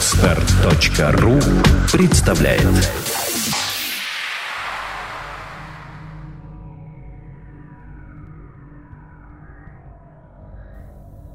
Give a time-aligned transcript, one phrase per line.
[0.00, 1.38] Отстар.ру
[1.92, 2.66] представляет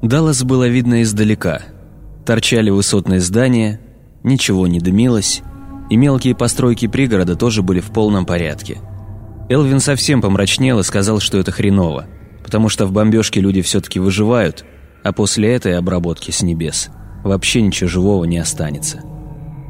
[0.02, 1.62] Даллас было видно издалека.
[2.24, 3.80] Торчали высотные здания,
[4.24, 5.42] ничего не дымилось,
[5.88, 8.78] и мелкие постройки пригорода тоже были в полном порядке.
[9.48, 12.06] Элвин совсем помрачнел и сказал, что это хреново,
[12.42, 14.64] потому что в бомбежке люди все-таки выживают,
[15.04, 16.90] а после этой обработки с небес
[17.26, 19.02] вообще ничего живого не останется.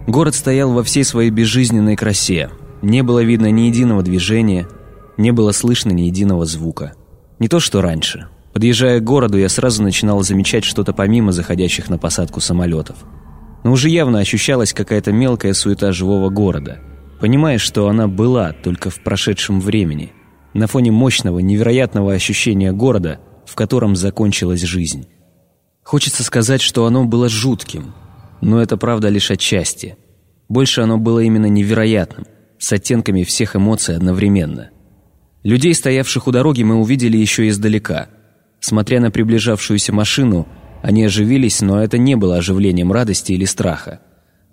[0.06, 2.50] Город стоял во всей своей безжизненной красе.
[2.82, 4.68] Не было видно ни единого движения,
[5.16, 6.94] не было слышно ни единого звука.
[7.38, 8.28] Не то, что раньше.
[8.52, 12.96] Подъезжая к городу, я сразу начинал замечать что-то помимо заходящих на посадку самолетов.
[13.64, 16.78] Но уже явно ощущалась какая-то мелкая суета живого города.
[17.20, 20.12] Понимаешь, что она была только в прошедшем времени,
[20.54, 25.06] на фоне мощного, невероятного ощущения города, в котором закончилась жизнь.
[25.86, 27.94] Хочется сказать, что оно было жутким,
[28.40, 29.96] но это правда лишь отчасти.
[30.48, 32.26] Больше оно было именно невероятным,
[32.58, 34.70] с оттенками всех эмоций одновременно.
[35.44, 38.08] Людей, стоявших у дороги, мы увидели еще издалека.
[38.58, 40.48] Смотря на приближавшуюся машину,
[40.82, 44.00] они оживились, но это не было оживлением радости или страха.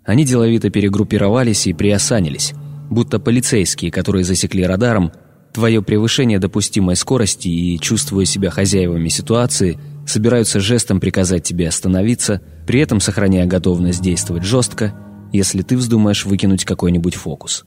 [0.05, 2.53] Они деловито перегруппировались и приосанились,
[2.91, 5.11] будто полицейские, которые засекли радаром
[5.51, 12.79] твое превышение допустимой скорости и, чувствуя себя хозяевами ситуации– собираются жестом приказать тебе остановиться, при
[12.79, 14.93] этом сохраняя готовность действовать жестко,
[15.31, 17.65] если ты вздумаешь выкинуть какой-нибудь фокус.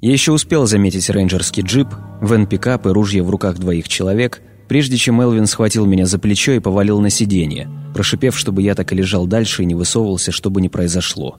[0.00, 1.88] Я еще успел заметить рейнджерский джип,
[2.20, 6.58] вен-пикап и ружье в руках двоих человек, прежде чем Элвин схватил меня за плечо и
[6.58, 10.68] повалил на сиденье, прошипев, чтобы я так и лежал дальше и не высовывался, чтобы не
[10.68, 11.38] произошло.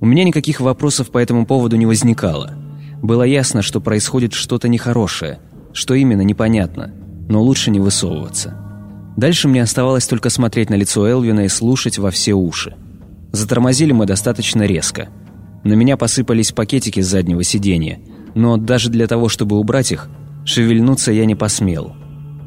[0.00, 2.54] У меня никаких вопросов по этому поводу не возникало.
[3.02, 5.38] Было ясно, что происходит что-то нехорошее,
[5.72, 6.92] что именно непонятно,
[7.28, 8.61] но лучше не высовываться.
[9.16, 12.74] Дальше мне оставалось только смотреть на лицо Элвина и слушать во все уши.
[13.32, 15.08] Затормозили мы достаточно резко.
[15.64, 18.00] На меня посыпались пакетики с заднего сиденья,
[18.34, 20.08] но даже для того, чтобы убрать их,
[20.44, 21.94] шевельнуться я не посмел.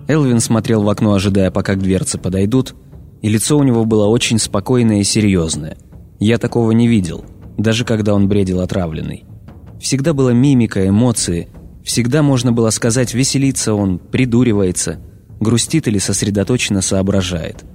[0.07, 2.75] Элвин смотрел в окно, ожидая, пока к дверце подойдут,
[3.21, 5.77] и лицо у него было очень спокойное и серьезное.
[6.19, 7.25] Я такого не видел,
[7.57, 9.25] даже когда он бредил отравленный.
[9.79, 11.49] Всегда была мимика, эмоции,
[11.83, 14.99] всегда можно было сказать «веселится он», «придуривается»,
[15.39, 17.65] грустит или сосредоточенно соображает.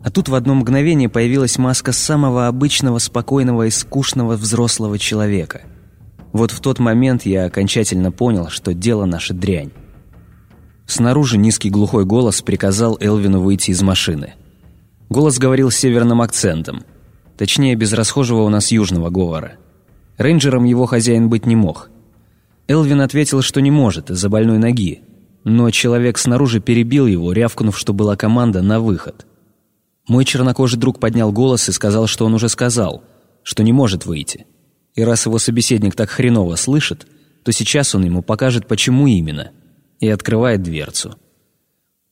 [0.00, 5.62] А тут в одно мгновение появилась маска самого обычного, спокойного и скучного взрослого человека.
[6.32, 9.72] Вот в тот момент я окончательно понял, что дело наше дрянь.
[10.86, 14.34] Снаружи низкий глухой голос приказал Элвину выйти из машины.
[15.08, 16.82] Голос говорил с северным акцентом,
[17.36, 19.52] точнее, без расхожего у нас южного говора.
[20.18, 21.90] Рейнджером его хозяин быть не мог.
[22.68, 25.02] Элвин ответил, что не может из-за больной ноги,
[25.48, 29.26] но человек снаружи перебил его, рявкнув, что была команда на выход.
[30.08, 33.04] Мой чернокожий друг поднял голос и сказал, что он уже сказал,
[33.44, 34.44] что не может выйти.
[34.96, 37.06] И раз его собеседник так хреново слышит,
[37.44, 39.52] то сейчас он ему покажет, почему именно,
[40.00, 41.14] и открывает дверцу.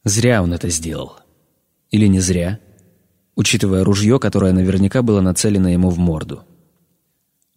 [0.05, 1.17] Зря он это сделал.
[1.91, 2.61] Или не зря,
[3.35, 6.45] учитывая ружье, которое наверняка было нацелено ему в морду.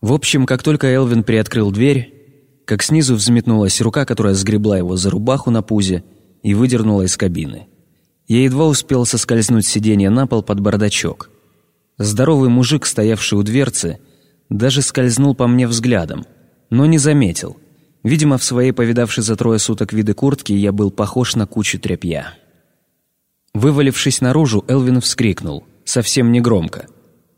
[0.02, 2.17] В общем, как только Элвин приоткрыл дверь,
[2.68, 6.04] как снизу взметнулась рука, которая сгребла его за рубаху на пузе
[6.44, 7.68] и выдернула из кабины.
[8.28, 11.30] Я едва успел соскользнуть с сиденья на пол под бардачок.
[11.98, 14.00] Здоровый мужик, стоявший у дверцы,
[14.50, 16.26] даже скользнул по мне взглядом,
[16.70, 17.56] но не заметил.
[18.04, 22.34] Видимо, в своей повидавшей за трое суток виды куртки я был похож на кучу тряпья.
[23.54, 26.88] Вывалившись наружу, Элвин вскрикнул, совсем негромко.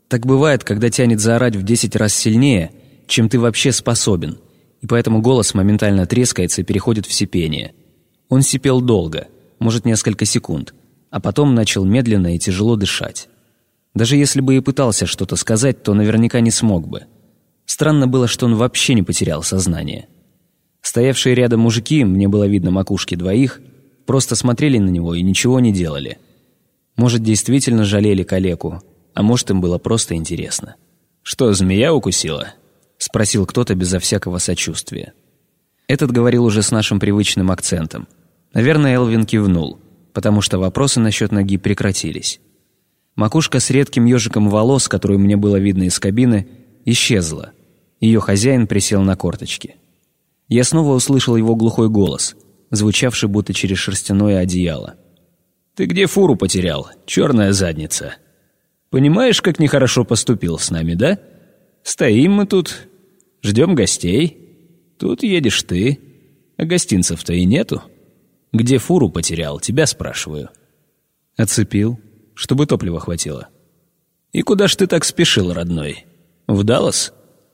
[0.08, 2.72] Так бывает, когда тянет заорать в десять раз сильнее,
[3.06, 4.38] чем ты вообще способен–
[4.80, 7.74] и поэтому голос моментально трескается и переходит в сипение.
[8.28, 10.74] Он сипел долго, может, несколько секунд,
[11.10, 13.28] а потом начал медленно и тяжело дышать.
[13.94, 17.04] Даже если бы и пытался что-то сказать, то наверняка не смог бы.
[17.66, 20.08] Странно было, что он вообще не потерял сознание.
[20.80, 23.60] Стоявшие рядом мужики, мне было видно макушки двоих,
[24.06, 26.18] просто смотрели на него и ничего не делали.
[26.96, 28.82] Может, действительно жалели калеку,
[29.14, 30.76] а может, им было просто интересно.
[31.22, 32.54] «Что, змея укусила?»—
[33.00, 35.14] спросил кто-то безо всякого сочувствия.
[35.88, 38.06] Этот говорил уже с нашим привычным акцентом.
[38.52, 39.80] Наверное, Элвин кивнул,
[40.12, 42.40] потому что вопросы насчет ноги прекратились.
[43.16, 46.46] Макушка с редким ежиком волос, которую мне было видно из кабины,
[46.84, 47.52] исчезла.
[48.00, 49.76] Ее хозяин присел на корточки.
[50.48, 52.36] Я снова услышал его глухой голос,
[52.70, 54.94] звучавший будто через шерстяное одеяло.
[55.74, 58.14] «Ты где фуру потерял, черная задница?
[58.90, 61.18] Понимаешь, как нехорошо поступил с нами, да?
[61.82, 62.88] Стоим мы тут,
[63.42, 64.36] Ждем гостей.
[64.98, 65.98] Тут едешь ты.
[66.56, 67.82] А гостинцев-то и нету.
[68.52, 70.50] Где фуру потерял, тебя спрашиваю.
[71.36, 71.98] Оцепил,
[72.34, 73.48] чтобы топлива хватило.
[74.32, 76.04] И куда ж ты так спешил, родной?
[76.50, 77.12] «В Даллас?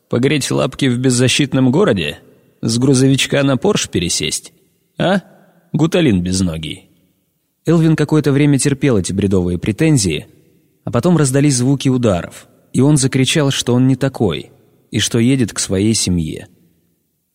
[0.09, 2.21] Погреть лапки в беззащитном городе?
[2.63, 4.55] С грузовичка на Порш пересесть?
[4.97, 5.21] А?
[5.75, 6.89] Гуталин безногий».
[7.67, 10.29] Элвин какое-то время терпел эти бредовые претензии,
[10.85, 14.51] а потом раздались звуки ударов, и он закричал, что он не такой,
[14.97, 16.49] и что едет к своей семье.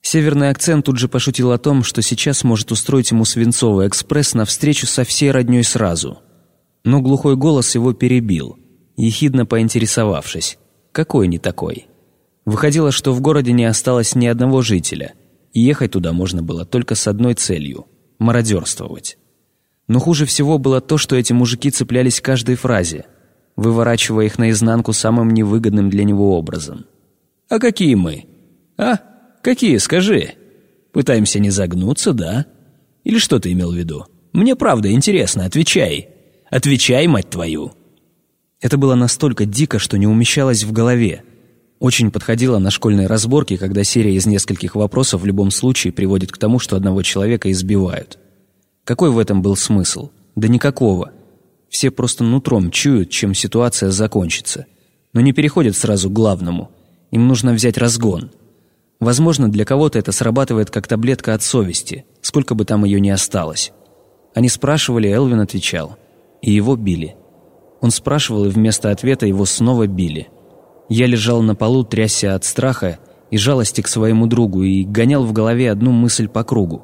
[0.02, 4.46] Северный акцент тут же пошутил о том, что сейчас может устроить ему свинцовый экспресс на
[4.46, 6.18] встречу со всей роднёй сразу.
[6.84, 8.58] Но глухой голос его перебил,
[8.98, 10.58] ехидно поинтересовавшись,
[10.92, 11.86] какой не такой.
[12.46, 15.14] Выходило, что в городе не осталось ни одного жителя,
[15.54, 17.86] и ехать туда можно было только с одной целью–
[18.18, 19.20] мародерствовать.
[19.88, 23.06] Но хуже всего было то, что эти мужики цеплялись к каждой фразе,
[23.56, 26.86] выворачивая их наизнанку самым невыгодным для него образом.
[27.52, 28.28] «А какие мы?
[28.78, 29.02] А?»
[29.42, 30.36] «Какие, скажи?»
[30.94, 32.46] «Пытаемся не загнуться, да?
[33.04, 34.06] Или что ты имел в виду?
[34.32, 36.08] Мне правда интересно, отвечай.
[36.50, 37.74] Отвечай, мать твою!»
[38.62, 41.24] Это было настолько дико, что не умещалось в голове.
[41.80, 46.38] Очень подходило на школьные разборки, когда серия из нескольких вопросов в любом случае приводит к
[46.38, 48.18] тому, что одного человека избивают.
[48.86, 50.12] Какой в этом был смысл?
[50.38, 51.12] Да никакого.
[51.68, 54.68] Все просто нутром чуют, чем ситуация закончится.
[55.12, 56.72] Но не переходят сразу к главному.
[57.12, 58.32] Им нужно взять разгон–
[59.02, 63.74] Возможно, для кого-то это срабатывает как таблетка от совести, сколько бы там ее ни осталось.
[64.36, 65.98] Они спрашивали, Элвин отвечал.
[66.44, 67.16] И его били.
[67.82, 70.30] Он спрашивал, и вместо ответа его снова били.
[70.88, 73.00] Я лежал на полу, трясся от страха
[73.32, 76.84] и жалости к своему другу, и гонял в голове одну мысль по кругу.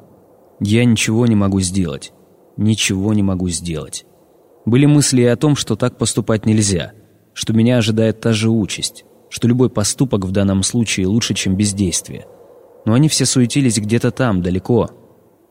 [0.58, 2.12] Я ничего не могу сделать.
[2.56, 4.06] Ничего не могу сделать.
[4.66, 6.94] Были мысли и о том, что так поступать нельзя,
[7.32, 12.26] что меня ожидает та же участь что любой поступок в данном случае лучше, чем бездействие.
[12.84, 14.90] Но они все суетились где-то там, далеко.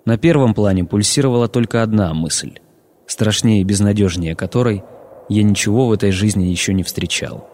[0.05, 2.59] На первом плане пульсировала только одна мысль,
[3.05, 4.83] страшнее и безнадежнее которой
[5.29, 7.49] я ничего в этой жизни еще не встречал.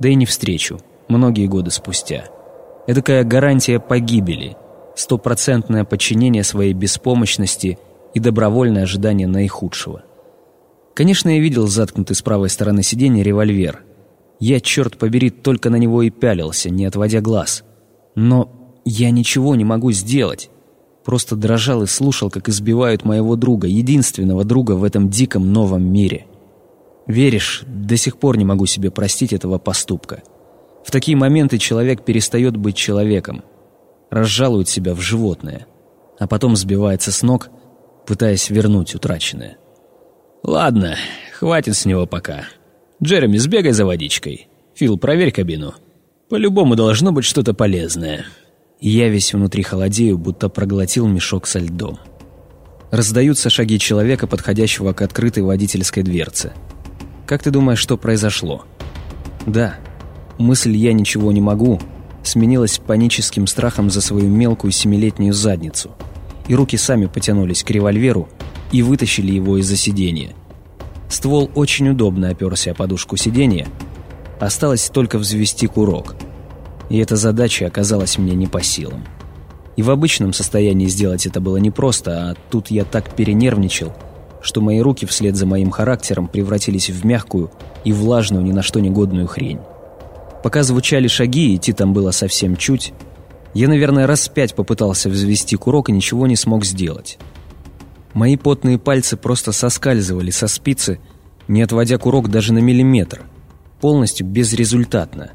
[0.00, 2.24] Да и не встречу, многие годы спустя.
[2.88, 4.56] Эдакая гарантия погибели,
[4.96, 7.78] стопроцентное подчинение своей беспомощности
[8.12, 10.02] и добровольное ожидание наихудшего.
[10.94, 13.84] Конечно, я видел заткнутый с правой стороны сиденья револьвер–
[14.42, 17.62] я, черт побери, только на него и пялился, не отводя глаз.
[18.16, 18.50] Но
[18.84, 20.50] я ничего не могу сделать.
[21.04, 26.26] Просто дрожал и слушал, как избивают моего друга, единственного друга в этом диком новом мире.
[27.06, 30.24] Веришь, до сих пор не могу себе простить этого поступка.
[30.84, 33.44] В такие моменты человек перестает быть человеком,
[34.10, 35.68] разжалует себя в животное,
[36.18, 37.48] а потом сбивается с ног,
[38.08, 39.58] пытаясь вернуть утраченное.
[40.42, 40.96] «Ладно,
[41.38, 42.46] хватит с него пока»,
[43.02, 44.48] «Джереми, сбегай за водичкой.
[44.74, 45.74] Фил, проверь кабину.
[46.28, 48.26] По-любому должно быть что-то полезное».
[48.80, 51.98] я весь внутри холодею, будто проглотил мешок со льдом.
[52.90, 56.52] Раздаются шаги человека, подходящего к открытой водительской дверце.
[57.26, 58.64] Как ты думаешь, что произошло?
[59.46, 59.76] Да,
[60.38, 61.80] мысль «я ничего не могу»
[62.24, 65.92] сменилась паническим страхом за свою мелкую семилетнюю задницу,
[66.48, 68.28] и руки сами потянулись к револьверу
[68.70, 70.34] и вытащили его из-за сиденья.
[71.12, 73.68] Ствол очень удобно оперся о подушку сиденья.
[74.40, 76.16] Осталось только взвести курок.
[76.88, 79.04] И эта задача оказалась мне не по силам.
[79.76, 83.92] И в обычном состоянии сделать это было непросто, а тут я так перенервничал,
[84.40, 87.50] что мои руки вслед за моим характером превратились в мягкую
[87.84, 89.60] и влажную ни на что негодную хрень.
[90.42, 92.94] Пока звучали шаги, идти там было совсем чуть,
[93.52, 97.18] я, наверное, раз пять попытался взвести курок и ничего не смог сделать.
[98.14, 101.00] Мои потные пальцы просто соскальзывали со спицы,
[101.48, 103.22] не отводя курок даже на миллиметр.
[103.80, 105.30] Полностью безрезультатно.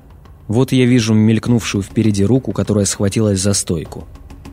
[0.47, 4.07] Вот я вижу мелькнувшую впереди руку, которая схватилась за стойку.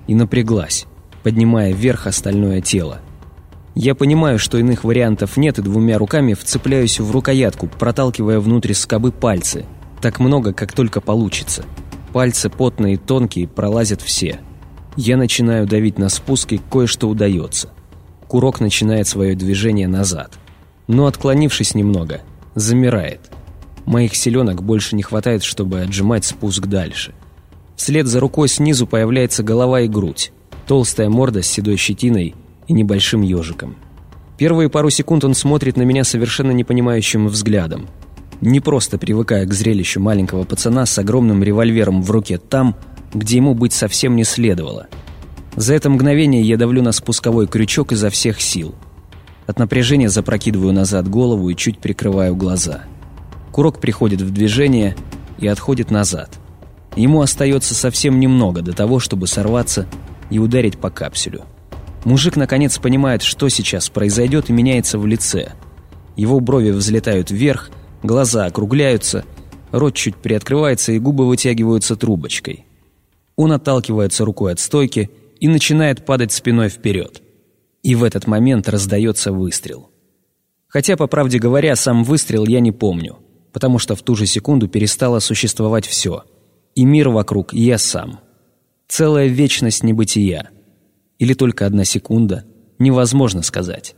[0.06, 0.87] И напряглась,
[1.23, 3.00] поднимая вверх остальное тело.
[3.75, 9.12] Я понимаю, что иных вариантов нет, и двумя руками вцепляюсь в рукоятку, проталкивая внутрь скобы
[9.12, 9.64] пальцы.
[10.00, 11.64] Так много, как только получится.
[12.12, 14.40] Пальцы потные и тонкие, пролазят все.
[14.96, 17.70] Я начинаю давить на спуск, и кое-что удается
[18.34, 20.32] курок начинает свое движение назад.
[20.86, 22.20] Но, отклонившись немного,
[22.54, 23.20] замирает.
[23.86, 27.14] Моих селенок больше не хватает, чтобы отжимать спуск дальше.
[27.76, 30.32] Вслед за рукой снизу появляется голова и грудь,
[30.66, 32.34] толстая морда с седой щетиной
[32.66, 33.76] и небольшим ежиком.
[34.38, 37.88] Первые пару секунд он смотрит на меня совершенно непонимающим взглядом.
[38.40, 42.76] Не просто привыкая к зрелищу маленького пацана с огромным револьвером в руке там,
[43.12, 44.88] где ему быть совсем не следовало–
[45.56, 48.74] за это мгновение я давлю на спусковой крючок изо всех сил.
[49.46, 52.84] От напряжения запрокидываю назад голову и чуть прикрываю глаза.
[53.52, 54.96] Курок приходит в движение
[55.38, 56.30] и отходит назад.
[56.96, 59.86] Ему остается совсем немного до того, чтобы сорваться
[60.30, 61.44] и ударить по капсюлю.
[62.04, 65.52] Мужик наконец понимает, что сейчас произойдет, и меняется в лице.
[66.16, 67.70] Его брови взлетают вверх,
[68.02, 69.24] глаза округляются,
[69.74, 72.64] Рот чуть приоткрывается, и губы вытягиваются трубочкой.
[73.34, 75.10] Он отталкивается рукой от стойки
[75.40, 77.23] и начинает падать спиной вперед.
[77.84, 79.90] И в этот момент раздается выстрел.
[80.66, 83.18] Хотя, по правде говоря, сам выстрел я не помню,
[83.52, 86.24] потому что в ту же секунду перестало существовать все.
[86.74, 88.20] И мир вокруг, и я сам.
[88.88, 90.48] Целая вечность небытия.
[91.18, 92.46] Или только одна секунда.
[92.78, 93.94] Невозможно сказать.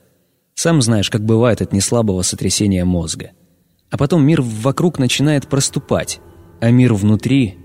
[0.55, 3.31] Сам знаешь, как бывает от неслабого сотрясения мозга.
[3.91, 6.21] А потом мир вокруг начинает проступать,
[6.61, 7.57] а мир внутри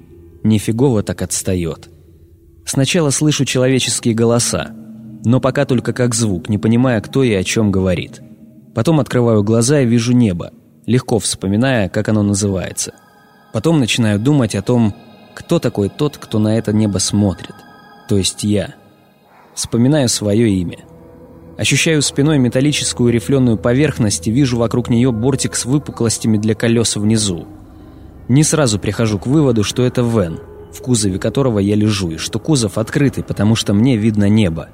[0.43, 1.89] нифигово так отстает.
[2.63, 4.75] Сначала слышу человеческие голоса,
[5.23, 8.21] но пока только как звук, не понимая, кто и о чем говорит.
[8.73, 10.51] Потом открываю глаза и вижу небо,
[10.85, 12.93] легко вспоминая, как оно называется.
[13.53, 14.95] Потом начинаю думать о том,
[15.35, 17.55] кто такой тот, кто на это небо смотрит.
[18.07, 18.75] То есть я.
[19.53, 20.77] Вспоминаю свое имя–
[21.61, 27.45] Ощущаю спиной металлическую рифленую поверхность и вижу вокруг нее бортик с выпуклостями для колес внизу.
[28.29, 30.39] Не сразу прихожу к выводу, что это Вен,
[30.73, 34.69] в кузове которого я лежу, и что кузов открытый, потому что мне видно небо.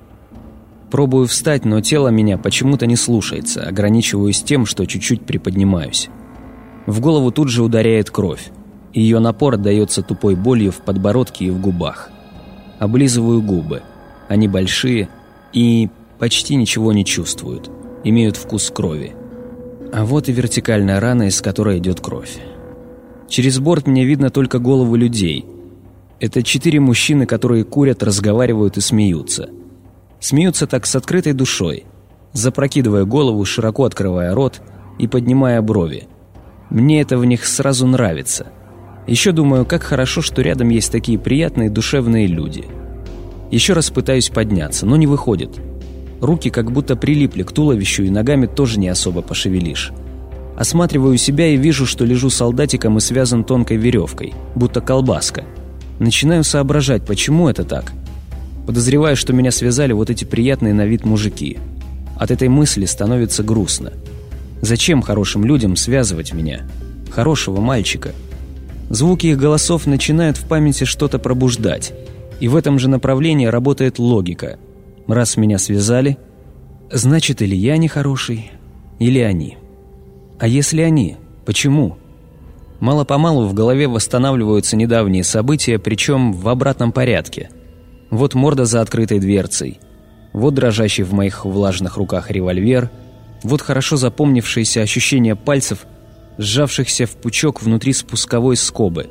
[0.90, 6.10] Пробую встать, но тело меня почему-то не слушается, ограничиваюсь тем, что чуть-чуть приподнимаюсь.
[6.86, 8.50] В голову тут же ударяет кровь.
[8.94, 12.10] Ее напор отдается тупой болью в подбородке и в губах.
[12.80, 13.82] Облизываю губы.
[14.30, 15.10] Они большие
[15.52, 15.90] и
[16.20, 17.70] почти ничего не чувствуют,
[18.04, 19.14] имеют вкус крови.
[19.92, 22.38] А вот и вертикальная рана, из которой идет кровь.
[23.28, 25.46] Через борт мне видно только головы людей.
[26.20, 29.50] Это четыре мужчины, которые курят, разговаривают и смеются.
[30.20, 31.86] Смеются так с открытой душой,
[32.34, 34.62] запрокидывая голову, широко открывая рот
[34.98, 36.08] и поднимая брови.
[36.70, 38.48] Мне это в них сразу нравится.
[39.06, 42.66] Еще думаю, как хорошо, что рядом есть такие приятные душевные люди.
[43.52, 45.52] Еще раз пытаюсь подняться, но не выходит.
[46.20, 49.94] Руки как будто прилипли к туловищу, и ногами тоже не особо пошевелишь.
[50.58, 55.46] Осматриваю себя и вижу, что лежу солдатиком и связан тонкой веревкой, будто колбаска.
[56.00, 57.94] Начинаю соображать, почему это так.
[58.68, 61.58] Подозреваю, что меня связали вот эти приятные на вид мужики.
[62.20, 63.94] От этой мысли становится грустно.
[64.62, 66.68] Зачем хорошим людям связывать меня?
[67.10, 68.12] Хорошего мальчика.
[68.92, 71.94] Звуки их голосов начинают в памяти что-то пробуждать.
[72.40, 74.60] И в этом же направлении работает логика–
[75.08, 76.18] Раз меня связали,
[76.92, 78.52] значит, или я нехороший,
[79.00, 79.58] или они.
[80.38, 81.98] А если они, почему?
[82.82, 87.50] Мало-помалу в голове восстанавливаются недавние события, причем в обратном порядке.
[88.10, 89.80] Вот морда за открытой дверцей,
[90.34, 92.90] вот дрожащий в моих влажных руках револьвер,
[93.44, 95.86] вот хорошо запомнившееся ощущение пальцев,
[96.38, 99.10] сжавшихся в пучок внутри спусковой скобы.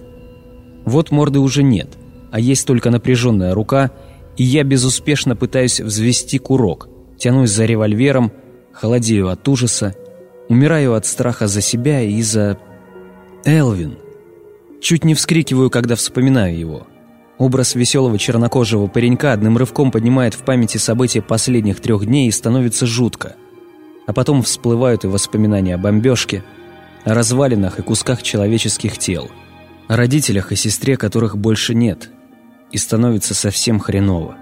[0.85, 1.91] Вот морды уже нет,
[2.31, 3.91] а есть только напряженная рука—
[4.37, 6.89] и я безуспешно пытаюсь взвести курок,
[7.19, 8.33] тянусь за револьвером,
[8.73, 9.95] холодею от ужаса,
[10.49, 12.59] умираю от страха за себя и за...
[13.45, 13.97] Элвин.
[14.81, 16.87] Чуть не вскрикиваю, когда вспоминаю его.
[17.39, 22.87] Образ веселого чернокожего паренька одним рывком поднимает в памяти события последних трех дней и становится
[22.87, 23.37] жутко.
[24.07, 26.43] А потом всплывают и воспоминания о бомбежке,
[27.05, 29.31] о развалинах и кусках человеческих тел,
[29.87, 32.11] о родителях и сестре, которых больше нет,
[32.73, 34.37] и становится совсем хреново.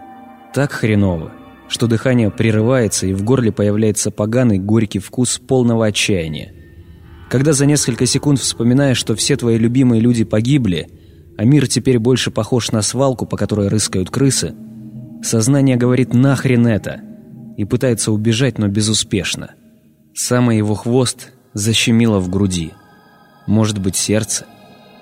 [0.54, 1.32] Так хреново,
[1.68, 6.52] что дыхание прерывается и в горле появляется поганый горький вкус полного отчаяния.
[7.28, 10.88] Когда за несколько секунд вспоминаешь, что все твои любимые люди погибли,
[11.36, 14.54] а мир теперь больше похож на свалку, по которой рыскают крысы,
[15.22, 17.00] сознание говорит «нахрен это!»
[17.56, 19.50] и пытается убежать, но безуспешно.
[20.14, 22.72] Самый его хвост защемило в груди.
[23.46, 24.46] Может быть, сердце?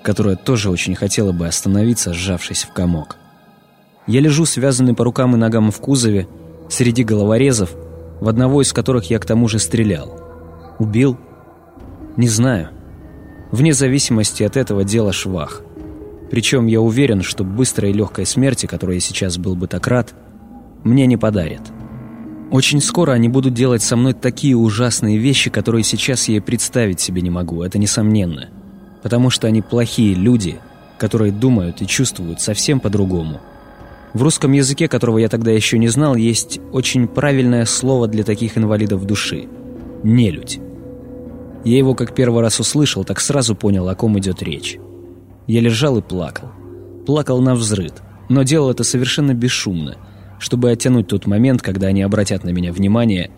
[0.03, 3.17] которая тоже очень хотела бы остановиться, сжавшись в комок.
[4.05, 6.27] Я лежу связанный по рукам и ногам в кузове,
[6.69, 7.73] среди головорезов,
[8.19, 10.19] в одного из которых я к тому же стрелял.
[10.77, 11.17] Убил?
[12.17, 12.69] Не знаю.
[13.51, 15.62] Вне зависимости от этого дела швах.
[16.33, 20.13] Причем я уверен, что быстрой и легкой смерти, которой я сейчас был бы так рад,
[20.83, 21.61] мне не подарят.
[22.51, 26.99] Очень скоро они будут делать со мной такие ужасные вещи, которые сейчас я и представить
[26.99, 28.49] себе не могу, это несомненно
[29.03, 30.59] потому что они плохие люди,
[30.97, 33.41] которые думают и чувствуют совсем по-другому.
[34.13, 38.57] В русском языке, которого я тогда еще не знал, есть очень правильное слово для таких
[38.57, 39.47] инвалидов души–
[40.03, 40.59] «нелюдь».
[41.65, 44.77] Я его как первый раз услышал, так сразу понял, о ком идет речь.
[45.47, 46.49] Я лежал и плакал.
[47.05, 49.97] Плакал на взрыд, но делал это совершенно бесшумно,
[50.39, 53.31] чтобы оттянуть тот момент, когда они обратят на меня внимание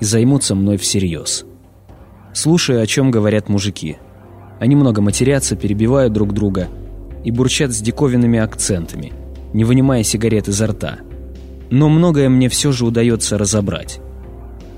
[0.00, 1.44] и займутся мной всерьез.
[2.32, 3.98] Слушаю, о чем говорят мужики–
[4.62, 6.68] они много матерятся, перебивают друг друга
[7.24, 9.12] и бурчат с диковинными акцентами,
[9.52, 10.98] не вынимая сигарет изо рта.
[11.72, 13.98] Но многое мне все же удается разобрать.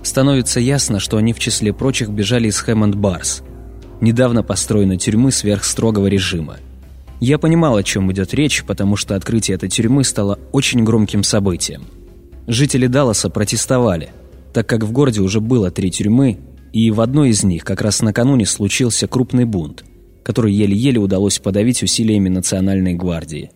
[0.03, 3.43] Становится ясно, что они в числе прочих бежали из Хэммонд Барс.
[4.01, 6.59] Недавно построенной тюрьмы сверхстрогого режима.
[7.21, 11.85] Я понимал, о чем идет речь, потому что открытие этой тюрьмы стало очень громким событием.
[12.47, 14.11] Жители Далласа протестовали,
[14.53, 16.39] так как в городе уже было три тюрьмы,
[16.73, 19.85] и в одной из них как раз накануне случился крупный бунт,
[20.23, 23.51] который еле-еле удалось подавить усилиями Национальной гвардии.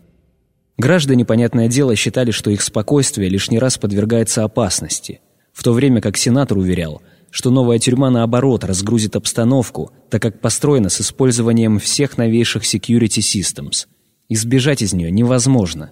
[0.78, 5.20] Граждане, понятное дело, считали, что их спокойствие лишний раз подвергается опасности,
[5.52, 10.88] в то время как сенатор уверял– что новая тюрьма, наоборот, разгрузит обстановку, так как построена
[10.88, 13.86] с использованием всех новейших security systems.
[14.28, 15.90] Избежать из нее невозможно.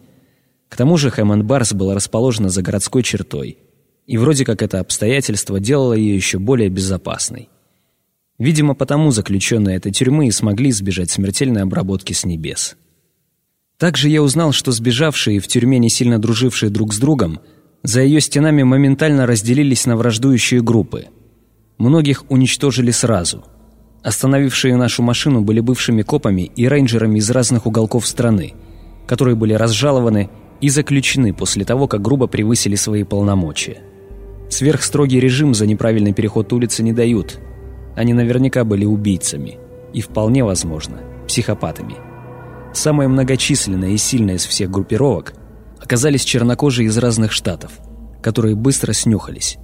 [0.69, 3.59] К тому же Хэммонд Барс была расположена за городской чертой,
[4.07, 7.49] и вроде как это обстоятельство делало ее еще более безопасной.
[8.39, 12.77] Видимо, потому заключенные этой тюрьмы и смогли избежать смертельной обработки с небес.
[13.79, 17.41] Также я узнал, что сбежавшие в тюрьме не сильно дружившие друг с другом
[17.83, 21.07] за ее стенами моментально разделились на враждующие группы–
[21.79, 23.45] Многих уничтожили сразу.
[24.03, 28.55] Остановившие нашу машину были бывшими копами и рейнджерами из разных уголков страны,
[29.07, 30.31] которые были разжалованы
[30.61, 33.83] и заключены после того, как грубо превысили свои полномочия.
[34.49, 37.41] Сверхстрогий режим за неправильный переход улицы не дают.
[37.95, 39.59] Они наверняка были убийцами.
[39.93, 41.97] И вполне возможно, психопатами.
[42.73, 45.35] Самая многочисленная и сильная из всех группировок
[45.81, 47.73] оказались чернокожие из разных штатов,
[48.23, 49.59] которые быстро снюхались.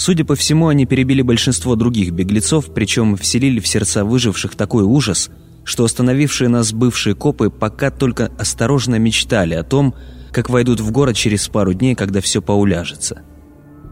[0.00, 5.28] Судя по всему, они перебили большинство других беглецов, причем вселили в сердца выживших такой ужас,
[5.62, 9.94] что остановившие нас бывшие копы пока только осторожно мечтали о том,
[10.32, 13.24] как войдут в город через пару дней, когда все поуляжется.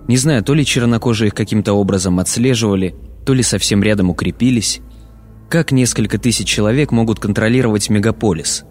[0.09, 2.97] Не знаю, то ли чернокожие их каким-то образом отслеживали,
[3.27, 4.81] то ли совсем рядом укрепились.
[5.51, 8.65] Как несколько тысяч человек могут контролировать мегаполис?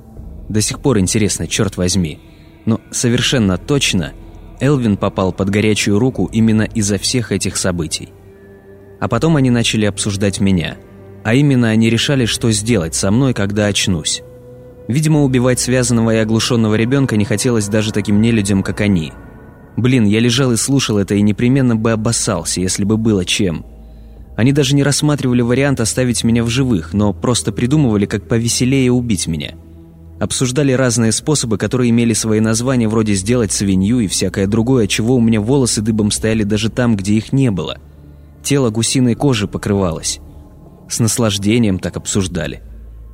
[0.50, 2.20] До сих пор интересно, черт возьми.
[2.66, 4.14] Но совершенно точно–
[4.60, 8.10] Элвин попал под горячую руку именно из-за всех этих событий.
[9.00, 10.78] А потом они начали обсуждать меня.
[11.24, 14.24] А именно они решали, что сделать со мной, когда очнусь.
[14.88, 19.14] Видимо, убивать связанного и оглушенного ребенка не хотелось даже таким нелюдям, как они.
[19.76, 23.66] Блин, я лежал и слушал это и непременно бы обоссался, если бы было чем.
[24.36, 29.28] Они даже не рассматривали вариант оставить меня в живых, но просто придумывали, как повеселее убить
[29.28, 29.56] меня–
[30.20, 35.22] Обсуждали разные способы, которые имели свои названия, вроде «сделать свинью» и всякое другое, чего у
[35.22, 37.78] меня волосы дыбом стояли даже там, где их не было.
[38.44, 40.20] Тело гусиной кожи покрывалось.
[40.90, 42.64] С наслаждением так обсуждали.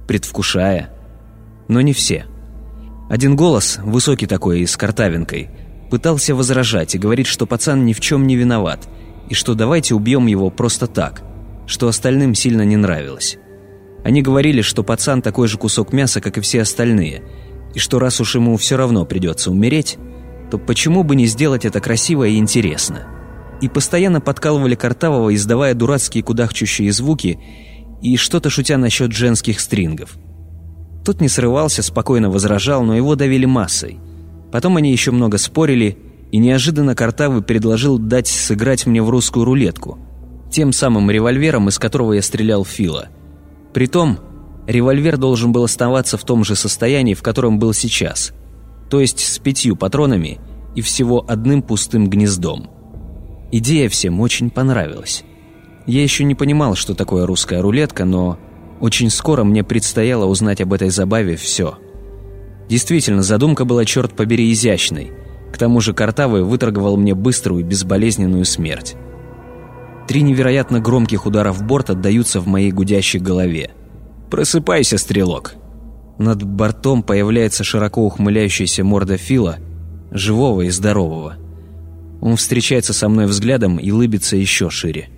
[0.07, 0.91] Предвкушая.
[1.67, 2.25] Но не все.
[3.09, 5.49] Один голос, высокий такой и с картавинкой,
[5.91, 8.87] пытался возражать и говорить, что пацан ни в чем не виноват,
[9.29, 11.21] и что давайте убьем его просто так,
[11.67, 13.37] что остальным сильно не нравилось.
[14.03, 17.23] Они говорили, что пацан такой же кусок мяса, как и все остальные,
[17.73, 19.97] и что раз уж ему все равно придется умереть,
[20.51, 23.07] то почему бы не сделать это красиво и интересно?
[23.61, 27.39] И постоянно подкалывали Картавого, издавая дурацкие кудахчущие звуки
[28.01, 30.17] и что-то шутя насчет женских стрингов.
[31.05, 33.99] Тот не срывался, спокойно возражал, но его давили массой.
[34.51, 35.97] Потом они еще много спорили,
[36.31, 39.97] и неожиданно Картавый предложил дать сыграть мне в русскую рулетку,
[40.51, 43.07] тем самым револьвером, из которого я стрелял Фила–
[43.73, 44.19] Притом,
[44.67, 48.33] револьвер должен был оставаться в том же состоянии, в котором был сейчас,
[48.89, 50.39] то есть с пятью патронами
[50.75, 52.69] и всего одним пустым гнездом.
[53.51, 55.23] Идея всем очень понравилась.
[55.85, 58.37] Я еще не понимал, что такое русская рулетка, но
[58.79, 61.77] очень скоро мне предстояло узнать об этой забаве все.
[62.69, 65.11] Действительно, задумка была, черт побери, изящной.
[65.51, 68.95] К тому же Картавый выторговал мне быструю и безболезненную смерть.
[70.07, 73.71] Три невероятно громких удара в борт отдаются в моей гудящей голове.
[74.29, 75.55] «Просыпайся, стрелок!»
[76.17, 79.57] Над бортом появляется широко ухмыляющаяся морда Фила,
[80.11, 81.37] живого и здорового.
[82.21, 85.09] Он встречается со мной взглядом и лыбится еще шире.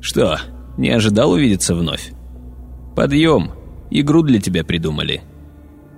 [0.00, 0.38] «Что,
[0.76, 2.12] не ожидал увидеться вновь?»
[2.94, 3.52] «Подъем!
[3.90, 5.22] Игру для тебя придумали!»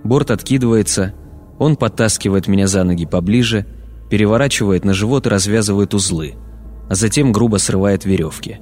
[0.03, 1.15] Борт откидывается,
[1.59, 3.67] он подтаскивает меня за ноги поближе,
[4.11, 6.35] переворачивает на живот и развязывает узлы–
[6.89, 8.59] а затем грубо срывает веревки.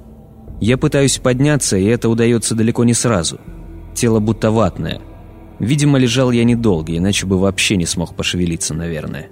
[0.59, 3.39] Я пытаюсь подняться, и это удается далеко не сразу.
[3.95, 5.01] Тело будто ватное.
[5.59, 9.29] Видимо, лежал я недолго, иначе бы вообще не смог пошевелиться, наверное.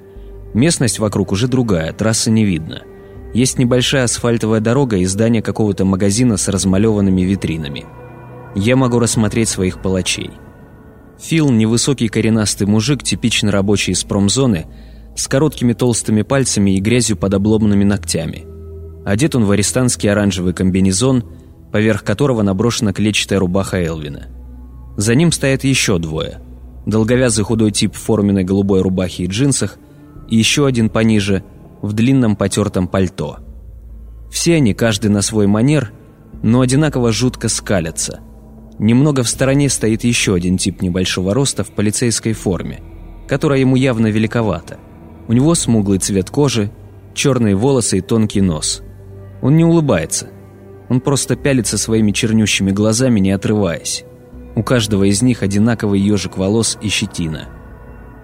[0.54, 2.82] Местность вокруг уже другая, трассы не видно.
[3.34, 7.86] Есть небольшая асфальтовая дорога и здание какого-то магазина с размалеванными витринами.
[8.56, 10.32] Я могу рассмотреть своих палачей.
[11.20, 14.66] Фил– невысокий коренастый мужик, типично рабочий из промзоны,
[15.16, 18.49] с короткими толстыми пальцами и грязью под обломанными ногтями.
[19.10, 21.24] Одет он в арестантский оранжевый комбинезон,
[21.72, 24.28] поверх которого наброшена клетчатая рубаха Элвина.
[24.98, 26.42] За ним стоят еще двое.
[26.86, 29.80] Долговязый худой тип в форменной голубой рубахе и джинсах,
[30.28, 31.44] и еще один пониже,
[31.82, 33.40] в длинном потертом пальто.
[34.30, 35.92] Все они, каждый на свой манер,
[36.44, 38.20] но одинаково жутко скалятся.
[38.78, 42.84] Немного в стороне стоит еще один тип небольшого роста в полицейской форме,
[43.28, 44.78] которая ему явно великовата.
[45.28, 46.70] У него смуглый цвет кожи,
[47.16, 48.84] черные волосы и тонкий нос.
[49.42, 50.30] Он не улыбается.
[50.90, 54.04] Он просто пялится своими чернющими глазами, не отрываясь.
[54.56, 57.48] У каждого из них одинаковый ежик волос и щетина.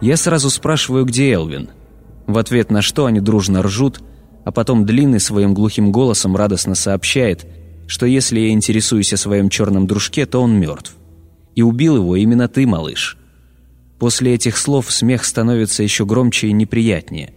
[0.02, 1.70] Я сразу спрашиваю, где Элвин.
[2.28, 4.02] В ответ на что они дружно ржут,
[4.44, 7.46] а потом Длинный своим глухим голосом радостно сообщает,
[7.88, 10.96] что если я интересуюсь о своем черном дружке, то он мертв.
[11.56, 13.18] И убил его именно ты, малыш.
[14.00, 17.34] После этих слов смех становится еще громче и неприятнее.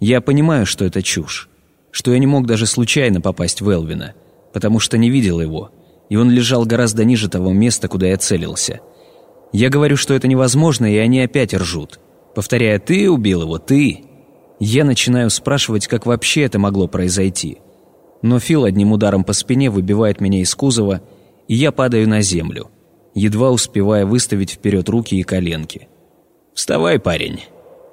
[0.00, 1.48] Я понимаю, что это чушь,
[1.92, 4.14] что я не мог даже случайно попасть в Элвина,
[4.52, 5.70] потому что не видел его,
[6.08, 8.80] и он лежал гораздо ниже того места, куда я целился.
[9.52, 12.00] Я говорю, что это невозможно, и они опять ржут.
[12.34, 14.04] Повторяя «ты убил его, ты!»
[14.58, 17.58] Я начинаю спрашивать, как вообще это могло произойти.
[18.22, 21.02] Но Фил одним ударом по спине выбивает меня из кузова,
[21.48, 22.70] и я падаю на землю,
[23.14, 25.88] едва успевая выставить вперед руки и коленки.
[26.54, 27.40] «Вставай, парень.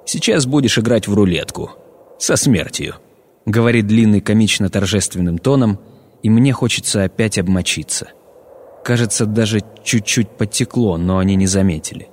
[0.06, 1.72] Сейчас будешь играть в рулетку.
[2.18, 2.94] Со смертью»,—
[3.46, 5.78] говорит длинный комично-торжественным тоном,
[6.22, 8.08] и мне хочется опять обмочиться.
[8.84, 12.08] Кажется, даже чуть-чуть подтекло, но они не заметили.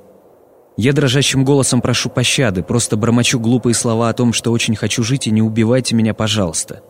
[0.77, 5.27] Я дрожащим голосом прошу пощады, просто бормочу глупые слова о том, что очень хочу жить
[5.27, 6.83] и не убивайте меня, пожалуйста.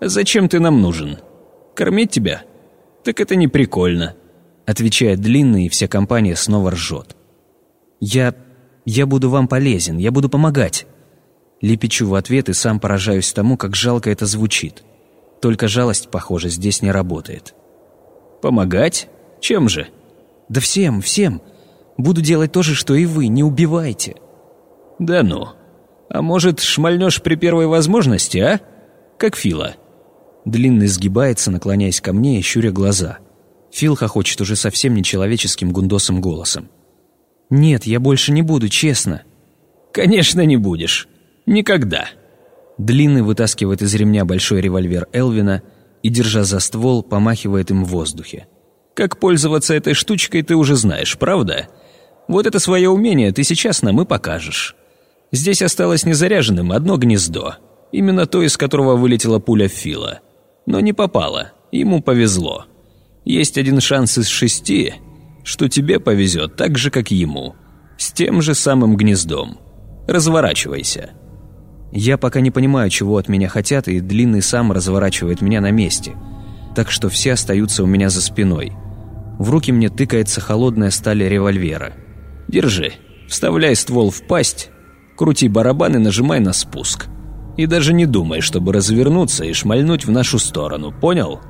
[0.00, 1.18] «Зачем ты нам нужен?
[1.74, 2.42] Кормить тебя?
[3.04, 4.14] Так это не прикольно»,
[4.66, 7.16] отвечает длинный, и вся компания снова ржет.
[8.00, 8.34] «Я...
[8.84, 10.86] я буду вам полезен, я буду помогать».
[11.62, 14.82] Лепечу в ответ и сам поражаюсь тому, как жалко это звучит.
[15.40, 17.54] Только жалость, похоже, здесь не работает.
[18.42, 19.08] «Помогать?
[19.40, 19.86] Чем же?»
[20.48, 21.40] «Да всем, всем.
[21.96, 24.16] Буду делать то же, что и вы, не убивайте».
[24.98, 25.48] «Да ну.
[26.10, 28.60] А может, шмальнешь при первой возможности, а?
[29.16, 29.76] Как Фила».
[30.44, 33.18] Длинный сгибается, наклоняясь ко мне и щуря глаза.
[33.70, 36.68] Фил хохочет уже совсем нечеловеческим гундосым голосом.
[37.48, 39.22] «Нет, я больше не буду, честно».
[39.92, 41.06] «Конечно не будешь.
[41.46, 42.08] Никогда».
[42.78, 45.62] Длинный вытаскивает из ремня большой револьвер Элвина
[46.02, 48.46] и, держа за ствол, помахивает им в воздухе.
[48.94, 51.68] «Как пользоваться этой штучкой ты уже знаешь, правда?
[52.28, 54.76] Вот это свое умение ты сейчас нам и покажешь.
[55.30, 57.56] Здесь осталось незаряженным одно гнездо,
[57.90, 60.20] именно то, из которого вылетела пуля Фила.
[60.66, 62.66] Но не попала, ему повезло.
[63.24, 64.94] Есть один шанс из шести,
[65.44, 67.54] что тебе повезет так же, как ему,
[67.96, 69.58] с тем же самым гнездом.
[70.06, 71.10] Разворачивайся».
[71.92, 76.14] Я пока не понимаю, чего от меня хотят, и Длинный сам разворачивает меня на месте,
[76.74, 78.72] так что все остаются у меня за спиной.
[79.38, 81.92] В руки мне тыкается холодная сталь револьвера.
[82.48, 82.92] Держи,
[83.28, 84.70] вставляй ствол в пасть,
[85.16, 87.08] крути барабан и нажимай на спуск.
[87.58, 91.40] И даже не думай, чтобы развернуться и шмальнуть в нашу сторону, понял?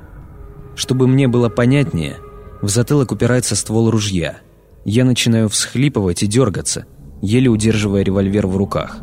[0.74, 2.16] Чтобы мне было понятнее,
[2.60, 4.38] в затылок упирается ствол ружья.
[4.84, 6.86] Я начинаю всхлипывать и дергаться,
[7.20, 8.98] еле удерживая револьвер в руках.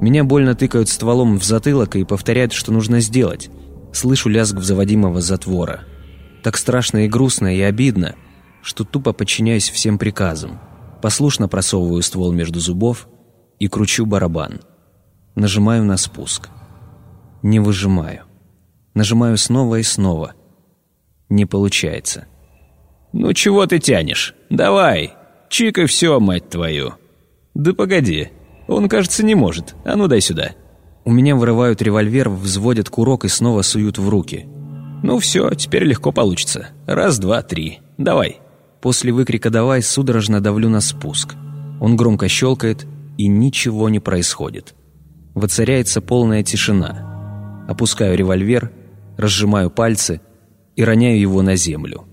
[0.00, 3.50] Меня больно тыкают стволом в затылок и повторяют, что нужно сделать.
[3.92, 5.84] Слышу лязг заводимого затвора.
[6.42, 8.16] Так страшно и грустно и обидно,
[8.62, 10.60] что тупо подчиняюсь всем приказам.
[11.00, 13.08] Послушно просовываю ствол между зубов
[13.58, 14.60] и кручу барабан.
[15.34, 16.48] Нажимаю на спуск.
[17.42, 18.24] Не выжимаю.
[18.94, 20.34] Нажимаю снова и снова.
[21.28, 22.26] Не получается.
[23.12, 24.34] «Ну чего ты тянешь?
[24.50, 25.14] Давай!
[25.48, 26.94] Чикай все, мать твою!»
[27.54, 28.30] «Да погоди,
[28.68, 29.74] он, кажется, не может.
[29.84, 30.52] А ну дай сюда!»
[31.04, 34.46] У меня вырывают револьвер, взводят курок и снова суют в руки.
[35.02, 36.68] «Ну все, теперь легко получится.
[36.86, 37.80] Раз, два, три.
[37.98, 38.40] Давай!»
[38.80, 41.34] После выкрика «давай» судорожно давлю на спуск.
[41.80, 42.86] Он громко щелкает,
[43.18, 44.74] и ничего не происходит.
[45.34, 47.64] Воцаряется полная тишина.
[47.68, 48.72] Опускаю револьвер,
[49.16, 50.20] разжимаю пальцы
[50.76, 52.04] и роняю его на землю.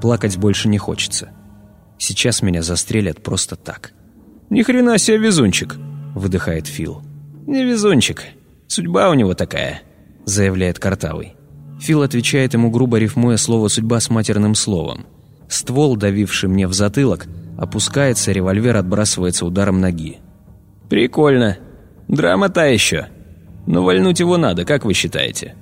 [0.00, 1.30] Плакать больше не хочется.
[1.98, 3.92] Сейчас меня застрелят просто так.
[4.50, 5.76] «Ни хрена себе везунчик!»—
[6.14, 7.02] выдыхает Фил.
[7.46, 8.24] «Не везунчик.
[8.66, 9.82] Судьба у него такая»,—
[10.26, 11.34] заявляет Картавый.
[11.80, 15.06] Фил отвечает ему, грубо рифмуя слово «судьба» с матерным словом—
[15.50, 17.26] Ствол, давивший мне в затылок,
[17.58, 20.18] опускается, револьвер отбрасывается ударом ноги.
[20.88, 21.58] «Прикольно.
[22.06, 23.08] Драма та еще.
[23.66, 25.56] Но вальнуть его надо, как вы считаете?»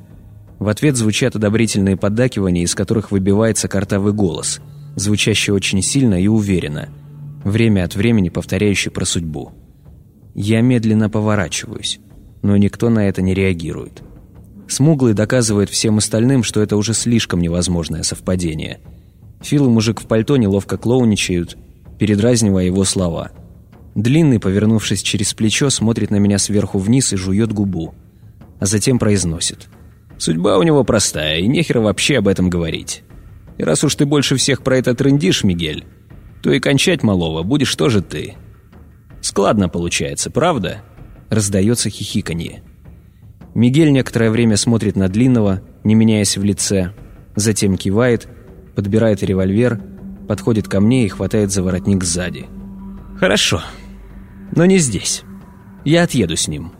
[0.58, 4.60] В ответ звучат одобрительные поддакивания, из которых выбивается картавый голос,
[4.94, 6.90] звучащий очень сильно и уверенно,
[7.50, 9.52] время от времени повторяющий про судьбу.
[10.34, 12.00] Я медленно поворачиваюсь,
[12.42, 14.02] но никто на это не реагирует.
[14.68, 18.80] Смуглый доказывает всем остальным, что это уже слишком невозможное совпадение–
[19.40, 21.56] Фил и мужик в пальто неловко клоуничают,
[21.98, 23.30] передразнивая его слова.
[23.94, 27.94] Длинный, повернувшись через плечо, смотрит на меня сверху вниз и жует губу.
[28.60, 29.68] А затем произносит.
[30.18, 33.02] «Судьба у него простая, и нехер вообще об этом говорить.
[33.56, 35.84] И раз уж ты больше всех про это трындишь, Мигель,
[36.42, 38.34] то и кончать малого будешь тоже ты.
[39.20, 40.82] Складно получается, правда?»
[41.28, 42.62] Раздается хихиканье.
[43.54, 46.94] Мигель некоторое время смотрит на Длинного, не меняясь в лице,
[47.34, 48.28] затем кивает,
[48.74, 49.80] подбирает револьвер,
[50.26, 52.46] подходит ко мне и хватает за воротник сзади.
[53.18, 53.62] «Хорошо,
[54.54, 55.22] но не здесь.
[55.84, 56.72] Я отъеду с ним».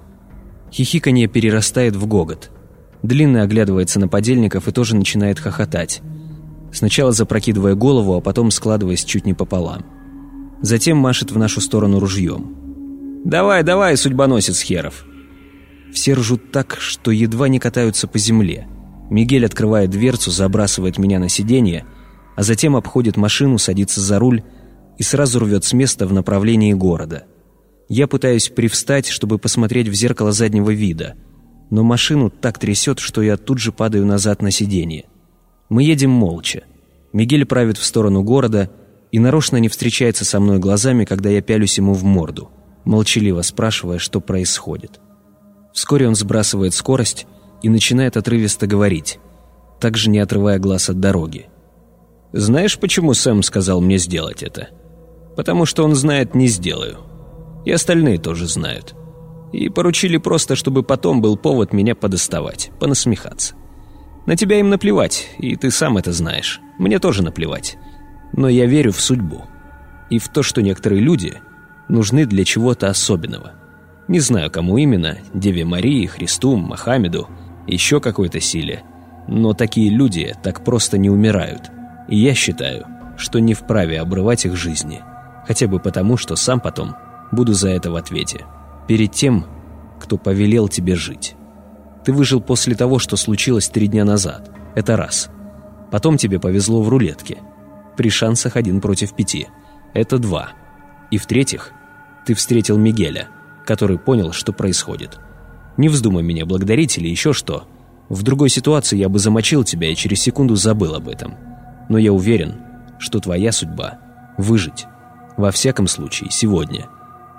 [0.73, 2.51] Хихиканье перерастает в гогот.
[3.03, 6.03] Длинный оглядывается на подельников и тоже начинает хохотать.
[6.73, 9.85] Сначала запрокидывая голову, а потом складываясь чуть не пополам.
[10.61, 12.57] Затем машет в нашу сторону ружьем.
[13.25, 15.05] «Давай, давай, судьбоносец херов!»
[15.93, 18.69] Все ржут так, что едва не катаются по земле.
[19.11, 21.87] Мигель открывает дверцу, забрасывает меня на сиденье,
[22.37, 24.43] а затем обходит машину, садится за руль
[24.99, 27.25] и сразу рвет с места в направлении города.
[27.89, 31.15] Я пытаюсь привстать, чтобы посмотреть в зеркало заднего вида,
[31.71, 35.07] но машину так трясет, что я тут же падаю назад на сиденье.
[35.69, 36.65] Мы едем молча.
[37.13, 38.71] Мигель правит в сторону города
[39.13, 42.51] и нарочно не встречается со мной глазами, когда я пялюсь ему в морду,
[42.85, 45.01] молчаливо спрашивая, что происходит.
[45.73, 47.27] Вскоре он сбрасывает скорость
[47.63, 49.19] и начинает отрывисто говорить,
[49.81, 51.47] также не отрывая глаз от дороги.
[52.33, 54.69] «Знаешь, почему Сэм сказал мне сделать это?
[55.37, 56.99] Потому что он знает, не сделаю.
[57.65, 58.95] И остальные тоже знают.
[59.53, 63.55] И поручили просто, чтобы потом был повод меня подоставать, понасмехаться.
[64.29, 66.61] На тебя им наплевать, и ты сам это знаешь.
[66.77, 67.79] Мне тоже наплевать.
[68.35, 69.47] Но я верю в судьбу.
[70.11, 71.39] И в то, что некоторые люди
[71.89, 73.55] нужны для чего-то особенного.
[74.07, 77.27] Не знаю, кому именно, Деве Марии, Христу, Мохаммеду,
[77.67, 78.83] еще какой-то силе.
[79.29, 81.71] Но такие люди так просто не умирают.
[82.11, 82.85] И я считаю,
[83.17, 85.01] что не вправе обрывать их жизни.
[85.47, 86.97] Хотя бы потому, что сам потом
[87.33, 88.45] буду за это в ответе.
[88.89, 89.47] Перед тем,
[89.99, 91.35] кто повелел тебе жить.
[92.09, 94.51] Ты выжил после того, что случилось три дня назад.
[94.75, 95.29] Это раз.
[95.93, 97.37] Потом тебе повезло в рулетке.
[97.99, 99.49] При шансах один против пяти.
[99.93, 100.53] Это два.
[101.11, 101.73] И в-третьих,
[102.25, 103.29] ты встретил Мигеля–
[103.69, 105.19] который понял, что происходит.
[105.77, 107.69] Не вздумай меня благодарить или еще что.
[108.09, 111.35] В другой ситуации я бы замочил тебя и через секунду забыл об этом.
[111.91, 112.63] Но я уверен,
[112.99, 113.99] что твоя судьба—
[114.39, 114.87] выжить.
[115.37, 116.89] Во всяком случае, сегодня.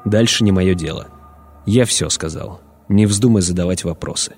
[0.05, 1.07] Дальше не мое дело.
[1.65, 2.61] Я все сказал.
[2.89, 4.35] Не вздумай задавать вопросы.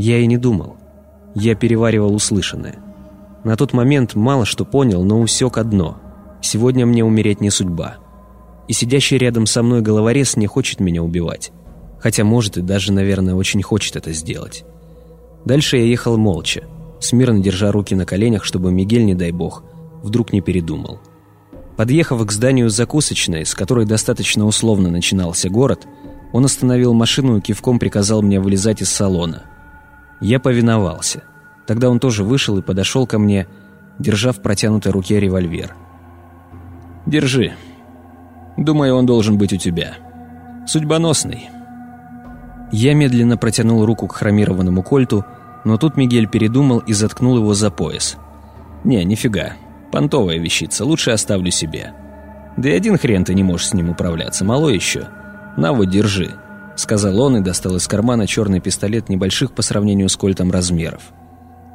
[0.00, 0.76] Я и не думал.
[1.34, 2.78] Я переваривал услышанное.
[3.44, 5.98] На тот момент мало что понял, но усек одно.
[6.40, 7.98] Сегодня мне умереть не судьба
[8.70, 11.50] и сидящий рядом со мной головорез не хочет меня убивать.
[11.98, 14.64] Хотя может и даже, наверное, очень хочет это сделать.
[15.44, 16.62] Дальше я ехал молча,
[17.00, 19.64] смирно держа руки на коленях, чтобы Мигель, не дай бог,
[20.04, 21.00] вдруг не передумал.
[21.76, 25.88] Подъехав к зданию закусочной, с которой достаточно условно начинался город,
[26.32, 29.49] он остановил машину и кивком приказал мне вылезать из салона.
[30.20, 31.22] Я повиновался.
[31.66, 33.46] Тогда он тоже вышел и подошел ко мне,
[33.98, 35.74] держа в протянутой руке револьвер.
[37.06, 37.54] «Держи»,
[38.60, 39.94] Думаю, он должен быть у тебя.
[40.66, 41.48] Судьбоносный».
[42.72, 45.24] Я медленно протянул руку к хромированному кольту,
[45.64, 48.16] но тут Мигель передумал и заткнул его за пояс.
[48.84, 49.54] «Не, нифига.
[49.90, 51.92] Понтовая вещица, лучше оставлю себе.
[52.58, 55.08] Да и один хрен ты не можешь с ним управляться, мало еще.
[55.56, 56.30] На вот, держи»,—
[56.80, 61.02] сказал он и достал из кармана черный пистолет небольших по сравнению с кольтом размеров.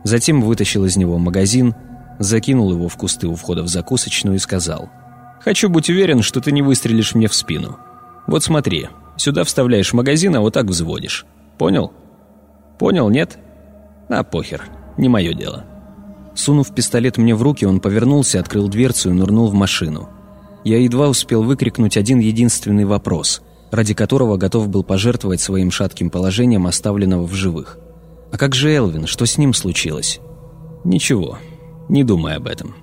[0.04, 1.76] Затем вытащил из него магазин,
[2.20, 4.90] закинул его в кусты у входа в закусочную и сказал—
[5.46, 7.78] Хочу быть уверен, что ты не выстрелишь мне в спину.
[8.26, 11.28] Вот смотри, сюда вставляешь магазин, а вот так взводишь.
[11.60, 11.94] Понял?
[12.80, 13.38] Понял, нет?
[14.10, 14.64] А похер,
[14.98, 15.64] не мое дело.
[16.34, 20.10] Сунув пистолет мне в руки, он повернулся, открыл дверцу и нырнул в машину.
[20.64, 23.44] Я едва успел выкрикнуть один единственный вопрос,
[23.76, 27.78] ради которого готов был пожертвовать своим шатким положением оставленного в живых.
[28.32, 29.06] «А как же Элвин?
[29.08, 30.20] Что с ним случилось?»
[30.84, 31.38] «Ничего,
[31.90, 32.76] не думай об этом».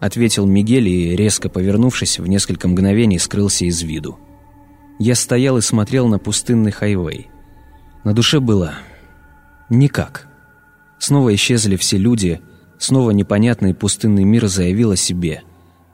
[0.00, 4.18] ответил Мигель и, резко повернувшись, в несколько мгновений скрылся из виду.
[4.98, 7.28] Я стоял и смотрел на пустынный хайвей.
[8.02, 8.72] На душе было...
[9.68, 10.26] никак.
[10.98, 12.40] Снова исчезли все люди,
[12.78, 15.42] снова непонятный пустынный мир заявил о себе.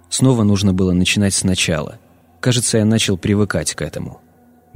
[0.08, 1.98] Снова нужно было начинать сначала.
[2.38, 4.20] Кажется, я начал привыкать к этому.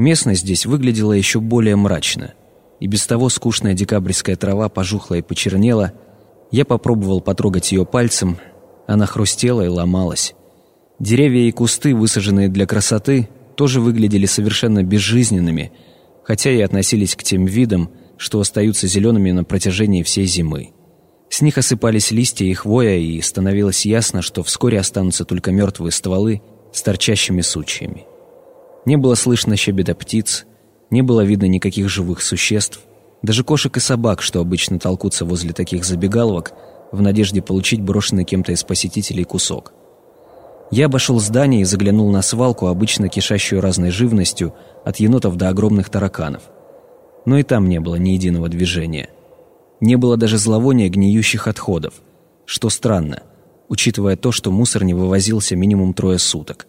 [0.01, 2.33] Местность здесь выглядела еще более мрачно.
[2.81, 5.93] И без того скучная декабрьская трава пожухла и почернела.
[6.51, 8.39] Я попробовал потрогать ее пальцем—
[8.91, 10.35] она хрустела и ломалась.
[10.99, 15.71] Деревья и кусты, высаженные для красоты, тоже выглядели совершенно безжизненными,
[16.25, 20.71] хотя и относились к тем видам, что остаются зелеными на протяжении всей зимы.
[21.29, 26.43] С них осыпались листья и хвоя, и становилось ясно, что вскоре останутся только мертвые стволы
[26.73, 28.07] с торчащими сучьями.
[28.87, 30.47] Не было слышно щебета птиц,
[30.91, 32.81] не было видно никаких живых существ.
[33.23, 36.53] Даже кошек и собак, что обычно толкутся возле таких забегаловок,
[36.91, 39.73] в надежде получить брошенный кем-то из посетителей кусок.
[40.71, 45.91] Я обошел здание и заглянул на свалку, обычно кишащую разной живностью, от енотов до огромных
[45.91, 46.43] тараканов.
[47.27, 49.11] Но и там не было ни единого движения.
[49.81, 51.95] Не было даже зловония гниющих отходов,
[52.45, 53.23] что странно,
[53.69, 56.67] учитывая то, что мусор не вывозился минимум трое суток.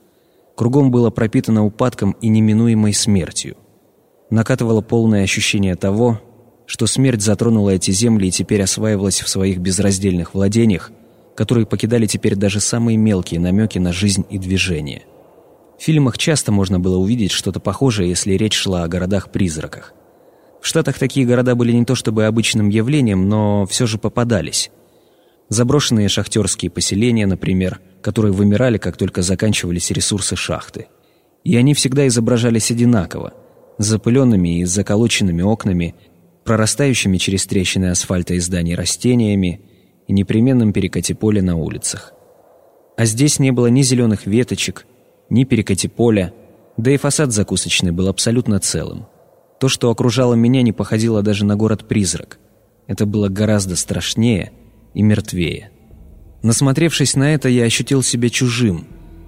[0.55, 3.57] Кругом было пропитано упадком и неминуемой смертью.
[4.29, 6.21] Накатывало полное ощущение того,
[6.65, 10.91] что смерть затронула эти земли и теперь осваивалась в своих безраздельных владениях,
[11.35, 15.03] которые покидали теперь даже самые мелкие намеки на жизнь и движение.
[15.77, 19.93] В фильмах часто можно было увидеть что-то похожее, если речь шла о городах-призраках.
[20.61, 24.69] В Штатах такие города были не то чтобы обычным явлением, но все же попадались.
[25.51, 30.87] Заброшенные шахтерские поселения, например, которые вымирали, как только заканчивались ресурсы шахты.
[31.43, 33.33] И они всегда изображались одинаково,
[33.77, 35.93] с запыленными и заколоченными окнами,
[36.45, 39.59] прорастающими через трещины асфальта и зданий растениями,
[40.07, 42.13] и непременном перекате поля на улицах.
[42.95, 44.85] А здесь не было ни зеленых веточек,
[45.29, 46.33] ни перекати поля,
[46.77, 49.05] да и фасад закусочный был абсолютно целым.
[49.59, 52.39] То, что окружало меня, не походило даже на город-призрак.
[52.87, 54.53] Это было гораздо страшнее
[54.93, 55.71] и мертвее.
[56.43, 58.87] Насмотревшись на это, я ощутил себя чужим,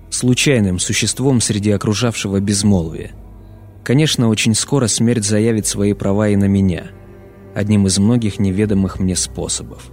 [0.10, 3.12] случайным существом среди окружавшего безмолвия.
[3.84, 6.86] Конечно, очень скоро смерть заявит свои права и на меня,
[7.54, 9.92] одним из многих неведомых мне способов.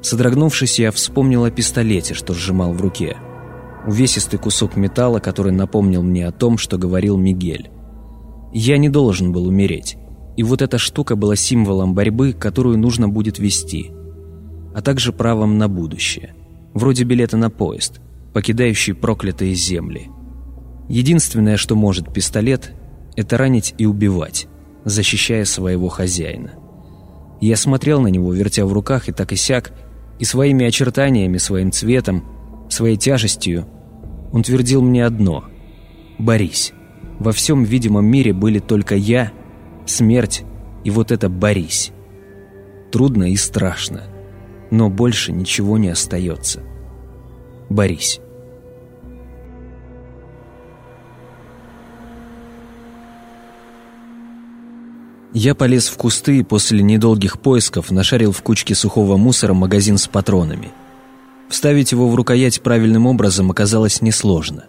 [0.00, 3.16] Содрогнувшись, я вспомнил о пистолете, что сжимал в руке.
[3.86, 7.70] Увесистый кусок металла, который напомнил мне о том, что говорил Мигель.
[8.52, 9.96] Я не должен был умереть.
[10.36, 13.90] И вот эта штука была символом борьбы, которую нужно будет вести.
[14.78, 16.36] А также правом на будущее.
[16.72, 18.00] Вроде билета на поезд,
[18.32, 20.08] покидающий проклятые земли.
[20.88, 22.74] Единственное, что может пистолет,
[23.16, 24.46] это ранить и убивать,
[24.84, 26.52] защищая своего хозяина.
[27.40, 29.72] Я смотрел на него, вертя в руках и так и сяк,
[30.20, 32.22] и своими очертаниями, своим цветом,
[32.68, 33.66] своей тяжестью
[34.32, 35.44] он твердил мне одно–
[36.18, 36.72] «Борись».
[37.18, 39.32] Во всем видимом мире были только я,
[39.86, 40.44] смерть
[40.84, 41.90] и вот это «борись».
[42.92, 44.04] Трудно и страшно,
[44.70, 46.62] но больше ничего не остается.
[47.68, 48.20] Борись.
[55.34, 60.08] Я полез в кусты и после недолгих поисков нашарил в кучке сухого мусора магазин с
[60.08, 60.72] патронами.
[61.48, 64.64] Вставить его в рукоять правильным образом оказалось несложно.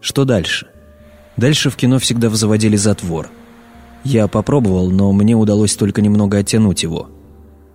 [0.00, 0.68] Что дальше?
[1.36, 3.30] Дальше в кино всегда заводили затвор.
[4.04, 7.10] Я попробовал, но мне удалось только немного оттянуть его.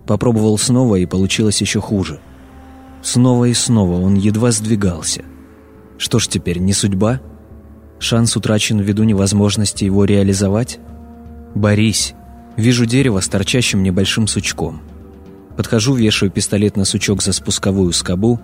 [0.06, 2.20] Попробовал снова, и получилось еще хуже.
[3.02, 5.24] Снова и снова он едва сдвигался.
[5.98, 7.20] Что ж теперь, не судьба?
[7.98, 10.80] Шанс утрачен ввиду невозможности его реализовать?
[11.54, 12.14] Борись.
[12.56, 14.82] Вижу дерево с торчащим небольшим сучком.
[15.56, 18.40] Подхожу, вешаю пистолет на сучок за спусковую скобу,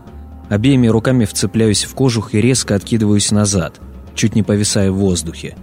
[0.49, 3.81] обеими руками вцепляюсь в кожух и резко откидываюсь назад,
[4.15, 5.57] чуть не повисая в воздухе.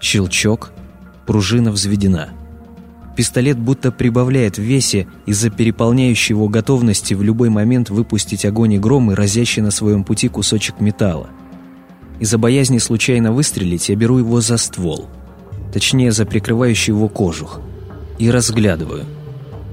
[0.00, 0.72] Щелчок,
[1.26, 2.30] пружина взведена.
[3.16, 8.78] Пистолет будто прибавляет в весе из-за переполняющей его готовности в любой момент выпустить огонь и
[8.78, 11.28] гром и разящий на своем пути кусочек металла.
[12.20, 15.08] Из-за боязни случайно выстрелить я беру его за ствол–
[15.74, 17.60] точнее за прикрывающий его кожух,
[18.20, 19.06] и разглядываю.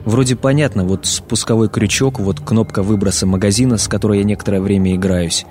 [0.04, 5.46] Вроде понятно, вот спусковой крючок, вот кнопка выброса магазина, с которой я некоторое время играюсь,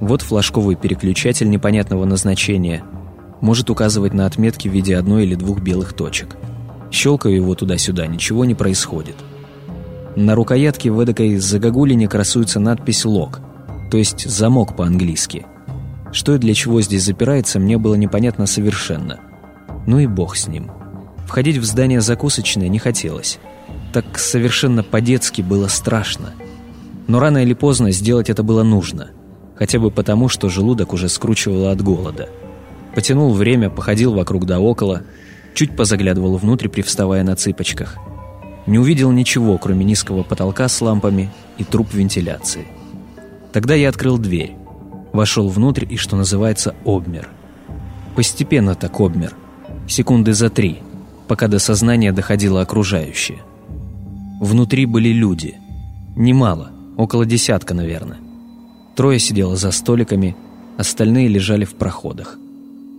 [0.00, 2.84] вот флажковый переключатель непонятного назначения,
[3.40, 6.36] может указывать на отметки в виде одной или двух белых точек.
[6.90, 9.16] Щелкаю его туда-сюда, ничего не происходит.
[10.16, 13.40] На рукоятке в эдакой загогулине красуется надпись «Лок»,
[13.90, 15.46] то есть «замок» по-английски.
[16.12, 19.20] Что и для чего здесь запирается, мне было непонятно совершенно–
[19.86, 20.70] ну и бог с ним.
[21.26, 23.38] Входить в здание закусочной не хотелось.
[23.92, 26.32] Так совершенно по-детски было страшно.
[27.06, 29.10] Но рано или поздно сделать это было нужно.
[29.56, 32.28] Хотя бы потому, что желудок уже скручивало от голода.
[32.94, 35.02] Потянул время, походил вокруг да около,
[35.54, 37.96] чуть позаглядывал внутрь, привставая на цыпочках.
[38.66, 42.66] Не увидел ничего, кроме низкого потолка с лампами и труб вентиляции.
[43.52, 44.54] Тогда я открыл дверь,
[45.12, 47.28] вошел внутрь и, что называется, обмер.
[48.14, 49.34] Постепенно так обмер–
[49.88, 50.78] секунды за три,
[51.28, 53.38] пока до сознания доходило окружающее.
[54.40, 55.56] Внутри были люди.
[56.16, 58.18] Немало, около десятка, наверное.
[58.96, 60.36] Трое сидело за столиками,
[60.76, 62.38] остальные лежали в проходах.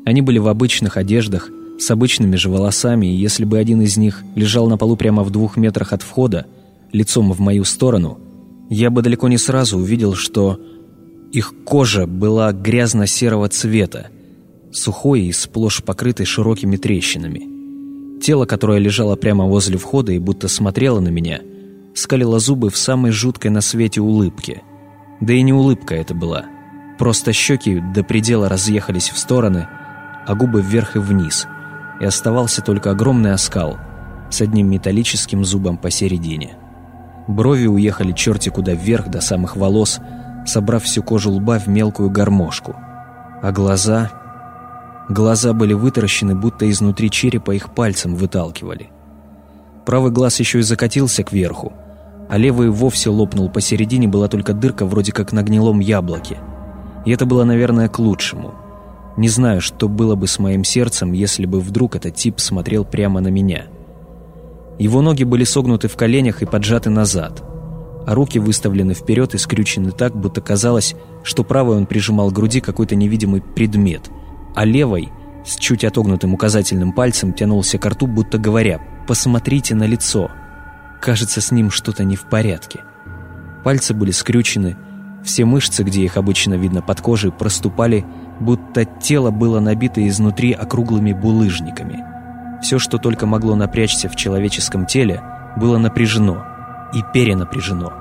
[0.05, 1.49] Они были в обычных одеждах,
[1.81, 5.31] с обычными же волосами, и если бы один из них лежал на полу прямо в
[5.31, 6.45] двух метрах от входа,
[6.91, 8.19] лицом в мою сторону,
[8.69, 10.59] я бы далеко не сразу увидел, что
[11.31, 14.09] их кожа была грязно-серого цвета,
[14.71, 18.19] сухой и сплошь покрытый широкими трещинами.
[18.21, 21.41] Тело, которое лежало прямо возле входа и будто смотрело на меня,
[21.95, 24.61] скалила зубы в самой жуткой на свете улыбке.
[25.19, 26.45] Да и не улыбка это была.
[26.99, 29.67] Просто щеки до предела разъехались в стороны,
[30.27, 31.47] а губы вверх и вниз,
[32.01, 33.77] и оставался только огромный оскал
[34.31, 36.57] с одним металлическим зубом посередине.
[37.27, 39.99] Брови уехали черти куда вверх до самых волос,
[40.47, 42.75] собрав всю кожу лба в мелкую гармошку.
[43.41, 44.09] А глаза...
[45.09, 48.89] Глаза были вытаращены, будто изнутри черепа их пальцем выталкивали.
[49.85, 51.73] Правый глаз еще и закатился кверху,
[52.29, 56.37] а левый вовсе лопнул посередине, была только дырка вроде как на гнилом яблоке.
[57.05, 58.53] И это было, наверное, к лучшему.
[59.17, 63.19] Не знаю, что было бы с моим сердцем, если бы вдруг этот тип смотрел прямо
[63.19, 63.65] на меня.
[64.79, 67.43] Его ноги были согнуты в коленях и поджаты назад,
[68.07, 72.61] а руки выставлены вперед и скрючены так, будто казалось, что правой он прижимал к груди
[72.61, 74.09] какой-то невидимый предмет,
[74.55, 75.09] а левой,
[75.45, 80.31] с чуть отогнутым указательным пальцем, тянулся к рту, будто говоря «посмотрите на лицо».
[81.01, 82.81] Кажется, с ним что-то не в порядке.
[83.63, 84.77] Пальцы были скрючены,
[85.23, 88.05] все мышцы, где их обычно видно под кожей, проступали,
[88.41, 92.03] будто тело было набито изнутри округлыми булыжниками.
[92.61, 95.21] Все, что только могло напрячься в человеческом теле,
[95.55, 96.43] было напряжено
[96.93, 97.93] и перенапряжено,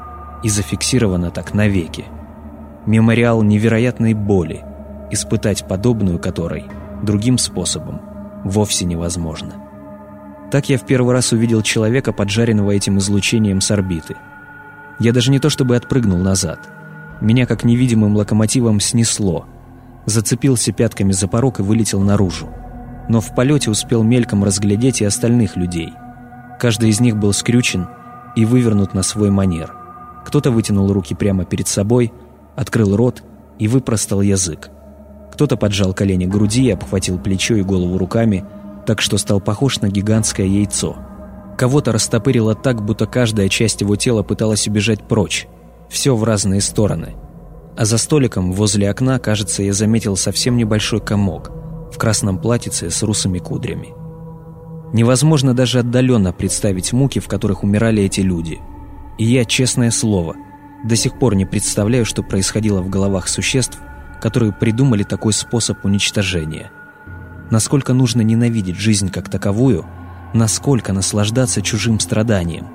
[0.43, 2.07] и зафиксировано так навеки.
[2.87, 4.65] Мемориал невероятной боли,
[5.11, 6.65] испытать подобную которой
[7.03, 8.01] другим способом
[8.45, 9.55] вовсе невозможно.
[10.51, 14.17] Так я в первый раз увидел человека, поджаренного этим излучением с орбиты.
[14.99, 16.69] Я даже не то чтобы отпрыгнул назад.
[17.21, 19.47] Меня как невидимым локомотивом снесло.
[20.07, 22.49] Зацепился пятками за порог и вылетел наружу.
[23.09, 25.93] Но в полете успел мельком разглядеть и остальных людей.
[26.59, 27.89] Каждый из них был скрючен
[28.37, 29.75] и вывернут на свой манер.
[30.25, 32.13] Кто-то вытянул руки прямо перед собой,
[32.57, 33.23] открыл рот
[33.59, 34.71] и выпростал язык.
[35.33, 38.45] Кто-то поджал колени к груди и обхватил плечо и голову руками–
[38.87, 40.97] так что стал похож на гигантское яйцо.
[41.57, 45.47] Кого-то растопырило так, будто каждая часть его тела пыталась убежать прочь.
[45.89, 47.15] Все в разные стороны.
[47.81, 51.51] А за столиком возле окна, кажется, я заметил совсем небольшой комок
[51.91, 53.95] в красном платьице с русыми кудрями.
[54.93, 58.59] Невозможно даже отдаленно представить муки, в которых умирали эти люди.
[59.17, 60.37] И я, честное слово,
[60.85, 63.79] до сих пор не представляю, что происходило в головах существ,
[64.21, 66.71] которые придумали такой способ уничтожения–
[67.51, 69.87] насколько нужно ненавидеть жизнь как таковую,
[70.35, 72.69] насколько наслаждаться чужим страданием.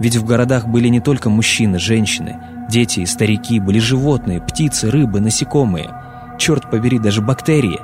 [0.00, 2.38] Ведь в городах были не только мужчины, женщины,
[2.68, 5.90] дети старики, были животные, птицы, рыбы, насекомые,
[6.38, 7.80] черт побери, даже бактерии.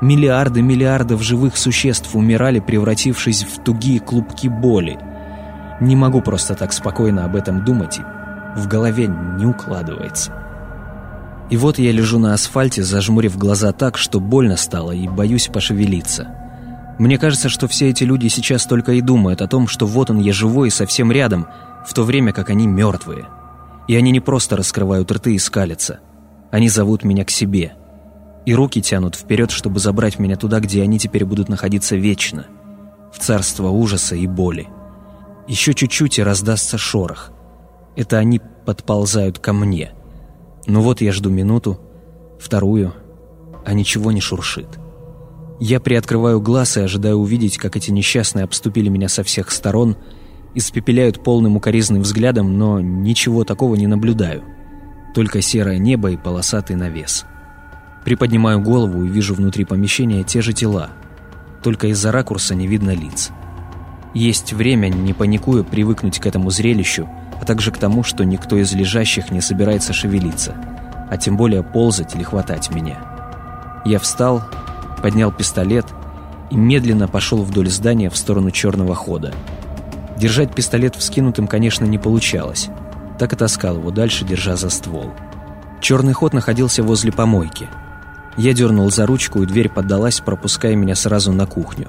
[0.00, 4.98] Миллиарды миллиардов живых существ умирали, превратившись в тугие клубки боли.
[5.80, 10.32] Не могу просто так спокойно об этом думать, и в голове не укладывается.
[11.50, 16.28] И вот я лежу на асфальте, зажмурив глаза так, что больно стало и боюсь пошевелиться.
[16.98, 20.18] Мне кажется, что все эти люди сейчас только и думают о том, что вот он
[20.18, 21.48] я живой и совсем рядом,
[21.84, 23.26] в то время как они мертвые.
[23.88, 26.00] И они не просто раскрывают рты и скалятся.
[26.50, 27.74] Они зовут меня к себе.
[28.46, 32.46] И руки тянут вперед, чтобы забрать меня туда, где они теперь будут находиться вечно.
[33.12, 34.68] В царство ужаса и боли.
[35.46, 37.32] Еще чуть-чуть и раздастся шорох.
[37.96, 39.92] Это они подползают ко мне.
[40.66, 41.80] Ну вот я жду минуту,
[42.38, 42.94] вторую,
[43.64, 44.68] а ничего не шуршит.
[45.58, 49.96] Я приоткрываю глаз и ожидаю увидеть, как эти несчастные обступили меня со всех сторон,
[50.54, 54.42] испепеляют полным укоризным взглядом, но ничего такого не наблюдаю.
[55.14, 57.24] Только серое небо и полосатый навес.
[58.04, 60.90] Приподнимаю голову и вижу внутри помещения те же тела,
[61.62, 63.30] только из-за ракурса не видно лиц.
[64.14, 67.08] Есть время, не паникуя, привыкнуть к этому зрелищу–
[67.40, 70.54] а также к тому, что никто из лежащих не собирается шевелиться,
[71.10, 72.98] а тем более ползать или хватать меня.
[73.84, 74.42] Я встал,
[75.02, 75.86] поднял пистолет
[76.50, 79.32] и медленно пошел вдоль здания в сторону черного хода.
[80.20, 82.68] Держать пистолет вскинутым, конечно, не получалось,
[83.18, 85.10] так и таскал его дальше, держа за ствол.
[85.80, 87.66] Черный ход находился возле помойки.
[88.36, 91.88] Я дернул за ручку, и дверь поддалась, пропуская меня сразу на кухню.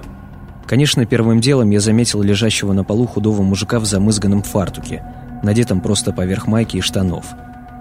[0.65, 5.03] Конечно, первым делом я заметил лежащего на полу худого мужика в замызганном фартуке–
[5.43, 7.25] надетом просто поверх майки и штанов.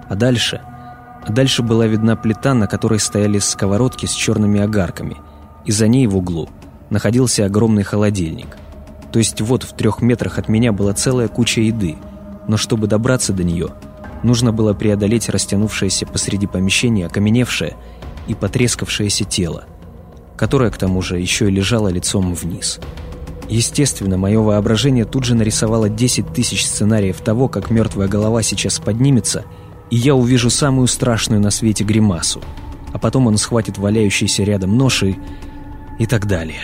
[0.09, 0.61] А дальше...
[1.23, 5.19] А дальше была видна плита, на которой стояли сковородки с черными огарками,
[5.67, 6.49] и за ней в углу
[6.89, 8.57] находился огромный холодильник.
[9.13, 11.97] То есть вот в трех метрах от меня была целая куча еды,
[12.47, 13.69] но чтобы добраться до нее,
[14.23, 17.77] нужно было преодолеть растянувшееся посреди помещения окаменевшее
[18.29, 19.65] и потрескавшееся тело,
[20.37, 22.79] которое, к тому же, еще и лежало лицом вниз.
[23.49, 29.45] Естественно, мое воображение тут же нарисовало 10 тысяч сценариев того, как мертвая голова сейчас поднимется,
[29.91, 32.41] и я увижу самую страшную на свете гримасу.
[32.93, 35.19] А потом он схватит валяющийся рядом нож и...
[35.99, 36.61] и так далее.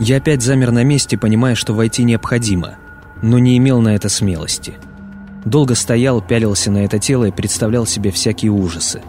[0.00, 2.76] Я опять замер на месте, понимая, что войти необходимо.
[3.22, 4.78] но не имел на это смелости.
[5.44, 9.02] Долго стоял, пялился на это тело и представлял себе всякие ужасы.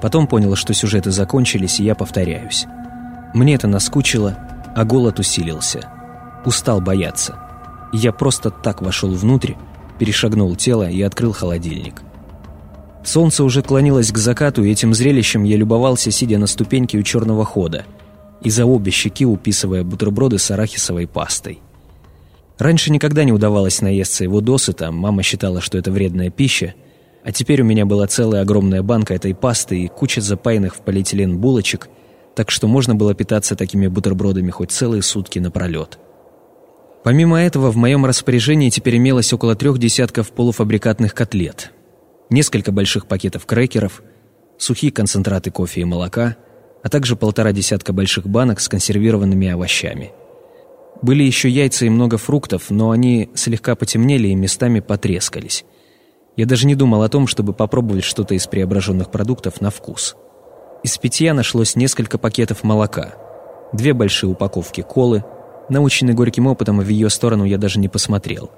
[0.00, 2.66] Потом понял, что сюжеты закончились, и я повторяюсь.
[3.34, 4.38] Мне это наскучило,
[4.76, 5.88] а голод усилился.
[6.44, 7.36] Устал бояться.
[7.92, 9.54] Я просто так вошел внутрь,
[9.98, 12.00] перешагнул тело и открыл холодильник.
[13.04, 17.44] Солнце уже клонилось к закату, и этим зрелищем я любовался, сидя на ступеньке у черного
[17.44, 17.84] хода,
[18.42, 21.60] и за обе щеки уписывая бутерброды с арахисовой пастой.
[22.58, 26.74] Раньше никогда не удавалось наесться его досыта, мама считала, что это вредная пища,
[27.24, 31.38] а теперь у меня была целая огромная банка этой пасты и куча запаянных в полиэтилен
[31.38, 31.88] булочек,
[32.34, 35.98] так что можно было питаться такими бутербродами хоть целые сутки напролет.
[37.04, 41.72] Помимо этого, в моем распоряжении теперь имелось около трех десятков полуфабрикатных котлет–
[42.32, 44.02] несколько больших пакетов крекеров,
[44.58, 46.36] сухие концентраты кофе и молока,
[46.82, 50.12] а также полтора десятка больших банок с консервированными овощами.
[51.00, 55.64] Были еще яйца и много фруктов, но они слегка потемнели и местами потрескались.
[56.36, 60.16] Я даже не думал о том, чтобы попробовать что-то из преображенных продуктов на вкус.
[60.82, 63.14] Из питья нашлось несколько пакетов молока,
[63.72, 65.24] две большие упаковки колы,
[65.68, 68.50] наученный горьким опытом в ее сторону я даже не посмотрел,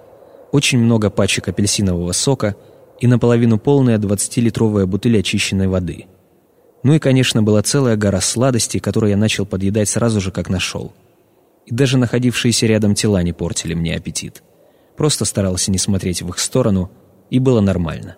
[0.52, 2.56] очень много пачек апельсинового сока–
[3.00, 6.06] и наполовину полная 20-литровая бутыль очищенной воды.
[6.84, 10.92] Ну и, конечно, была целая гора сладостей, которую я начал подъедать сразу же, как нашел.
[11.66, 14.42] И даже находившиеся рядом тела не портили мне аппетит.
[14.96, 16.92] Просто старался не смотреть в их сторону,
[17.30, 18.16] и было нормально.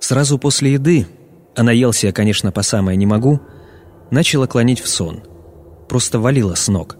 [0.00, 1.06] Сразу после еды,
[1.54, 3.40] а наелся я, конечно, по самое не могу,
[4.10, 5.24] начало клонить в сон.
[5.88, 6.96] Просто валило с ног.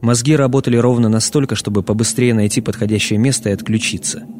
[0.00, 4.24] Мозги работали ровно настолько, чтобы побыстрее найти подходящее место и отключиться–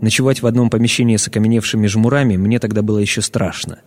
[0.00, 3.80] Ночевать в одном помещении с окаменевшими жмурами мне тогда было еще страшно.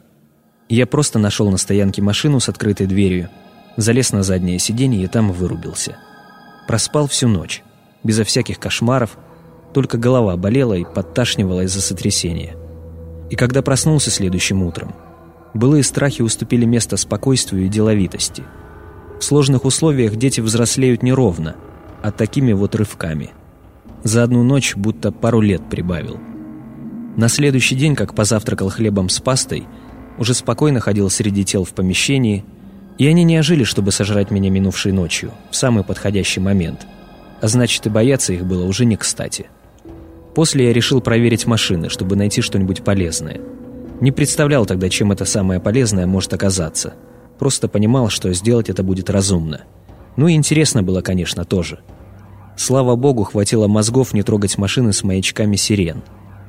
[0.70, 3.30] Я просто нашел на стоянке машину с открытой дверью,
[3.78, 5.97] залез на заднее сиденье и там вырубился.
[6.68, 7.64] Проспал всю ночь,
[8.03, 9.18] безо всяких кошмаров,
[9.74, 12.55] только голова болела и подташнивала из-за сотрясения.
[13.30, 14.95] И когда проснулся следующим утром,
[15.53, 18.43] былые страхи уступили место спокойствию и деловитости.
[19.20, 21.55] В сложных условиях дети взрослеют неровно,
[22.01, 23.32] а такими вот рывками–
[24.03, 26.20] за одну ночь будто пару лет прибавил.
[27.16, 29.66] На следующий день, как позавтракал хлебом с пастой,
[30.18, 32.45] уже спокойно ходил среди тел в помещении,
[32.97, 36.86] и они не ожили, чтобы сожрать меня минувшей ночью, в самый подходящий момент.
[37.41, 39.47] А значит, и бояться их было уже не кстати.
[40.36, 43.41] После я решил проверить машины, чтобы найти что-нибудь полезное.
[44.01, 46.93] Не представлял тогда, чем это самое полезное может оказаться.
[47.39, 49.61] Просто понимал, что сделать это будет разумно.
[50.16, 51.80] Ну и интересно было, конечно, тоже–
[52.55, 56.03] Слава богу, хватило мозгов не трогать машины с маячками сирен.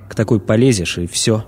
[0.08, 1.44] К такой полезешь, и все.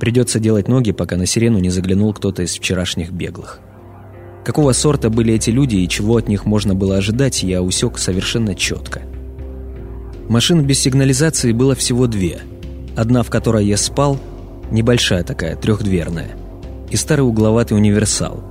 [0.00, 3.60] Придется делать ноги, пока на сирену не заглянул кто-то из вчерашних беглых.
[4.44, 8.54] Какого сорта были эти люди и чего от них можно было ожидать, я усек совершенно
[8.54, 9.02] четко.
[10.28, 12.40] Машин без сигнализации было всего две.
[12.96, 14.18] Одна, в которой я спал,
[14.70, 16.36] небольшая такая, трехдверная,
[16.90, 18.44] и старый угловатый универсал.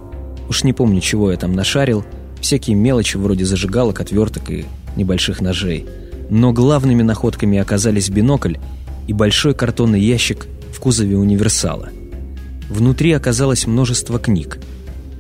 [0.50, 2.04] Уж не помню, чего я там нашарил,
[2.41, 4.66] всякие мелочи вроде зажигалок, отверток и
[4.96, 5.86] небольших ножей.
[6.30, 8.56] Но главными находками оказались бинокль
[9.08, 10.48] и большой картонный ящик
[10.86, 11.90] кузове универсала.
[12.70, 14.60] Внутри оказалось множество книг,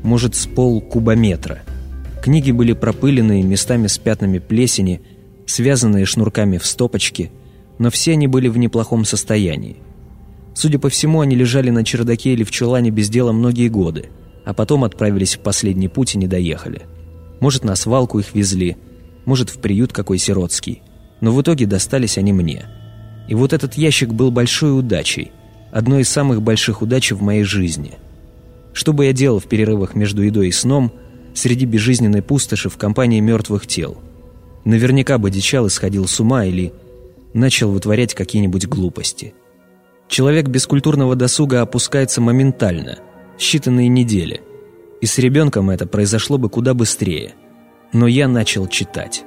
[0.03, 1.63] может, с пол кубометра.
[2.21, 5.01] Книги были пропыленные, местами с пятнами плесени,
[5.47, 7.31] связанные шнурками в стопочке,
[7.79, 9.77] но все они были в неплохом состоянии.
[10.53, 14.09] Судя по всему, они лежали на чердаке или в чулане без дела многие годы,
[14.45, 16.83] а потом отправились в последний путь и не доехали.
[17.39, 18.77] Может, на свалку их везли,
[19.25, 20.83] может, в приют какой сиротский.
[21.21, 22.65] Но в итоге достались они мне.
[23.27, 25.31] И вот этот ящик был большой удачей,
[25.75, 27.93] одной из самых больших удач в моей жизни.
[28.73, 30.91] Что бы я делал в перерывах между едой и сном,
[31.33, 33.97] среди безжизненной пустоши в компании мертвых тел?
[34.63, 36.73] Наверняка бы дичал и сходил с ума или
[37.33, 39.33] начал вытворять какие-нибудь глупости.
[40.07, 42.99] Человек без культурного досуга опускается моментально,
[43.37, 44.41] считанные недели.
[45.01, 47.33] И с ребенком это произошло бы куда быстрее–
[47.95, 49.23] но я начал читать.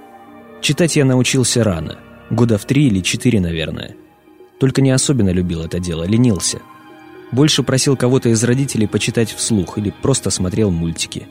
[0.60, 3.96] Читать я научился рано, года в три или четыре, наверное.
[4.58, 6.60] Только не особенно любил это дело, ленился.
[7.30, 11.28] Больше просил кого-то из родителей почитать вслух или просто смотрел мультики.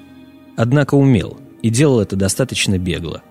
[0.56, 3.24] Однако умел, и делал это достаточно бегло.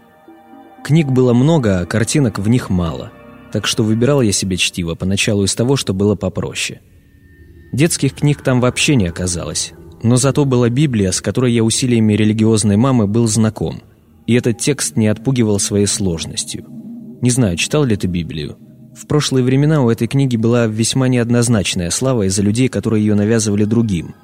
[0.85, 3.13] Книг было много, а картинок в них мало,
[3.53, 6.81] так что выбирал я себе чтиво поначалу из того, что было попроще.
[7.73, 9.73] Детских книг там вообще не оказалось,
[10.03, 13.83] но зато была Библия, с которой я усилиями религиозной мамы был знаком–
[14.27, 16.67] и этот текст не отпугивал своей сложностью.
[17.23, 18.59] Не знаю, читал ли ты Библию?
[18.97, 23.65] В прошлые времена у этой книги была весьма неоднозначная слава из-за людей, которые ее навязывали
[23.65, 24.15] другим.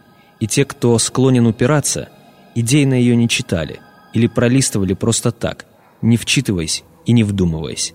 [0.40, 2.08] И те, кто склонен упираться,
[2.54, 3.80] идейно ее не читали
[4.14, 5.66] или пролистывали просто так,
[6.00, 7.92] не вчитываясь и не вдумываясь.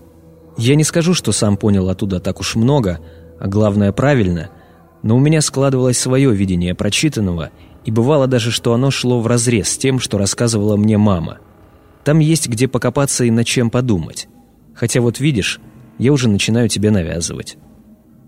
[0.56, 3.00] Я не скажу, что сам понял оттуда так уж много,
[3.40, 4.50] а главное правильно,
[5.02, 7.50] но у меня складывалось свое видение прочитанного,
[7.84, 11.38] и бывало даже, что оно шло вразрез с тем, что рассказывала мне мама.
[12.04, 14.28] Там есть где покопаться и над чем подумать.
[14.74, 15.60] Хотя вот видишь,
[15.98, 17.56] я уже начинаю тебе навязывать.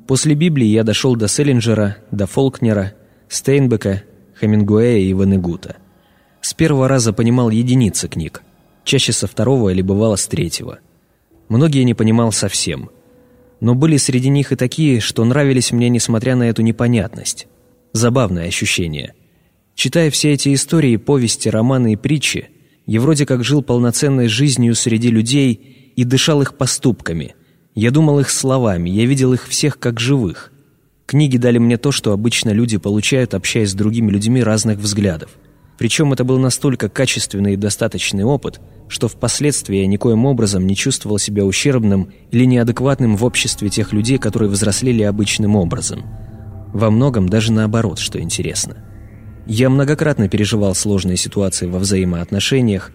[0.07, 2.95] После Библии я дошел до Селлинджера, до Фолкнера,
[3.29, 4.03] Стейнбека,
[4.41, 5.77] Хемингуэя и Ванегута.
[6.41, 8.43] С первого раза понимал единицы книг,
[8.85, 10.81] чаще со второго или бывало с третьего–
[11.51, 12.91] Многие не понимал совсем.
[13.61, 17.49] Но были среди них и такие, что нравились мне, несмотря на эту непонятность.
[17.93, 19.15] Забавное ощущение.
[19.75, 22.51] Читая все эти истории, повести, романы и притчи,
[22.87, 27.35] я вроде как жил полноценной жизнью среди людей и дышал их поступками.
[27.75, 30.53] Я думал их словами, я видел их всех как живых.
[31.07, 35.31] Книги дали мне то, что обычно люди получают, общаясь с другими людьми разных взглядов.
[35.79, 38.61] Причем это был настолько качественный и достаточный опыт–
[38.91, 44.19] что впоследствии я никоим образом не чувствовал себя ущербным или неадекватным в обществе тех людей,
[44.19, 46.05] которые взрослели обычным образом.
[46.75, 48.79] Во многом даже наоборот, что интересно.
[49.47, 52.91] Я многократно переживал сложные ситуации во взаимоотношениях,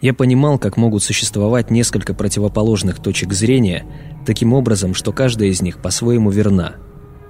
[0.00, 3.84] я понимал, как могут существовать несколько противоположных точек зрения,
[4.28, 6.76] таким образом, что каждая из них по-своему верна.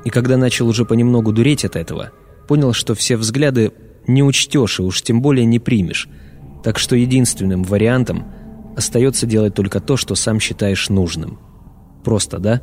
[0.04, 2.10] И когда начал уже понемногу дуреть от этого,
[2.46, 3.72] понял, что все взгляды
[4.06, 6.08] не учтешь и уж тем более не примешь–
[6.62, 8.26] так что единственным вариантом
[8.76, 11.38] остается делать только то, что сам считаешь нужным.
[12.04, 12.62] Просто, да?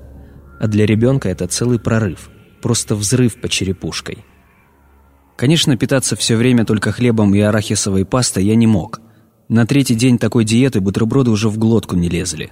[0.59, 2.29] А для ребенка это целый прорыв,
[2.61, 4.19] просто взрыв по черепушкой.
[5.35, 9.01] Конечно, питаться все время только хлебом и арахисовой пастой я не мог.
[9.49, 12.51] На третий день такой диеты бутерброды уже в глотку не лезли.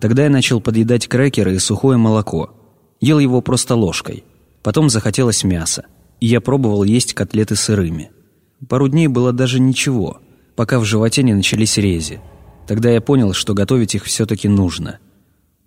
[0.00, 2.50] Тогда я начал подъедать крекеры и сухое молоко.
[3.00, 4.24] Ел его просто ложкой.
[4.62, 5.86] Потом захотелось мяса,
[6.20, 8.10] и я пробовал есть котлеты сырыми.
[8.68, 10.20] Пару дней было даже ничего–
[10.60, 12.20] пока в животе не начались рези.
[12.66, 14.98] Тогда я понял, что готовить их все-таки нужно.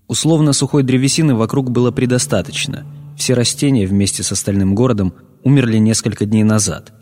[0.07, 2.85] Условно сухой древесины вокруг было предостаточно.
[3.17, 6.93] Все растения вместе с остальным городом умерли несколько дней назад.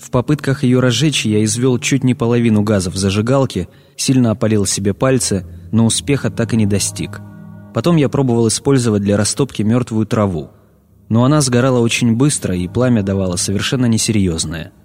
[0.00, 5.46] В попытках ее разжечь я извел чуть не половину газов зажигалки, сильно опалил себе пальцы,
[5.74, 7.20] но успеха так и не достиг.
[7.74, 10.50] Потом я пробовал использовать для растопки мертвую траву.
[11.10, 14.72] Но она сгорала очень быстро, и пламя давало совершенно несерьезное–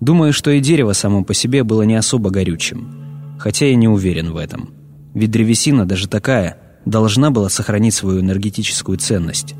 [0.00, 3.36] Думаю, что и дерево само по себе было не особо горючим.
[3.38, 4.70] Хотя я не уверен в этом.
[5.14, 9.54] Ведь древесина, даже такая, должна была сохранить свою энергетическую ценность.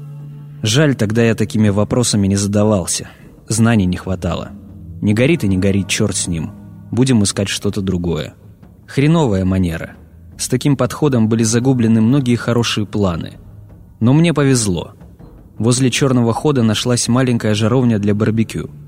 [0.63, 3.09] Жаль, тогда я такими вопросами не задавался.
[3.49, 4.51] Знаний не хватало.
[5.01, 6.53] Не горит и не горит, черт с ним.
[6.91, 8.35] Будем искать что-то другое.
[8.87, 9.97] Хреновая манера.
[10.39, 13.35] С таким подходом были загублены многие хорошие планы.
[14.01, 14.93] Но мне повезло.
[15.59, 18.71] Возле черного хода нашлась маленькая жаровня для барбекю–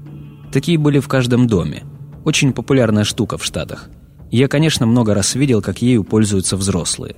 [0.52, 1.84] Такие были в каждом доме.
[2.24, 3.88] Очень популярная штука в Штатах.
[4.30, 7.16] Я, конечно, много раз видел, как ею пользуются взрослые.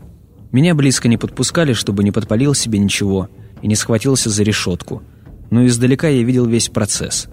[0.51, 3.29] Меня близко не подпускали, чтобы не подпалил себе ничего
[3.63, 5.03] и не схватился за решетку.
[5.51, 7.29] Но издалека я видел весь процесс.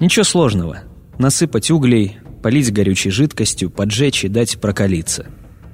[0.00, 0.78] Ничего сложного.
[1.18, 5.26] Насыпать углей, полить горючей жидкостью, поджечь и дать прокалиться.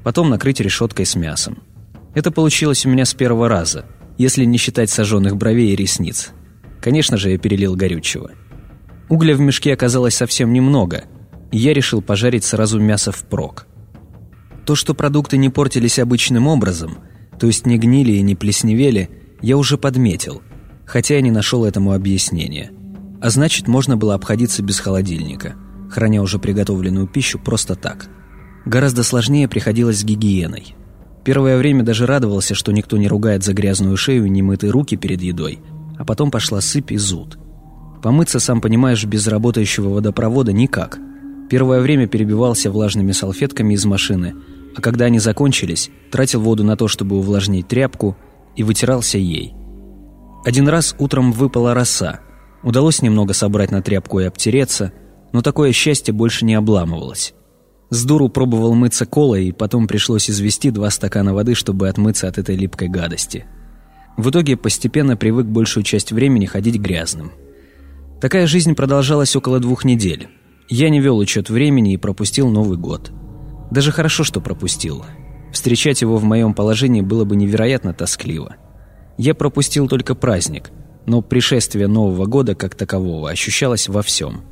[0.03, 1.62] Потом накрыть решеткой с мясом.
[2.14, 3.84] Это получилось у меня с первого раза,
[4.18, 6.30] если не считать сожженных бровей и ресниц.
[6.80, 8.32] Конечно же, я перелил горючего.
[9.09, 11.05] Угля в мешке оказалось совсем немного,
[11.53, 13.66] и я решил пожарить сразу мясо впрок.
[14.66, 16.98] То, что продукты не портились обычным образом,
[17.38, 19.11] то есть не гнили и не плесневели,
[19.42, 20.42] я уже подметил,
[20.86, 22.70] хотя я не нашел этому объяснения.
[23.20, 25.55] А значит, можно было обходиться без холодильника,
[25.90, 28.09] храня уже приготовленную пищу просто так.
[28.64, 30.74] Гораздо сложнее приходилось с гигиеной.
[31.24, 35.20] Первое время даже радовался, что никто не ругает за грязную шею и немытые руки перед
[35.22, 35.61] едой,
[35.98, 37.38] а потом пошла сыпь и зуд–
[38.02, 40.98] Помыться, сам понимаешь, без работающего водопровода никак.
[41.50, 44.34] Первое время перебивался влажными салфетками из машины,
[44.76, 48.16] а когда они закончились, тратил воду на то, чтобы увлажнить тряпку,
[48.56, 49.54] и вытирался ей.
[50.44, 52.20] Один раз утром выпала роса.
[52.62, 54.92] Удалось немного собрать на тряпку и обтереться,
[55.32, 57.34] но такое счастье больше не обламывалось.
[57.91, 62.38] С дуру пробовал мыться колой, и потом пришлось извести два стакана воды, чтобы отмыться от
[62.38, 63.47] этой липкой гадости.
[64.16, 67.32] В итоге постепенно привык большую часть времени ходить грязным–
[68.20, 70.28] Такая жизнь продолжалась около двух недель.
[70.68, 73.11] Я не вел учет времени и пропустил Новый год.
[73.70, 75.07] Даже хорошо, что пропустил.
[75.53, 78.57] Встречать его в моем положении было бы невероятно тоскливо.
[79.16, 80.70] Я пропустил только праздник,
[81.07, 84.43] но пришествие Нового года как такового ощущалось во всем.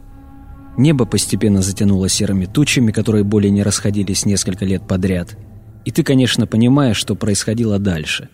[0.79, 5.37] Небо постепенно затянуло серыми тучами, которые более не расходились несколько лет подряд.
[5.85, 8.29] И ты, конечно, понимаешь, что происходило дальше.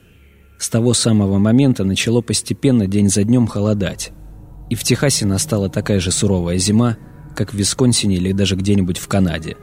[0.59, 4.13] С того самого момента начало постепенно день за днем холодать.
[4.69, 6.99] И в Техасе настала такая же суровая зима,
[7.35, 9.57] как в Висконсине или даже где-нибудь в Канаде.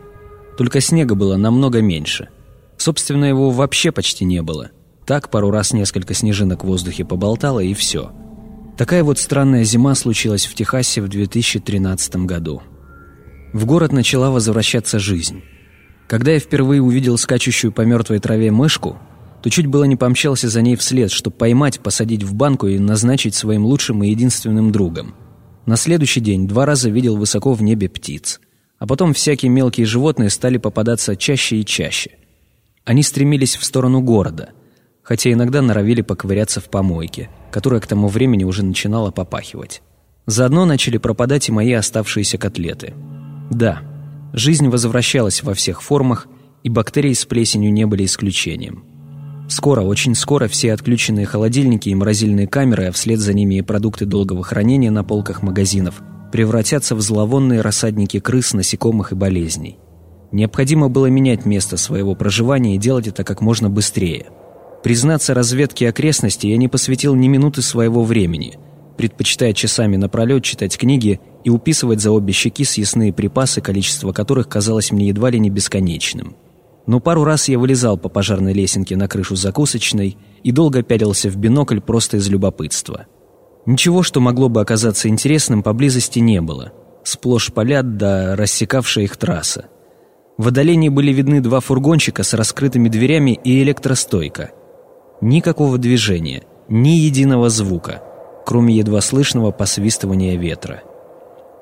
[0.58, 2.30] Только снега было намного меньше.
[2.78, 4.72] Собственно, его вообще почти не было.
[5.06, 8.12] Так пару раз несколько снежинок в воздухе поболтало и все.
[8.76, 12.64] Такая вот странная зима случилась в Техасе в 2013 году.
[13.54, 15.44] В город начала возвращаться жизнь.
[16.08, 18.98] Когда я впервые увидел скачущую по мертвой траве мышку,
[19.42, 23.36] то чуть было не помчался за ней вслед, чтобы поймать, посадить в банку и назначить
[23.36, 25.16] своим лучшим и единственным другом.
[25.66, 28.40] На следующий день два раза видел высоко в небе птиц.
[28.80, 32.12] А потом всякие мелкие животные стали попадаться чаще и чаще.
[32.84, 34.50] Они стремились в сторону города,
[35.04, 39.82] хотя иногда норовили поковыряться в помойке, которая к тому времени уже начинала попахивать.
[40.26, 42.94] Заодно начали пропадать и мои оставшиеся котлеты.
[43.52, 43.82] Да,
[44.34, 46.28] жизнь возвращалась во всех формах,
[46.64, 48.86] и бактерии с плесенью не были исключением.
[49.50, 54.06] Скоро, очень скоро все отключенные холодильники и морозильные камеры, а вслед за ними и продукты
[54.06, 59.78] долгого хранения на полках магазинов, превратятся в зловонные рассадники крыс, насекомых и болезней.
[60.32, 64.28] Необходимо было менять место своего проживания и делать это как можно быстрее.
[64.82, 68.58] Признаться разведке окрестностей я не посвятил ни минуты своего времени,
[68.98, 74.92] предпочитая часами напролет читать книги и уписывать за обе щеки съестные припасы, количество которых казалось
[74.92, 76.36] мне едва ли не бесконечным
[76.86, 81.36] но пару раз я вылезал по пожарной лесенке на крышу закусочной и долго пялился в
[81.38, 83.06] бинокль просто из любопытства.
[83.66, 86.72] Ничего, что могло бы оказаться интересным, поблизости не было.
[87.04, 89.66] Сплошь поля да рассекавшая их трасса.
[90.38, 94.52] В отдалении были видны два фургончика с раскрытыми дверями и электростойка.
[95.22, 98.02] Никакого движения, ни единого звука,
[98.46, 100.82] кроме едва слышного посвистывания ветра.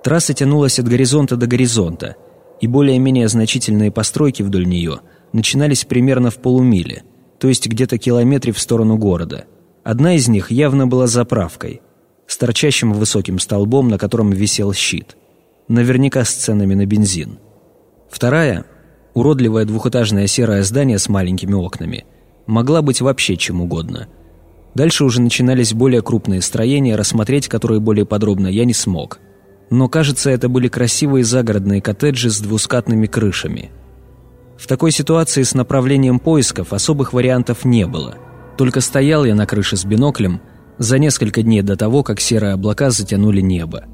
[0.04, 2.16] Трасса тянулась от горизонта до горизонта–
[2.60, 5.00] и более-менее значительные постройки вдоль нее
[5.32, 7.04] начинались примерно в полумиле,
[7.40, 9.46] то есть где-то километре в сторону города.
[9.84, 11.82] Одна из них явно была заправкой,
[12.28, 15.16] с торчащим высоким столбом, на котором висел щит.
[15.68, 17.40] Наверняка с ценами на бензин.
[18.10, 18.66] Вторая,
[19.14, 22.06] уродливое двухэтажное серое здание с маленькими окнами,
[22.46, 24.08] могла быть вообще чем угодно.
[24.74, 29.20] Дальше уже начинались более крупные строения, рассмотреть которые более подробно я не смог–
[29.70, 33.72] но, кажется, это были красивые загородные коттеджи с двускатными крышами.
[34.58, 38.16] В такой ситуации с направлением поисков особых вариантов не было.
[38.58, 40.42] Только стоял я на крыше с биноклем
[40.78, 43.86] за несколько дней до того, как серые облака затянули небо.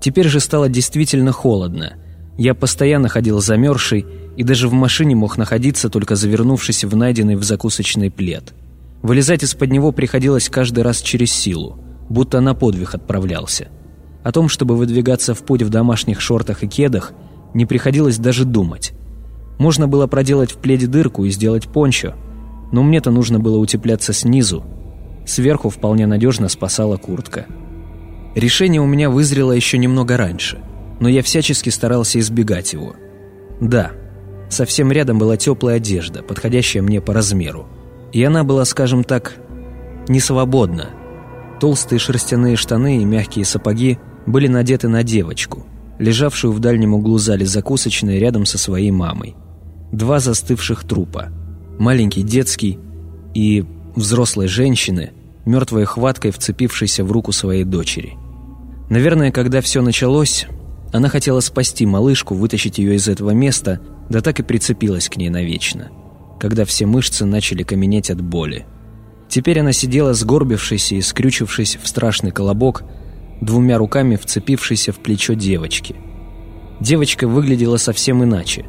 [0.00, 1.94] Теперь же стало действительно холодно.
[2.38, 4.06] Я постоянно ходил замерзший
[4.36, 8.54] и даже в машине мог находиться, только завернувшись в найденный в закусочный плед.
[9.02, 13.68] Вылезать из-под него приходилось каждый раз через силу, будто на подвиг отправлялся.
[14.26, 17.12] О том, чтобы выдвигаться в путь в домашних шортах и кедах,
[17.54, 18.92] не приходилось даже думать.
[19.56, 22.14] Можно было проделать в пледе дырку и сделать пончо,
[22.72, 24.64] но мне-то нужно было утепляться снизу.
[25.24, 27.46] Сверху вполне надежно спасала куртка.
[28.34, 30.58] Решение у меня вызрело еще немного раньше,
[30.98, 32.96] но я всячески старался избегать его.
[33.60, 33.92] Да,
[34.48, 37.68] совсем рядом была теплая одежда, подходящая мне по размеру.
[38.12, 39.36] И она была, скажем так,
[40.08, 40.90] не свободна.
[41.60, 45.66] Толстые шерстяные штаны и мягкие сапоги были надеты на девочку,
[45.98, 49.34] лежавшую в дальнем углу зале закусочной рядом со своей мамой.
[49.92, 51.28] Два застывших трупа.
[51.78, 52.78] Маленький детский
[53.34, 53.64] и
[53.94, 55.12] взрослой женщины,
[55.44, 58.14] мертвой хваткой вцепившейся в руку своей дочери.
[58.90, 60.46] Наверное, когда все началось,
[60.92, 65.28] она хотела спасти малышку, вытащить ее из этого места, да так и прицепилась к ней
[65.28, 65.90] навечно,
[66.38, 68.66] когда все мышцы начали каменеть от боли.
[69.28, 72.84] Теперь она сидела сгорбившись и скрючившись в страшный колобок,
[73.40, 75.96] двумя руками вцепившейся в плечо девочки.
[76.80, 78.64] Девочка выглядела совсем иначе.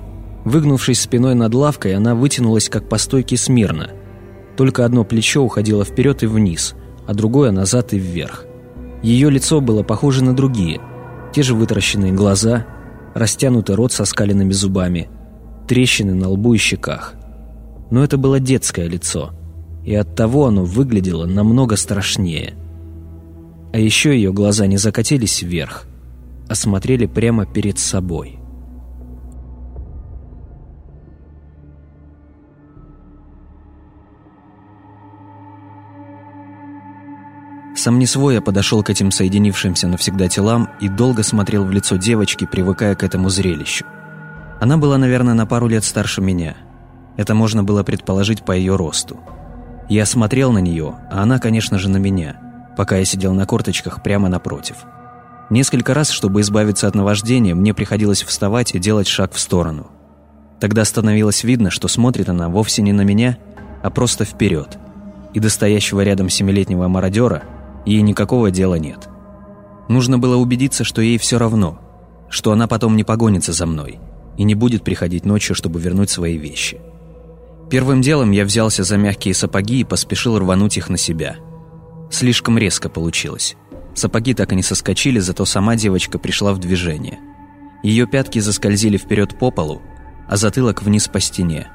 [0.45, 3.91] Выгнувшись спиной над лавкой, она вытянулась как по стойке смирно.
[4.55, 8.45] Только одно плечо уходило вперед и вниз, а другое назад и вверх.
[9.03, 10.81] Ее лицо было похоже на другие.
[11.33, 12.65] Те же вытаращенные глаза,
[13.13, 15.09] растянутый рот со скаленными зубами,
[15.67, 17.13] трещины на лбу и щеках.
[17.91, 19.31] Но это было детское лицо,
[19.85, 22.53] и оттого оно выглядело намного страшнее–
[23.73, 25.85] а еще ее глаза не закатились вверх,
[26.47, 28.39] а смотрели прямо перед собой.
[37.75, 41.95] Сам не свой я подошел к этим соединившимся навсегда телам и долго смотрел в лицо
[41.95, 43.85] девочки, привыкая к этому зрелищу.
[44.59, 46.57] Она была, наверное, на пару лет старше меня.
[47.17, 49.19] Это можно было предположить по ее росту.
[49.89, 52.41] Я смотрел на нее, а она, конечно же, на меня–
[52.77, 54.77] пока я сидел на корточках прямо напротив.
[55.49, 59.87] Несколько раз, чтобы избавиться от наваждения, мне приходилось вставать и делать шаг в сторону.
[60.59, 63.37] Тогда становилось видно, что смотрит она вовсе не на меня,
[63.81, 64.77] а просто вперед.
[65.33, 67.43] И до стоящего рядом семилетнего мародера
[67.85, 69.09] ей никакого дела нет.
[69.89, 71.79] Нужно было убедиться, что ей все равно,
[72.29, 73.99] что она потом не погонится за мной
[74.37, 76.79] и не будет приходить ночью, чтобы вернуть свои вещи.
[77.71, 81.37] Первым делом я взялся за мягкие сапоги и поспешил рвануть их на себя.
[82.09, 83.55] Слишком резко получилось.
[83.93, 87.19] Сапоги так и не соскочили, зато сама девочка пришла в движение.
[87.83, 89.81] Ее пятки заскользили вперед по полу,
[90.27, 91.67] а затылок вниз по стене.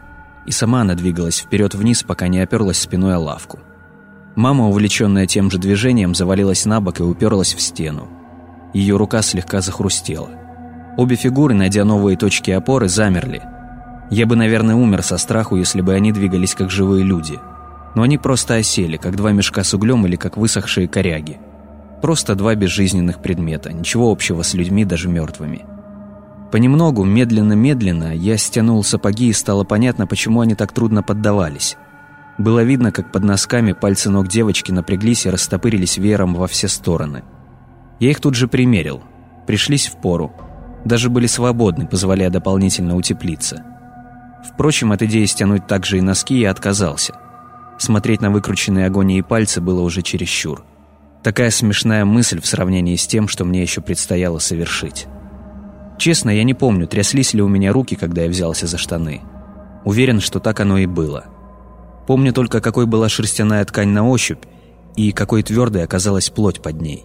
[0.46, 3.60] И сама она двигалась вперед-вниз, пока не оперлась спиной о лавку.
[4.34, 8.08] Мама, увлеченная тем же движением, завалилась на бок и уперлась в стену.
[8.72, 10.30] Ее рука слегка захрустела.
[10.96, 13.42] Обе фигуры, найдя новые точки опоры, замерли.
[14.10, 17.38] Я бы, наверное, умер со страху, если бы они двигались как живые люди.
[17.94, 21.38] Но они просто осели, как два мешка с углем или как высохшие коряги.
[22.00, 25.64] Просто два безжизненных предмета, ничего общего с людьми, даже мертвыми.
[26.50, 31.76] Понемногу, медленно-медленно, я стянул сапоги и стало понятно, почему они так трудно поддавались.
[32.38, 37.22] Было видно, как под носками пальцы ног девочки напряглись и растопырились веером во все стороны.
[38.00, 39.02] Я их тут же примерил.
[39.46, 40.32] Пришлись в пору.
[40.84, 43.64] Даже были свободны, позволяя дополнительно утеплиться.
[44.44, 47.14] Впрочем, от идеи стянуть также и носки я отказался.
[47.78, 50.64] Смотреть на выкрученные агонией пальцы было уже чересчур.
[51.22, 55.06] Такая смешная мысль в сравнении с тем, что мне еще предстояло совершить.
[55.98, 59.20] Честно, я не помню, тряслись ли у меня руки, когда я взялся за штаны.
[59.84, 61.26] Уверен, что так оно и было.
[62.06, 64.44] Помню только, какой была шерстяная ткань на ощупь
[64.96, 67.04] и какой твердой оказалась плоть под ней.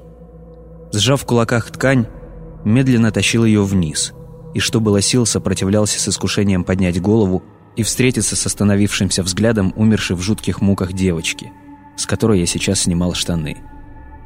[0.91, 2.07] Сжав в кулаках ткань,
[2.63, 4.13] медленно тащил ее вниз,
[4.53, 7.43] и что было сил, сопротивлялся с искушением поднять голову
[7.77, 11.53] и встретиться с остановившимся взглядом умершей в жутких муках девочки,
[11.95, 13.57] с которой я сейчас снимал штаны.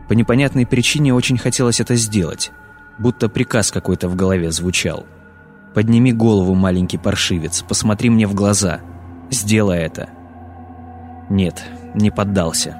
[0.07, 2.51] По непонятной причине очень хотелось это сделать,
[2.97, 5.05] будто приказ какой-то в голове звучал.
[5.73, 8.79] «Подними голову, маленький паршивец, посмотри мне в глаза.
[9.29, 10.09] Сделай это».
[11.29, 12.77] Нет, не поддался.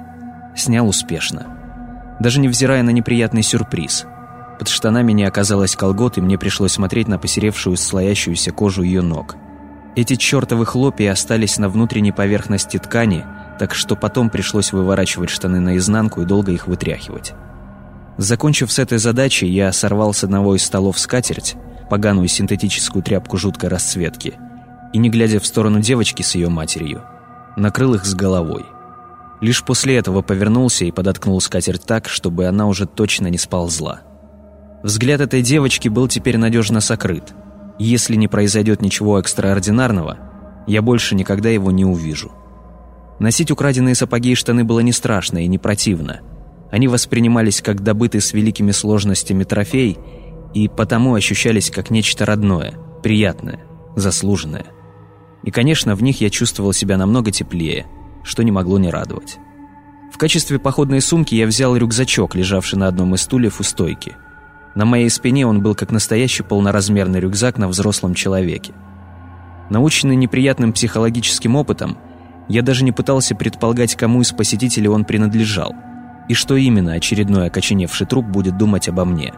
[0.56, 2.16] Снял успешно.
[2.18, 4.06] Даже невзирая на неприятный сюрприз.
[4.58, 9.36] Под штанами не оказалось колгот, и мне пришлось смотреть на посеревшую, слоящуюся кожу ее ног.
[9.94, 13.24] Эти чертовы хлопья остались на внутренней поверхности ткани,
[13.58, 17.34] так что потом пришлось выворачивать штаны наизнанку и долго их вытряхивать.
[18.16, 21.56] Закончив с этой задачей, я сорвал с одного из столов скатерть,
[21.90, 24.34] поганую синтетическую тряпку жуткой расцветки,
[24.94, 27.02] и, не глядя в сторону девочки с ее матерью,
[27.56, 28.64] накрыл их с головой.
[29.42, 34.00] Лишь после этого повернулся и подоткнул скатерть так, чтобы она уже точно не сползла.
[34.82, 37.34] Взгляд этой девочки был теперь надежно сокрыт.
[37.78, 40.18] Если не произойдет ничего экстраординарного,
[40.66, 42.32] я больше никогда его не увижу.
[43.18, 46.20] Носить украденные сапоги и штаны было не страшно и не противно.
[46.70, 49.98] Они воспринимались как добытый с великими сложностями трофей
[50.54, 53.60] и потому ощущались как нечто родное, приятное,
[53.96, 54.66] заслуженное.
[55.42, 57.86] И, конечно, в них я чувствовал себя намного теплее,
[58.22, 59.38] что не могло не радовать.
[60.12, 64.16] В качестве походной сумки я взял рюкзачок, лежавший на одном из стульев у стойки.
[64.74, 68.72] На моей спине он был как настоящий полноразмерный рюкзак на взрослом человеке.
[69.68, 71.98] Наученный неприятным психологическим опытом,
[72.48, 75.74] я даже не пытался предполагать, кому из посетителей он принадлежал,
[76.28, 79.34] и что именно очередной окоченевший труп будет думать обо мне.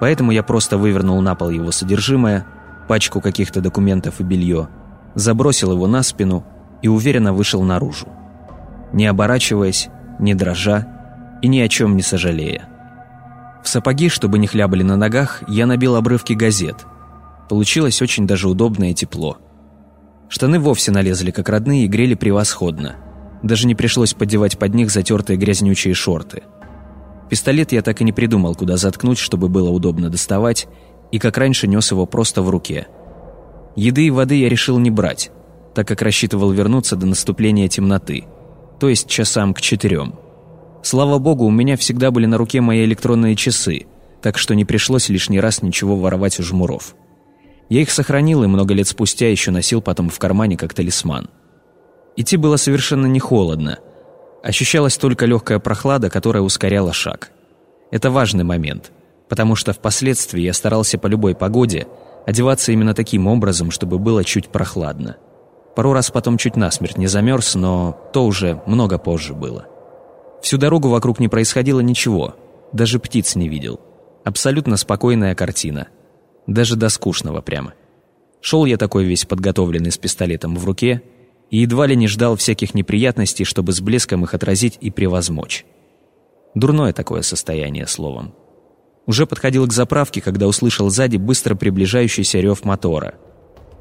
[0.00, 2.46] Поэтому я просто вывернул на пол его содержимое,
[2.88, 4.68] пачку каких-то документов и белье,
[5.14, 6.44] забросил его на спину
[6.82, 8.08] и уверенно вышел наружу.
[8.92, 9.88] Не оборачиваясь,
[10.18, 10.86] не дрожа
[11.42, 12.68] и ни о чем не сожалея.
[13.66, 16.86] В сапоги, чтобы не хлябали на ногах, я набил обрывки газет.
[17.50, 19.36] Получилось очень даже удобно и тепло.
[20.28, 22.96] Штаны вовсе налезли как родные и грели превосходно.
[23.42, 26.44] Даже не пришлось поддевать под них затертые грязнючие шорты.
[27.28, 30.66] Пистолет я так и не придумал, куда заткнуть, чтобы было удобно доставать,
[31.12, 32.86] и как раньше нес его просто в руке–
[33.76, 35.30] Еды и воды я решил не брать,
[35.74, 38.24] так как рассчитывал вернуться до наступления темноты,
[38.80, 40.14] то есть часам к четырем.
[40.88, 43.86] Слава богу, у меня всегда были на руке мои электронные часы,
[44.22, 46.94] так что не пришлось лишний раз ничего воровать у жмуров.
[47.68, 51.28] Я их сохранил и много лет спустя еще носил потом в кармане как талисман.
[52.14, 53.80] Идти было совершенно не холодно.
[54.44, 57.32] Ощущалась только легкая прохлада, которая ускоряла шаг.
[57.90, 58.92] Это важный момент,
[59.28, 61.88] потому что впоследствии я старался по любой погоде–
[62.28, 65.16] одеваться именно таким образом, чтобы было чуть прохладно.
[65.74, 69.66] Пару раз потом чуть насмерть не замерз, но то уже много позже было.
[70.42, 72.36] Всю дорогу вокруг не происходило ничего,
[72.72, 73.80] даже птиц не видел.
[74.24, 75.88] Абсолютно спокойная картина.
[76.46, 77.74] Даже до скучного прямо.
[78.40, 81.02] Шел я такой весь подготовленный с пистолетом в руке
[81.50, 85.64] и едва ли не ждал всяких неприятностей, чтобы с блеском их отразить и превозмочь.
[86.54, 88.34] Дурное такое состояние, словом.
[89.06, 93.14] Уже подходил к заправке, когда услышал сзади быстро приближающийся рев мотора.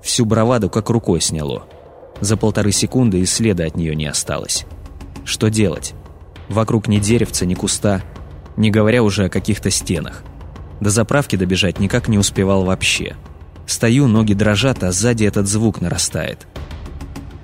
[0.03, 1.67] Всю браваду как рукой сняло.
[2.21, 4.65] За полторы секунды и следа от нее не осталось.
[5.23, 5.95] Что делать?
[6.49, 8.03] Вокруг ни деревца, ни куста,
[8.57, 10.23] не говоря уже о каких-то стенах.
[10.79, 13.15] До заправки добежать никак не успевал вообще.
[13.65, 16.47] Стою, ноги дрожат, а сзади этот звук нарастает.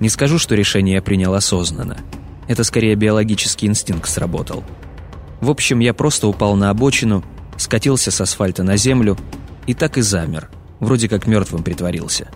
[0.00, 1.98] Не скажу, что решение я принял осознанно.
[2.48, 4.64] Это скорее биологический инстинкт сработал.
[5.40, 7.24] В общем, я просто упал на обочину,
[7.56, 9.16] скатился с асфальта на землю
[9.66, 10.50] и так и замер,
[10.80, 12.28] вроде как мертвым притворился.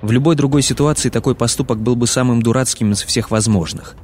[0.00, 3.94] В любой другой ситуации такой поступок был бы самым дурацким из всех возможных.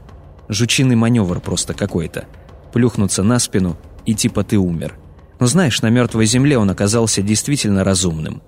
[0.49, 2.27] Жучиный маневр просто какой-то.
[2.73, 3.77] Плюхнуться на спину
[4.07, 4.99] и типа ты умер.
[5.41, 8.43] Но знаешь, на мертвой земле он оказался действительно разумным.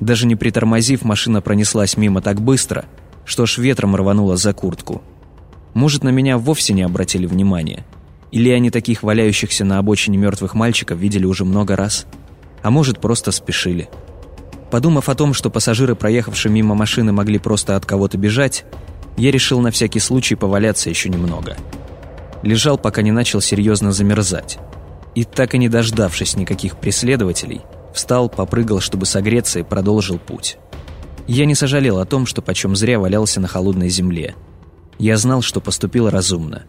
[0.00, 2.86] Даже не притормозив, машина пронеслась мимо так быстро,
[3.24, 5.02] что аж ветром рванула за куртку.
[5.74, 7.86] Может, на меня вовсе не обратили внимания.
[8.30, 12.06] Или они таких валяющихся на обочине мертвых мальчиков видели уже много раз.
[12.62, 13.88] А может, просто спешили.
[14.70, 18.64] Подумав о том, что пассажиры, проехавшие мимо машины, могли просто от кого-то бежать,
[19.16, 21.56] я решил на всякий случай поваляться еще немного.
[22.42, 24.58] Лежал, пока не начал серьезно замерзать.
[25.14, 27.60] И так и не дождавшись никаких преследователей,
[27.94, 30.56] встал, попрыгал, чтобы согреться и продолжил путь.
[31.28, 34.34] Я не сожалел о том, что почем зря валялся на холодной земле.
[34.98, 36.64] Я знал, что поступил разумно.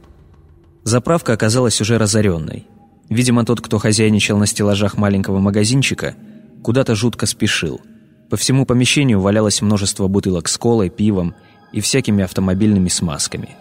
[0.83, 2.67] Заправка оказалась уже разоренной.
[3.09, 6.15] Видимо, тот, кто хозяйничал на стеллажах маленького магазинчика,
[6.61, 7.81] куда-то жутко спешил–
[8.33, 11.35] по всему помещению валялось множество бутылок с колой, пивом
[11.73, 13.57] и всякими автомобильными смазками.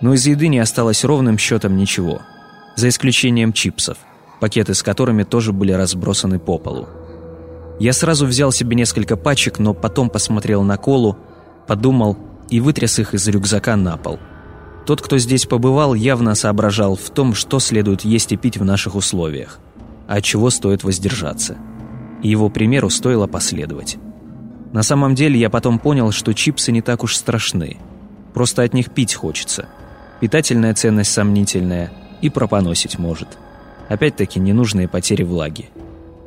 [0.00, 2.20] Но из еды не осталось ровным счетом ничего,
[2.76, 3.96] за исключением чипсов,
[4.40, 6.88] пакеты с которыми тоже были разбросаны по полу.
[7.80, 11.16] Я сразу взял себе несколько пачек, но потом посмотрел на колу,
[11.66, 12.18] подумал
[12.50, 14.18] и вытряс их из рюкзака на пол.
[14.84, 18.94] Тот, кто здесь побывал, явно соображал в том, что следует есть и пить в наших
[18.94, 19.58] условиях,
[20.06, 21.56] а от чего стоит воздержаться
[22.22, 23.98] и его примеру стоило последовать.
[24.72, 27.78] На самом деле я потом понял, что чипсы не так уж страшны.
[28.34, 29.66] Просто от них пить хочется.
[30.20, 33.38] Питательная ценность сомнительная и пропоносить может.
[33.88, 35.70] Опять-таки ненужные потери влаги.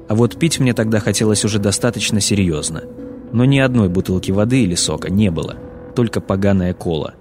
[0.07, 2.83] А вот пить мне тогда хотелось уже достаточно серьезно.
[3.31, 5.55] Но ни одной бутылки воды или сока не было,
[5.95, 7.13] только поганая кола.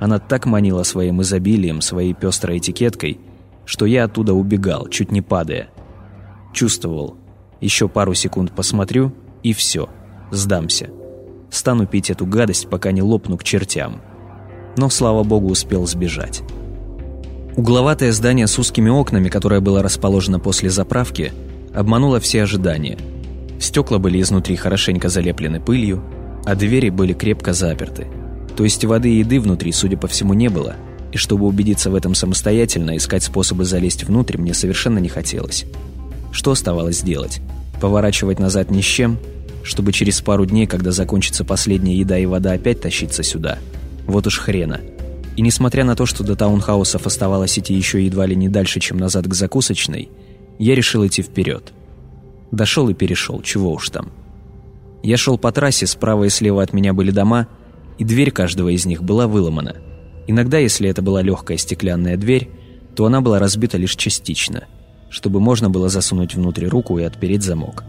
[0.00, 3.20] Она так манила своим изобилием, своей пестрой этикеткой,
[3.64, 5.68] что я оттуда убегал, чуть не падая.
[6.52, 7.16] Чувствовал,
[7.60, 9.12] еще пару секунд посмотрю,
[9.42, 9.88] и все,
[10.36, 10.90] сдамся.
[11.50, 14.00] Стану пить эту гадость, пока не лопну к чертям.
[14.76, 16.42] Но, слава богу, успел сбежать.
[17.56, 21.32] Угловатое здание с узкими окнами, которое было расположено после заправки,
[21.72, 22.98] обмануло все ожидания.
[23.60, 26.02] Стекла были изнутри хорошенько залеплены пылью,
[26.44, 28.08] а двери были крепко заперты.
[28.56, 30.74] То есть воды и еды внутри, судя по всему, не было,
[31.12, 35.64] и чтобы убедиться в этом самостоятельно, искать способы залезть внутрь мне совершенно не хотелось.
[36.32, 37.40] Что оставалось делать?
[37.80, 39.18] Поворачивать назад ни с чем,
[39.64, 43.58] чтобы через пару дней, когда закончится последняя еда и вода, опять тащиться сюда?
[44.06, 44.80] Вот уж хрена.
[45.36, 48.98] И несмотря на то, что до таунхаусов оставалось идти еще едва ли не дальше, чем
[48.98, 50.08] назад к закусочной,
[50.58, 51.72] я решил идти вперед.
[52.52, 54.12] Дошел и перешел, чего уж там.
[55.02, 57.48] Я шел по трассе, справа и слева от меня были дома,
[57.98, 59.76] и дверь каждого из них была выломана.
[60.28, 62.48] Иногда, если это была легкая стеклянная дверь,
[62.94, 64.64] то она была разбита лишь частично–
[65.14, 67.84] чтобы можно было засунуть внутрь руку и отпереть замок.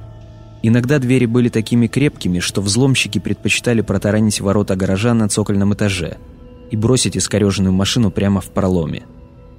[0.68, 6.18] Иногда двери были такими крепкими, что взломщики предпочитали протаранить ворота гаража на цокольном этаже
[6.72, 9.04] и бросить искореженную машину прямо в проломе.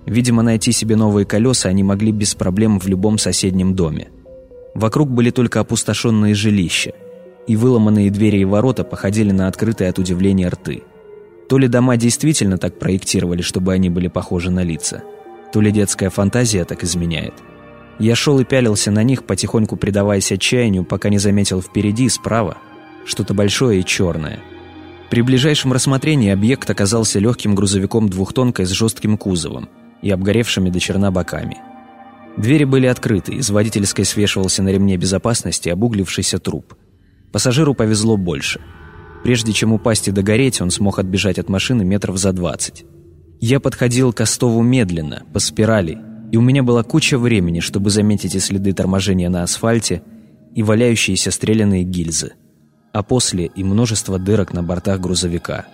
[0.04, 4.09] Видимо, найти себе новые колеса они могли без проблем в любом соседнем доме.
[4.74, 6.92] Вокруг были только опустошенные жилища,
[7.46, 10.82] и выломанные двери и ворота походили на открытые от удивления рты.
[11.48, 15.04] То ли дома действительно так проектировали, чтобы они были похожи на лица,
[15.52, 17.34] то ли детская фантазия так изменяет–
[17.99, 22.59] я шел и пялился на них, потихоньку предаваясь отчаянию, пока не заметил впереди, справа,
[23.05, 24.40] что-то большое и черное.
[25.11, 29.68] При ближайшем рассмотрении объект оказался легким грузовиком двухтонкой с жестким кузовом
[30.03, 31.59] и обгоревшими до черна боками.
[32.36, 36.74] Двери были открыты, из водительской свешивался на ремне безопасности обуглившийся труп.
[37.32, 38.61] Пассажиру повезло больше.
[39.22, 42.84] Прежде чем упасть и догореть, он смог отбежать от машины метров за двадцать.
[43.40, 45.99] Я подходил к Остову медленно, по спирали,
[46.32, 50.02] и у меня была куча времени, чтобы заметить и следы торможения на асфальте,
[50.54, 52.32] и валяющиеся стрелянные гильзы,
[52.92, 55.66] а после и множество дырок на бортах грузовика.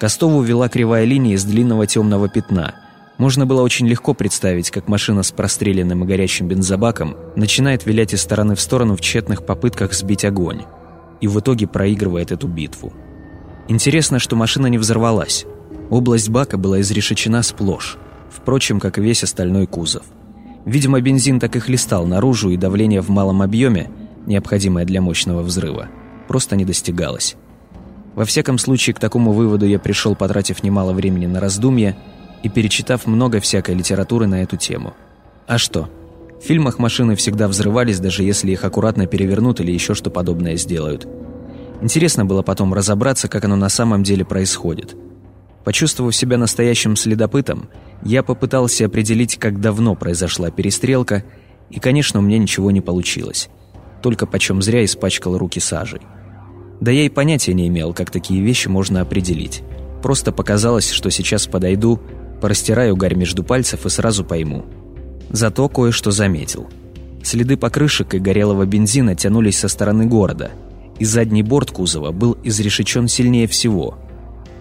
[0.00, 2.74] Костову вела кривая линия из длинного темного пятна.
[3.18, 8.22] Можно было очень легко представить, как машина с простреленным и горящим бензобаком начинает вилять из
[8.22, 10.62] стороны в сторону в тщетных попытках сбить огонь,
[11.20, 12.92] и в итоге проигрывает эту битву.
[13.68, 15.46] Интересно, что машина не взорвалась.
[15.88, 17.98] Область бака была изрешечена сплошь
[18.34, 20.04] впрочем, как и весь остальной кузов.
[20.64, 23.90] Видимо, бензин так и хлестал наружу, и давление в малом объеме,
[24.26, 25.88] необходимое для мощного взрыва,
[26.28, 27.36] просто не достигалось.
[28.14, 31.96] Во всяком случае, к такому выводу я пришел, потратив немало времени на раздумья
[32.42, 34.94] и перечитав много всякой литературы на эту тему.
[35.46, 35.88] А что?
[36.40, 41.06] В фильмах машины всегда взрывались, даже если их аккуратно перевернут или еще что подобное сделают.
[41.80, 44.94] Интересно было потом разобраться, как оно на самом деле происходит.
[45.64, 47.68] Почувствовав себя настоящим следопытом,
[48.04, 51.24] я попытался определить, как давно произошла перестрелка,
[51.70, 53.48] и, конечно, у меня ничего не получилось.
[54.02, 56.00] Только почем зря испачкал руки сажей.
[56.80, 59.62] Да я и понятия не имел, как такие вещи можно определить.
[60.02, 62.00] Просто показалось, что сейчас подойду,
[62.40, 64.64] порастираю гарь между пальцев и сразу пойму.
[65.30, 66.68] Зато кое-что заметил.
[67.22, 70.50] Следы покрышек и горелого бензина тянулись со стороны города,
[70.98, 73.96] и задний борт кузова был изрешечен сильнее всего.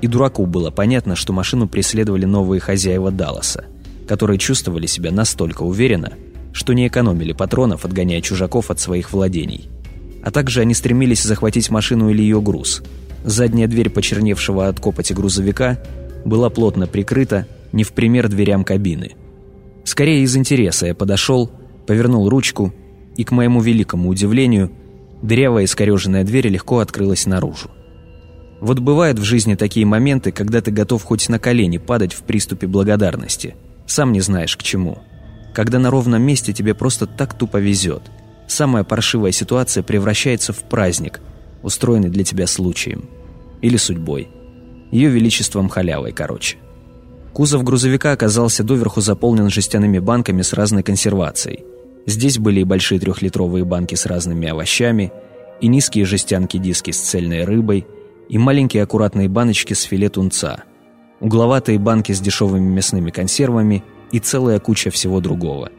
[0.01, 3.65] И дураку было понятно, что машину преследовали новые хозяева Далласа,
[4.07, 6.13] которые чувствовали себя настолько уверенно,
[6.53, 9.69] что не экономили патронов, отгоняя чужаков от своих владений.
[10.23, 12.81] А также они стремились захватить машину или ее груз.
[13.23, 15.79] Задняя дверь почерневшего от копоти грузовика
[16.25, 19.11] была плотно прикрыта, не в пример дверям кабины.
[19.83, 21.51] Скорее из интереса я подошел,
[21.87, 22.73] повернул ручку,
[23.17, 24.71] и, к моему великому удивлению,
[25.21, 27.69] дырявая искореженная дверь легко открылась наружу.
[28.61, 32.67] Вот бывают в жизни такие моменты, когда ты готов хоть на колени падать в приступе
[32.67, 33.55] благодарности.
[33.87, 34.99] Сам не знаешь к чему.
[35.55, 38.03] Когда на ровном месте тебе просто так тупо везет.
[38.47, 41.21] Самая паршивая ситуация превращается в праздник,
[41.63, 43.09] устроенный для тебя случаем.
[43.61, 44.29] Или судьбой.
[44.91, 46.57] Ее величеством халявой, короче.
[47.33, 51.63] Кузов грузовика оказался доверху заполнен жестяными банками с разной консервацией.
[52.05, 55.11] Здесь были и большие трехлитровые банки с разными овощами,
[55.61, 57.87] и низкие жестянки-диски с цельной рыбой,
[58.29, 60.63] и маленькие аккуратные баночки с филе тунца,
[61.19, 65.69] угловатые банки с дешевыми мясными консервами и целая куча всего другого.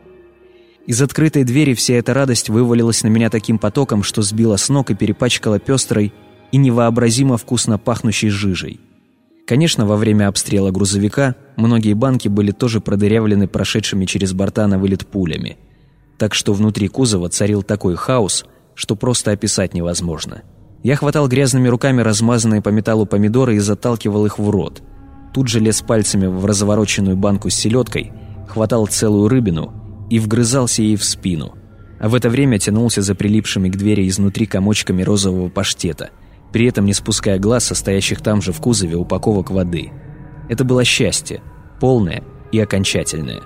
[0.87, 4.91] Из открытой двери вся эта радость вывалилась на меня таким потоком, что сбила с ног
[4.91, 6.13] и перепачкала пестрой
[6.51, 8.81] и невообразимо вкусно пахнущей жижей–
[9.47, 15.07] Конечно, во время обстрела грузовика многие банки были тоже продырявлены прошедшими через борта на вылет
[15.07, 15.59] пулями.
[16.17, 20.43] Так что внутри кузова царил такой хаос, что просто описать невозможно.
[20.83, 24.83] Я хватал грязными руками размазанные по металлу помидоры и заталкивал их в рот.
[25.33, 28.13] Тут же лез пальцами в развороченную банку с селедкой,
[28.49, 29.73] хватал целую рыбину
[30.11, 31.55] и вгрызался ей в спину.
[32.01, 36.11] А в это время тянулся за прилипшими к двери изнутри комочками розового паштета–
[36.53, 39.91] при этом не спуская глаз состоящих там же в кузове упаковок воды.
[40.49, 41.43] Это было счастье,
[41.81, 42.23] полное
[42.53, 43.41] и окончательное.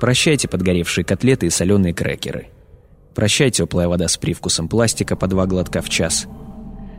[0.00, 2.48] Прощайте подгоревшие котлеты и соленые крекеры.
[3.14, 6.26] Прощай теплая вода с привкусом пластика по два глотка в час.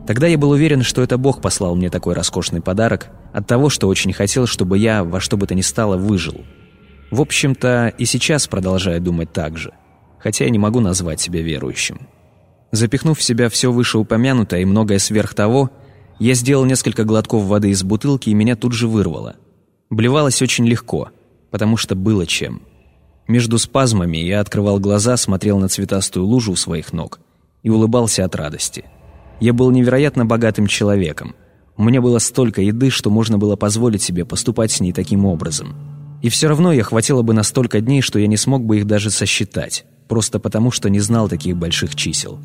[0.06, 3.88] Тогда я был уверен, что это Бог послал мне такой роскошный подарок от того, что
[3.88, 6.44] очень хотел, чтобы я во что бы то ни стало выжил.
[7.10, 9.72] В общем-то, и сейчас продолжаю думать так же,
[10.18, 12.08] хотя я не могу назвать себя верующим.
[12.70, 15.70] Запихнув в себя все вышеупомянутое и многое сверх того,
[16.20, 19.36] я сделал несколько глотков воды из бутылки и меня тут же вырвало.
[19.90, 21.10] Блевалось очень легко,
[21.50, 22.62] потому что было чем.
[23.28, 27.18] Между спазмами я открывал глаза, смотрел на цветастую лужу у своих ног
[27.62, 28.84] и улыбался от радости.
[29.40, 31.34] Я был невероятно богатым человеком.
[31.76, 35.76] У меня было столько еды, что можно было позволить себе поступать с ней таким образом.
[36.22, 38.86] И все равно я хватило бы на столько дней, что я не смог бы их
[38.86, 42.40] даже сосчитать, просто потому что не знал таких больших чисел.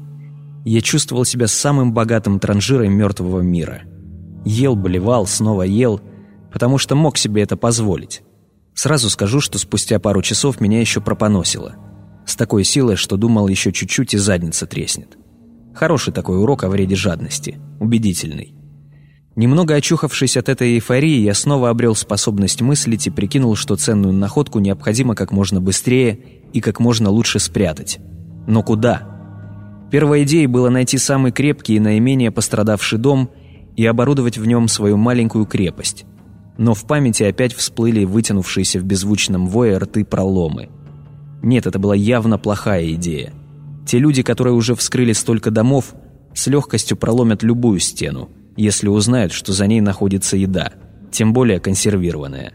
[0.66, 3.84] Я чувствовал себя самым богатым транжиром мертвого мира.
[4.44, 6.02] Ел, болевал, снова ел,
[6.52, 8.22] потому что мог себе это позволить.
[8.74, 11.76] Сразу скажу, что спустя пару часов меня еще пропоносило.
[12.26, 15.18] С такой силой, что думал еще чуть-чуть и задница треснет.
[15.74, 17.60] Хороший такой урок о вреде жадности.
[17.80, 18.54] Убедительный.
[19.36, 24.60] Немного очухавшись от этой эйфории, я снова обрел способность мыслить и прикинул, что ценную находку
[24.60, 26.20] необходимо как можно быстрее
[26.52, 28.00] и как можно лучше спрятать.
[28.46, 29.08] Но куда?
[29.90, 33.30] Первой идеей было найти самый крепкий и наименее пострадавший дом
[33.78, 36.06] и оборудовать в нем свою маленькую крепость.
[36.58, 40.70] Но в памяти опять всплыли вытянувшиеся в беззвучном вое рты проломы.
[41.42, 43.34] Нет, это была явно плохая идея.
[43.86, 45.94] Те люди, которые уже вскрыли столько домов,
[46.34, 50.72] с легкостью проломят любую стену, если узнают, что за ней находится еда,
[51.12, 52.54] тем более консервированная.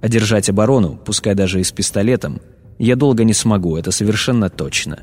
[0.00, 2.40] Одержать оборону, пускай даже и с пистолетом,
[2.78, 5.00] я долго не смогу, это совершенно точно.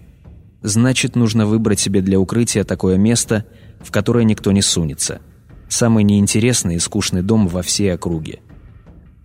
[0.62, 3.46] Значит, нужно выбрать себе для укрытия такое место,
[3.82, 5.20] в которое никто не сунется.
[5.68, 8.40] Самый неинтересный и скучный дом во всей округе.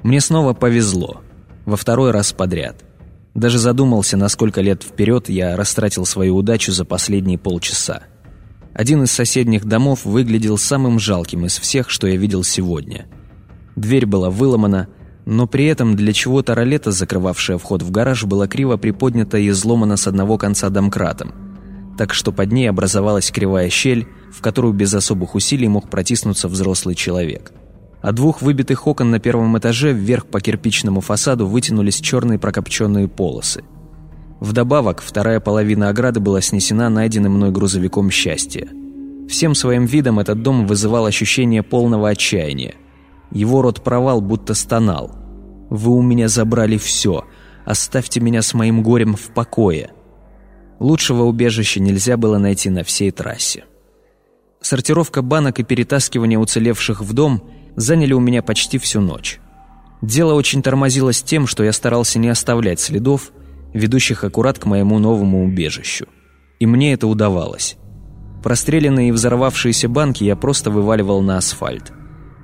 [0.02, 1.22] Мне снова повезло.
[1.64, 2.84] Во второй раз подряд.
[3.34, 8.02] Даже задумался, на сколько лет вперед я растратил свою удачу за последние полчаса.
[8.74, 13.06] Один из соседних домов выглядел самым жалким из всех, что я видел сегодня.
[13.76, 14.88] Дверь была выломана,
[15.26, 19.96] но при этом для чего-то ролета, закрывавшая вход в гараж, была криво приподнята и изломана
[19.96, 21.32] с одного конца домкратом,
[21.96, 26.94] так что под ней образовалась кривая щель, в которую без особых усилий мог протиснуться взрослый
[26.94, 27.52] человек.
[28.02, 33.62] От двух выбитых окон на первом этаже вверх по кирпичному фасаду вытянулись черные прокопченные полосы.
[34.40, 38.68] Вдобавок, вторая половина ограды была снесена найденным мной грузовиком счастья.
[39.28, 42.74] Всем своим видом этот дом вызывал ощущение полного отчаяния.
[43.30, 45.14] Его рот провал будто стонал.
[45.68, 47.26] «Вы у меня забрали все.
[47.64, 49.90] Оставьте меня с моим горем в покое».
[50.80, 53.64] Лучшего убежища нельзя было найти на всей трассе.
[54.62, 57.42] Сортировка банок и перетаскивание уцелевших в дом
[57.76, 59.40] заняли у меня почти всю ночь.
[60.02, 63.32] Дело очень тормозилось тем, что я старался не оставлять следов,
[63.74, 66.06] ведущих аккурат к моему новому убежищу.
[66.58, 67.76] И мне это удавалось.
[68.42, 71.92] Простреленные и взорвавшиеся банки я просто вываливал на асфальт.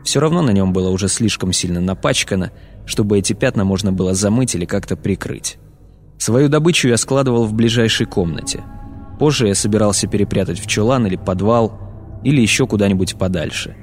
[0.04, 2.52] Все равно на нем было уже слишком сильно напачкано,
[2.84, 5.58] чтобы эти пятна можно было замыть или как-то прикрыть.
[6.18, 8.62] Свою добычу я складывал в ближайшей комнате.
[9.18, 13.76] Позже я собирался перепрятать в чулан или подвал, или еще куда-нибудь подальше.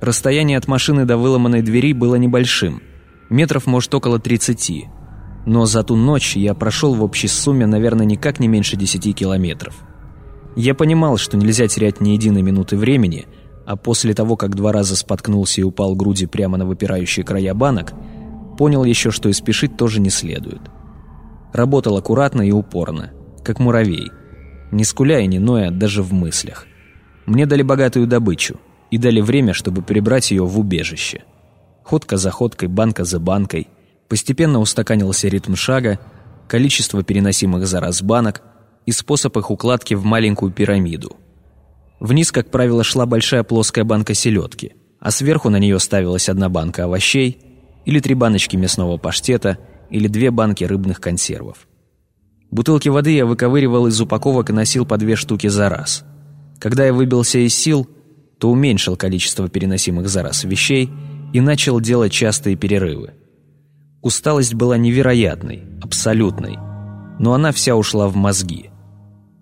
[0.00, 2.82] Расстояние от машины до выломанной двери было небольшим,
[3.30, 4.84] метров, может, около 30.
[5.46, 9.74] Но за ту ночь я прошел в общей сумме, наверное, никак не меньше 10 километров.
[10.54, 13.26] Я понимал, что нельзя терять ни единой минуты времени,
[13.64, 17.94] а после того, как два раза споткнулся и упал груди прямо на выпирающие края банок,
[18.58, 20.60] понял еще, что и спешить тоже не следует.
[21.52, 23.12] Работал аккуратно и упорно,
[23.42, 24.10] как муравей,
[24.72, 26.66] не скуля и не ноя даже в мыслях.
[27.24, 28.58] Мне дали богатую добычу
[28.90, 31.24] и дали время, чтобы прибрать ее в убежище.
[31.82, 33.68] Ходка за ходкой, банка за банкой.
[34.08, 35.98] Постепенно устаканился ритм шага,
[36.48, 38.42] количество переносимых за раз банок–
[38.86, 41.16] и способ их укладки в маленькую пирамиду.
[42.00, 46.84] Вниз, как правило, шла большая плоская банка селедки, а сверху на нее ставилась одна банка
[46.84, 47.38] овощей
[47.84, 49.58] или три баночки мясного паштета
[49.90, 51.66] или две банки рыбных консервов.
[52.50, 56.04] Бутылки воды я выковыривал из упаковок и носил по две штуки за раз.
[56.60, 57.88] Когда я выбился из сил,
[58.38, 60.90] то уменьшил количество переносимых за раз вещей
[61.32, 63.14] и начал делать частые перерывы.
[64.02, 66.56] Усталость была невероятной, абсолютной,
[67.18, 68.70] но она вся ушла в мозги–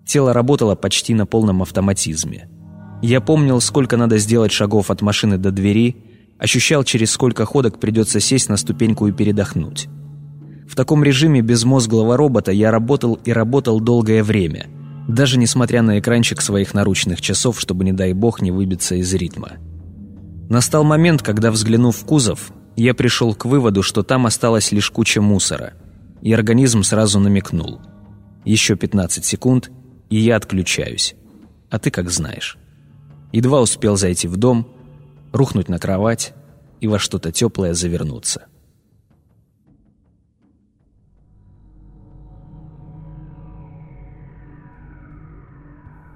[0.05, 2.47] Тело работало почти на полном автоматизме.
[3.01, 5.97] Я помнил, сколько надо сделать шагов от машины до двери,
[6.37, 9.87] ощущал, через сколько ходок придется сесть на ступеньку и передохнуть.
[10.69, 14.67] В таком режиме безмозглого робота я работал и работал долгое время,
[15.07, 19.53] даже несмотря на экранчик своих наручных часов, чтобы, не дай бог, не выбиться из ритма.
[20.49, 25.21] Настал момент, когда, взглянув в кузов, я пришел к выводу, что там осталась лишь куча
[25.21, 25.73] мусора,
[26.21, 27.81] и организм сразу намекнул.
[28.43, 29.71] Еще 15 секунд—
[30.09, 31.15] и я отключаюсь.
[31.69, 32.57] А ты как знаешь.
[33.31, 34.67] Едва успел зайти в дом,
[35.33, 36.33] рухнуть на кровать
[36.79, 38.45] и во что-то теплое завернуться.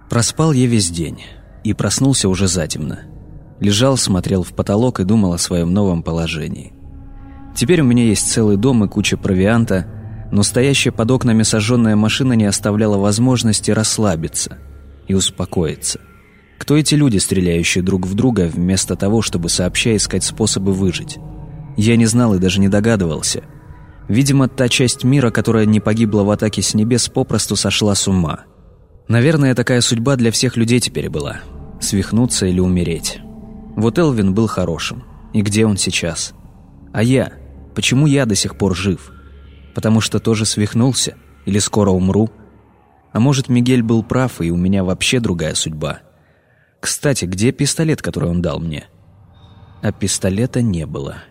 [0.10, 1.22] Проспал я весь день
[1.64, 3.02] и проснулся уже затемно.
[3.60, 6.74] Лежал, смотрел в потолок и думал о своем новом положении.
[7.56, 9.86] Теперь у меня есть целый дом и куча провианта–
[10.32, 14.58] но стоящая под окнами сожженная машина не оставляла возможности расслабиться
[15.08, 16.00] и успокоиться.
[16.58, 21.18] Кто эти люди, стреляющие друг в друга, вместо того, чтобы сообща искать способы выжить?
[21.78, 23.44] Я не знал и даже не догадывался.
[24.08, 28.44] Видимо, та часть мира, которая не погибла в атаке с небес, попросту сошла с ума.
[29.10, 31.42] Наверное, такая судьба для всех людей теперь была.
[31.82, 33.20] Свихнуться или умереть.
[33.76, 35.04] Вот Элвин был хорошим.
[35.34, 36.34] И где он сейчас?
[36.94, 37.34] А я?
[37.76, 39.12] Почему я до сих пор жив?»
[39.74, 41.16] потому что тоже свихнулся
[41.46, 42.30] или скоро умру.
[43.14, 46.00] А может, Мигель был прав, и у меня вообще другая судьба.
[46.82, 48.88] Кстати, где пистолет, который он дал мне?
[49.82, 51.24] А пистолета не было.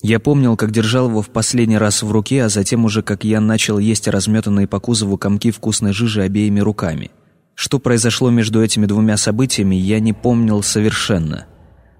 [0.00, 3.40] Я помнил, как держал его в последний раз в руке, а затем уже как я
[3.40, 7.10] начал есть разметанные по кузову комки вкусной жижи обеими руками.
[7.54, 11.46] Что произошло между этими двумя событиями, я не помнил совершенно.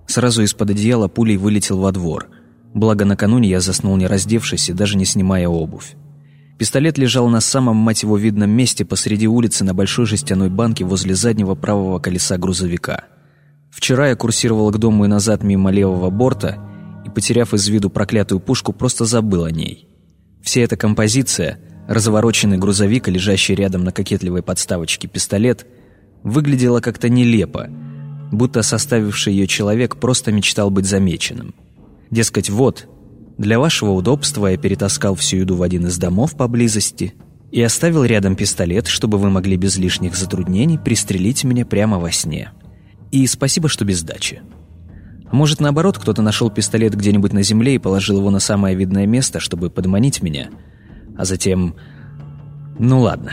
[0.07, 2.29] Сразу из-под одеяла пулей вылетел во двор–
[2.75, 5.95] Благо, накануне я заснул не раздевшись и даже не снимая обувь.
[6.59, 11.15] Пистолет лежал на самом, мать его, видном месте посреди улицы на большой жестяной банке возле
[11.15, 13.05] заднего правого колеса грузовика.
[13.71, 16.59] Вчера я курсировал к дому и назад мимо левого борта
[17.09, 19.89] и, потеряв из виду проклятую пушку, просто забыл о ней.
[20.43, 21.59] Вся эта композиция,
[21.89, 25.67] развороченный грузовик и лежащий рядом на кокетливой подставочке пистолет,
[26.23, 27.69] выглядела как-то нелепо,
[28.31, 31.55] будто составивший ее человек просто мечтал быть замеченным.
[32.11, 32.87] Дескать, вот,
[33.39, 37.15] для вашего удобства я перетаскал всю еду в один из домов поблизости
[37.51, 42.53] и оставил рядом пистолет, чтобы вы могли без лишних затруднений пристрелить меня прямо во сне.
[43.11, 44.43] И спасибо, что без дачи.
[45.33, 49.41] Может, наоборот, кто-то нашел пистолет где-нибудь на земле и положил его на самое видное место,
[49.41, 50.49] чтобы подманить меня,
[51.17, 51.77] а затем...
[52.79, 53.33] Ну ладно.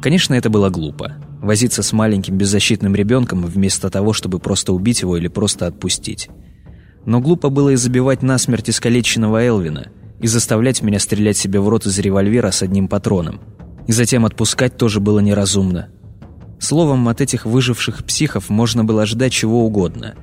[0.00, 1.14] Конечно, это было глупо.
[1.40, 6.28] Возиться с маленьким беззащитным ребенком вместо того, чтобы просто убить его или просто отпустить.
[7.04, 9.88] Но глупо было и забивать насмерть искалеченного Элвина,
[10.20, 13.40] и заставлять меня стрелять себе в рот из револьвера с одним патроном.
[13.86, 15.88] И затем отпускать тоже было неразумно.
[16.58, 20.14] Словом, от этих выживших психов можно было ждать чего угодно.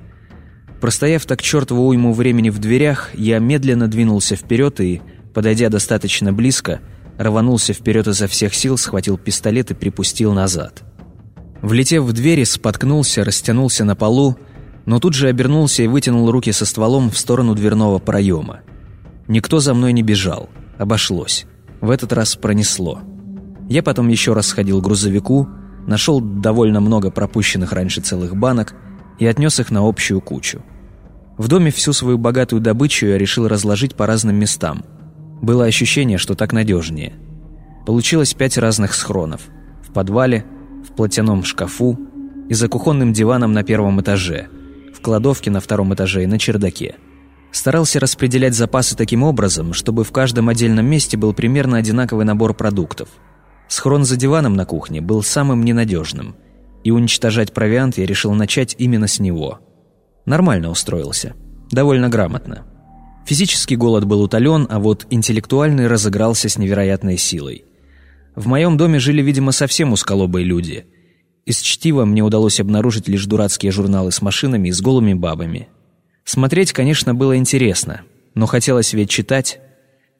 [0.82, 5.02] Простояв так чертову уйму времени в дверях, я медленно двинулся вперед и,
[5.34, 6.80] подойдя достаточно близко,
[7.18, 10.84] рванулся вперед изо всех сил, схватил пистолет и припустил назад.
[11.62, 14.38] Влетев в двери, споткнулся, растянулся на полу,
[14.86, 18.62] но тут же обернулся и вытянул руки со стволом в сторону дверного проема.
[19.28, 20.49] Никто за мной не бежал.
[20.78, 21.45] Обошлось.
[21.82, 23.02] В этот раз пронесло.
[23.68, 25.49] Я потом еще раз сходил к грузовику,
[25.88, 28.76] нашел довольно много пропущенных раньше целых банок
[29.19, 30.61] и отнес их на общую кучу.
[31.38, 34.84] В доме всю свою богатую добычу я решил разложить по разным местам.
[35.41, 37.14] Было ощущение, что так надежнее.
[37.85, 39.41] Получилось пять разных схронов.
[39.88, 40.45] В подвале,
[40.88, 41.99] в платяном шкафу
[42.49, 44.48] и за кухонным диваном на первом этаже,
[44.94, 46.95] в кладовке на втором этаже и на чердаке.
[47.52, 53.10] Старался распределять запасы таким образом, чтобы в каждом отдельном месте был примерно одинаковый набор продуктов.
[53.68, 56.35] Схрон за диваном на кухне был самым ненадежным,
[56.88, 59.60] и уничтожать провиант я решил начать именно с него.
[60.26, 61.36] Нормально устроился.
[61.70, 62.66] Довольно грамотно.
[63.26, 67.66] Физический голод был утолен, а вот интеллектуальный разыгрался с невероятной силой.
[68.38, 70.86] В моем доме жили, видимо, совсем усколобые люди.
[71.46, 75.68] Из чтива мне удалось обнаружить лишь дурацкие журналы с машинами и с голыми бабами.
[76.24, 78.04] Смотреть, конечно, было интересно,
[78.34, 79.60] но хотелось ведь читать.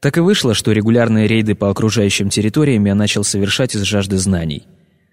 [0.02, 4.68] Так и вышло, что регулярные рейды по окружающим территориям я начал совершать из жажды знаний.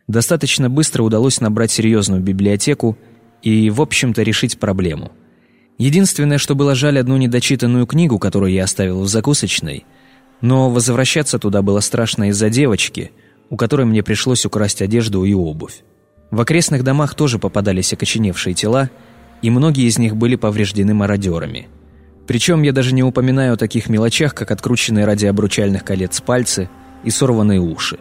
[0.07, 2.99] Достаточно быстро удалось набрать серьезную библиотеку
[3.43, 5.13] и, в общем-то, решить проблему.
[5.79, 9.85] Единственное, что было жаль одну недочитанную книгу, которую я оставил в закусочной,
[10.41, 13.13] но возвращаться туда было страшно из-за девочки,
[13.51, 15.83] у которой мне пришлось украсть одежду и обувь.
[16.31, 18.91] В окрестных домах тоже попадались окоченевшие тела,
[19.43, 21.69] и многие из них были повреждены мародерами.
[22.27, 26.69] Причем я даже не упоминаю о таких мелочах, как открученные ради обручальных колец пальцы
[27.05, 27.99] и сорванные уши.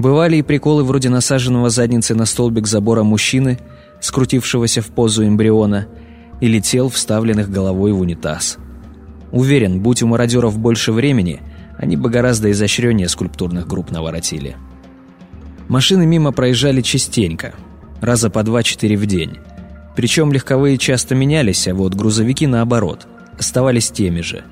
[0.00, 3.58] Бывали и приколы вроде насаженного задницей на столбик забора мужчины,
[4.00, 5.88] скрутившегося в позу эмбриона,
[6.40, 8.56] или тел, вставленных головой в унитаз.
[9.30, 11.42] Уверен, будь у мародеров больше времени,
[11.76, 14.56] они бы гораздо изощреннее скульптурных групп наворотили.
[15.68, 17.52] Машины мимо проезжали частенько,
[18.00, 19.36] раза по два-четыре в день.
[19.96, 23.06] Причем легковые часто менялись, а вот грузовики наоборот,
[23.38, 24.44] оставались теми же.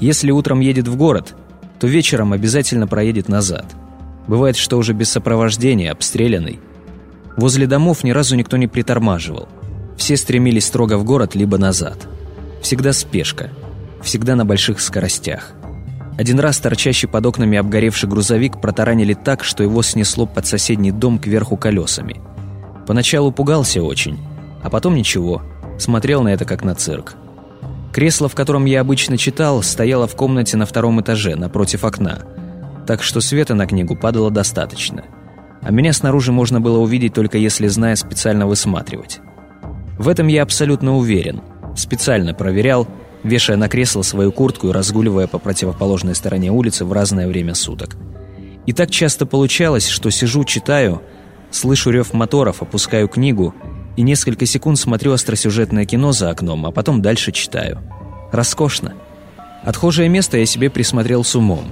[0.00, 1.34] Если утром едет в город,
[1.78, 3.66] то вечером обязательно проедет назад.
[4.26, 6.60] Бывает, что уже без сопровождения, обстрелянный.
[7.36, 9.48] Возле домов ни разу никто не притормаживал.
[9.96, 12.06] Все стремились строго в город, либо назад.
[12.62, 13.50] Всегда спешка.
[14.02, 15.52] Всегда на больших скоростях.
[16.18, 21.18] Один раз торчащий под окнами обгоревший грузовик протаранили так, что его снесло под соседний дом
[21.18, 22.20] кверху колесами.
[22.86, 24.18] Поначалу пугался очень,
[24.62, 25.42] а потом ничего,
[25.78, 27.14] смотрел на это как на цирк.
[27.92, 32.20] Кресло, в котором я обычно читал, стояло в комнате на втором этаже, напротив окна,
[32.86, 35.04] так что света на книгу падало достаточно.
[35.62, 39.20] А меня снаружи можно было увидеть только если зная специально высматривать.
[39.98, 41.42] В этом я абсолютно уверен.
[41.76, 42.88] Специально проверял,
[43.22, 47.96] вешая на кресло свою куртку и разгуливая по противоположной стороне улицы в разное время суток.
[48.66, 51.02] И так часто получалось, что сижу, читаю,
[51.50, 53.54] слышу рев моторов, опускаю книгу
[53.96, 57.78] и несколько секунд смотрю остросюжетное кино за окном, а потом дальше читаю.
[58.32, 58.94] Роскошно.
[59.64, 61.64] Отхожее место я себе присмотрел с умом.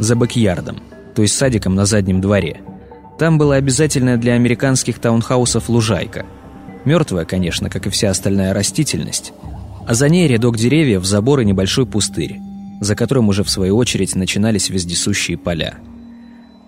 [0.00, 0.78] За бэкьярдом,
[1.14, 2.62] то есть садиком на заднем дворе.
[3.18, 6.24] Там была обязательная для американских таунхаусов лужайка.
[6.86, 9.34] Мертвая, конечно, как и вся остальная растительность,
[9.86, 12.40] а за ней рядок деревьев, забор и небольшой пустырь,
[12.80, 15.74] за которым уже в свою очередь начинались вездесущие поля.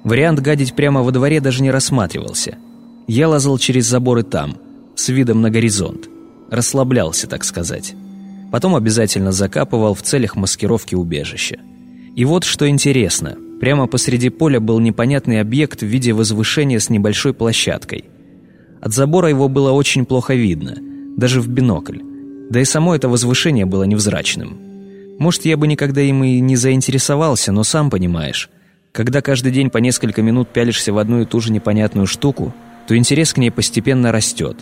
[0.05, 2.59] Вариант гадить прямо во дворе даже не рассматривался.
[3.07, 4.59] Я лазал через заборы там,
[4.95, 6.07] с видом на горизонт.
[6.51, 7.95] Расслаблялся, так сказать.
[8.51, 11.57] Потом обязательно закапывал в целях маскировки убежища.
[12.15, 13.37] И вот что интересно.
[13.61, 18.05] Прямо посреди поля был непонятный объект в виде возвышения с небольшой площадкой.
[18.81, 20.77] От забора его было очень плохо видно,
[21.17, 22.01] даже в бинокль.
[22.51, 24.59] Да и само это возвышение было невзрачным.
[25.19, 28.51] Может, я бы никогда им и не заинтересовался, но сам понимаешь,
[28.91, 32.53] когда каждый день по несколько минут пялишься в одну и ту же непонятную штуку,
[32.87, 34.59] то интерес к ней постепенно растет.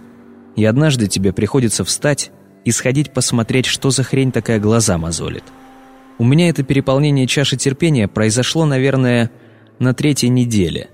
[0.54, 2.30] И однажды тебе приходится встать
[2.64, 5.44] и сходить посмотреть, что за хрень такая глаза мозолит.
[6.20, 9.30] У меня это переполнение чаши терпения произошло, наверное,
[9.78, 10.90] на третьей неделе.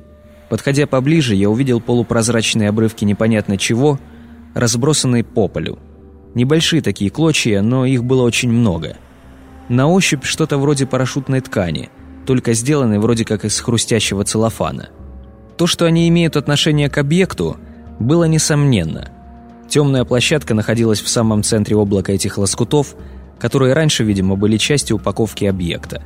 [0.49, 3.99] Подходя поближе, я увидел полупрозрачные обрывки непонятно чего,
[4.55, 5.81] разбросанные по полю.
[6.37, 8.99] Небольшие такие клочья, но их было очень много.
[9.69, 11.91] На ощупь что-то вроде парашютной ткани,
[12.25, 14.91] только сделанной вроде как из хрустящего целлофана.
[15.57, 17.57] То, что они имеют отношение к объекту,
[17.99, 19.11] было несомненно.
[19.69, 22.95] Темная площадка находилась в самом центре облака этих лоскутов,
[23.39, 26.03] которые раньше, видимо, были частью упаковки объекта.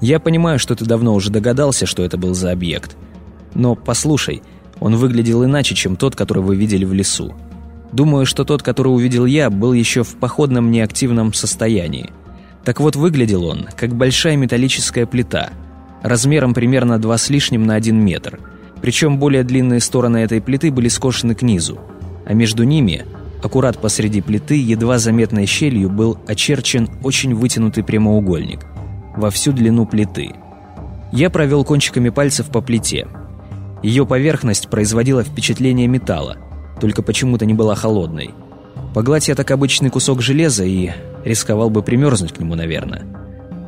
[0.00, 2.96] Я понимаю, что ты давно уже догадался, что это был за объект.
[3.54, 4.42] Но послушай,
[4.80, 7.34] Он выглядел иначе, чем тот, который вы видели в лесу.
[7.92, 12.10] Думаю, что тот, который увидел я, был еще в походном неактивном состоянии.
[12.64, 15.50] Так вот, выглядел он, как большая металлическая плита,
[16.02, 18.40] размером примерно 2 с лишним на 1 метр.
[18.82, 21.78] Причем более длинные стороны этой плиты были скошены к низу,
[22.26, 23.04] а между ними,
[23.44, 28.66] аккурат посреди плиты, едва заметной щелью был очерчен очень вытянутый прямоугольник
[29.16, 30.32] во всю длину плиты.
[31.12, 33.06] Я провел кончиками пальцев по плите.
[33.82, 36.36] Ее поверхность производила впечатление металла,
[36.80, 38.30] только почему-то не была холодной.
[38.94, 40.90] Погладь я так обычный кусок железа и
[41.24, 43.04] рисковал бы примерзнуть к нему, наверное.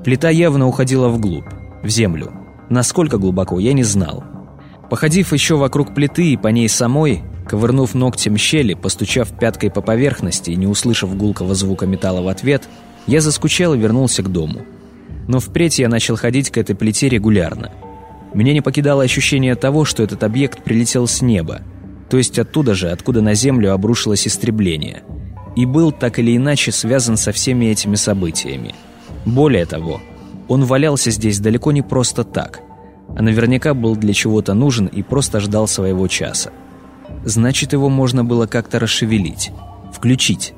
[0.04, 1.46] Плита явно уходила вглубь,
[1.82, 2.32] в землю.
[2.70, 4.24] Насколько глубоко, я не знал.
[4.90, 10.50] Походив еще вокруг плиты и по ней самой, ковырнув ногтем щели, постучав пяткой по поверхности
[10.50, 12.68] и не услышав гулкого звука металла в ответ,
[13.06, 14.60] я заскучал и вернулся к дому.
[15.28, 17.70] Но впредь я начал ходить к этой плите регулярно.
[18.34, 21.62] Меня не покидало ощущение того, что этот объект прилетел с неба,
[22.10, 25.02] то есть оттуда же, откуда на Землю обрушилось истребление,
[25.56, 28.74] и был так или иначе связан со всеми этими событиями.
[29.24, 30.00] Более того,
[30.48, 32.60] он валялся здесь далеко не просто так,
[33.16, 36.52] а наверняка был для чего-то нужен и просто ждал своего часа.
[37.24, 39.50] Значит, его можно было как-то расшевелить,
[39.92, 40.54] включить.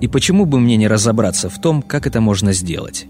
[0.00, 3.06] И почему бы мне не разобраться в том, как это можно сделать?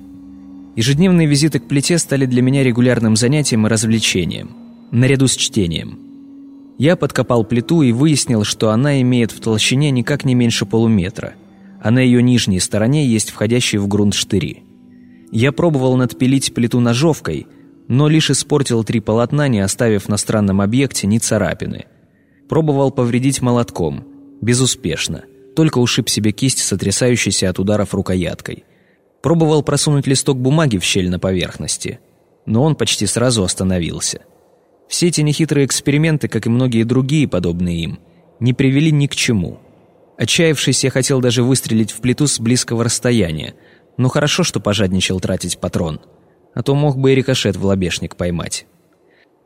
[0.74, 4.50] Ежедневные визиты к плите стали для меня регулярным занятием и развлечением,
[4.90, 6.00] наряду с чтением–
[6.78, 11.34] я подкопал плиту и выяснил, что она имеет в толщине никак не меньше полуметра,
[11.82, 14.62] а на ее нижней стороне есть входящие в грунт штыри.
[15.32, 17.46] Я пробовал надпилить плиту ножовкой,
[17.88, 21.86] но лишь испортил три полотна, не оставив на странном объекте ни царапины.
[22.48, 24.04] Пробовал повредить молотком.
[24.40, 25.24] Безуспешно.
[25.56, 28.64] Только ушиб себе кисть, сотрясающейся от ударов рукояткой.
[29.22, 31.98] Пробовал просунуть листок бумаги в щель на поверхности,
[32.44, 34.20] но он почти сразу остановился.
[34.88, 37.98] Все эти нехитрые эксперименты, как и многие другие, подобные им,
[38.38, 39.58] не привели ни к чему.
[40.16, 43.54] Отчаявшись, я хотел даже выстрелить в плиту с близкого расстояния,
[43.96, 46.00] но хорошо, что пожадничал тратить патрон,
[46.54, 48.66] а то мог бы и рикошет в лобешник поймать.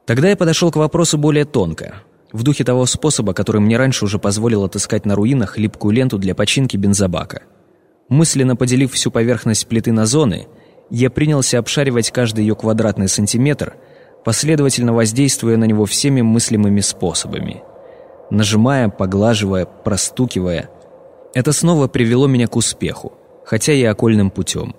[0.07, 4.19] Тогда я подошел к вопросу более тонко, в духе того способа, который мне раньше уже
[4.19, 7.43] позволил отыскать на руинах липкую ленту для починки бензобака.
[8.09, 10.47] Мысленно поделив всю поверхность плиты на зоны,
[10.91, 13.77] я принялся обшаривать каждый ее квадратный сантиметр–
[14.25, 17.63] последовательно воздействуя на него всеми мыслимыми способами.
[18.31, 20.71] Нажимая, поглаживая, простукивая.
[21.35, 23.13] Это снова привело меня к успеху,
[23.45, 24.75] хотя и окольным путем.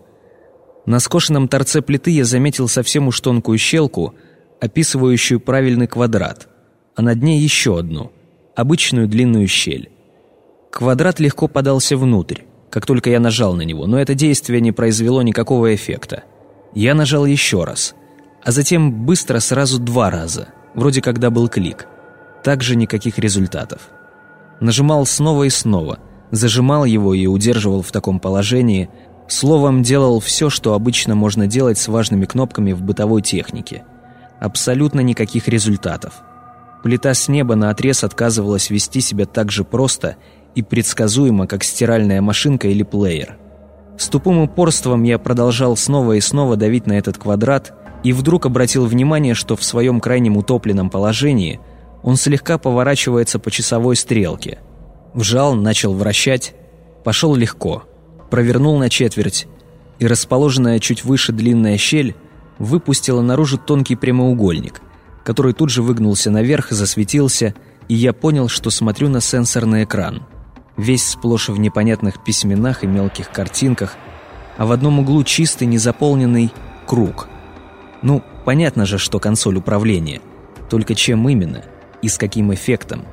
[0.85, 4.15] На скошенном торце плиты я заметил совсем уж тонкую щелку,
[4.59, 6.47] описывающую правильный квадрат,
[6.95, 8.11] а над ней еще одну,
[8.55, 9.91] обычную длинную щель.
[10.71, 15.21] Квадрат легко подался внутрь, как только я нажал на него, но это действие не произвело
[15.21, 16.23] никакого эффекта.
[16.73, 17.95] Я нажал еще раз—
[18.43, 21.87] а затем быстро сразу два раза, вроде когда был клик.
[22.43, 23.81] Также никаких результатов.
[24.59, 25.99] Нажимал снова и снова,
[26.31, 28.89] зажимал его и удерживал в таком положении,
[29.27, 33.83] словом, делал все, что обычно можно делать с важными кнопками в бытовой технике.
[34.39, 36.23] Абсолютно никаких результатов.
[36.83, 40.15] Плита с неба на отрез отказывалась вести себя так же просто
[40.55, 43.37] и предсказуемо, как стиральная машинка или плеер.
[43.97, 48.85] С тупым упорством я продолжал снова и снова давить на этот квадрат, и вдруг обратил
[48.85, 51.59] внимание, что в своем крайнем утопленном положении
[52.01, 54.59] он слегка поворачивается по часовой стрелке.
[55.13, 56.55] Вжал, начал вращать,
[57.03, 57.83] пошел легко,
[58.31, 59.47] провернул на четверть,
[59.99, 62.15] и расположенная чуть выше длинная щель
[62.57, 64.81] выпустила наружу тонкий прямоугольник,
[65.23, 67.53] который тут же выгнулся наверх, засветился,
[67.87, 70.23] и я понял, что смотрю на сенсорный экран.
[70.77, 73.95] Весь сплошь в непонятных письменах и мелких картинках,
[74.57, 76.51] а в одном углу чистый, незаполненный
[76.85, 77.27] круг–
[78.01, 80.21] ну, понятно же, что консоль управления.
[80.69, 81.63] Только чем именно?
[82.01, 83.05] И с каким эффектом?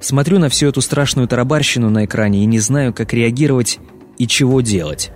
[0.00, 3.78] Смотрю на всю эту страшную тарабарщину на экране и не знаю, как реагировать
[4.18, 5.10] и чего делать.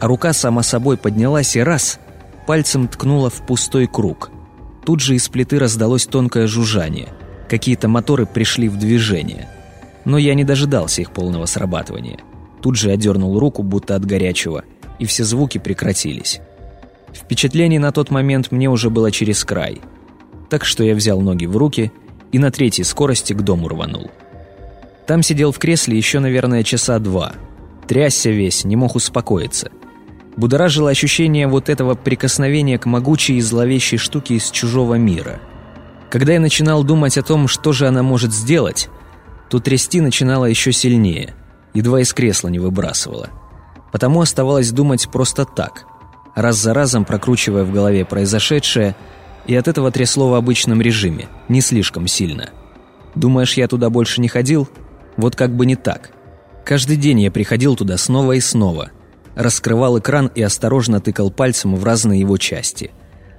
[0.00, 1.98] А рука сама собой поднялась и раз–
[2.46, 4.30] пальцем ткнула в пустой круг.
[4.88, 7.10] Тут же из плиты раздалось тонкое жужжание.
[7.46, 9.46] Какие-то моторы пришли в движение.
[10.06, 12.20] Но я не дожидался их полного срабатывания.
[12.62, 14.64] Тут же одернул руку, будто от горячего,
[14.98, 16.40] и все звуки прекратились.
[17.12, 19.82] Впечатлений на тот момент мне уже было через край.
[20.48, 21.92] Так что я взял ноги в руки
[22.32, 24.10] и на третьей скорости к дому рванул.
[25.06, 27.34] Там сидел в кресле еще, наверное, часа два.
[27.86, 29.70] Трясся весь, не мог успокоиться.
[30.38, 35.40] Будоражило ощущение вот этого прикосновения к могучей и зловещей штуке из чужого мира.
[36.10, 38.88] Когда я начинал думать о том, что же она может сделать,
[39.50, 41.34] то трясти начинала еще сильнее,
[41.74, 43.28] едва из кресла не выбрасывала.
[43.92, 45.84] Потому оставалось думать просто так–
[46.40, 48.94] раз за разом прокручивая в голове произошедшее,
[49.46, 52.50] и от этого трясло в обычном режиме, не слишком сильно.
[53.14, 54.68] Думаешь, я туда больше не ходил?
[55.16, 56.10] Вот как бы не так.
[56.64, 58.90] Каждый день я приходил туда снова и снова.
[59.38, 62.90] Раскрывал экран и осторожно тыкал пальцем в разные его части.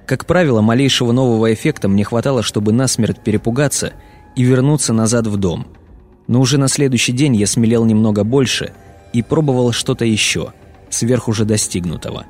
[0.06, 3.92] Как правило, малейшего нового эффекта мне хватало, чтобы насмерть перепугаться
[4.34, 5.66] и вернуться назад в дом.
[6.26, 8.72] Но уже на следующий день я смелел немного больше
[9.12, 10.54] и пробовал что-то еще,
[10.88, 12.24] сверх уже достигнутого.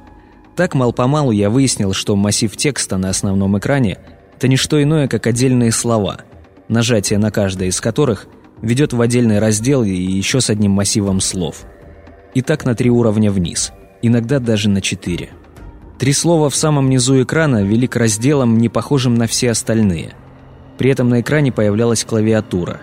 [0.57, 3.99] Так мал-помалу я выяснил, что массив текста на основном экране–
[4.37, 6.23] это не что иное, как отдельные слова,
[6.67, 8.27] нажатие на каждое из которых
[8.63, 11.67] ведет в отдельный раздел и еще с одним массивом слов.
[12.35, 15.31] И так на три уровня вниз, иногда даже на четыре.
[15.99, 20.15] Три слова в самом низу экрана вели к разделам, не похожим на все остальные.
[20.79, 22.81] При этом на экране появлялась клавиатура.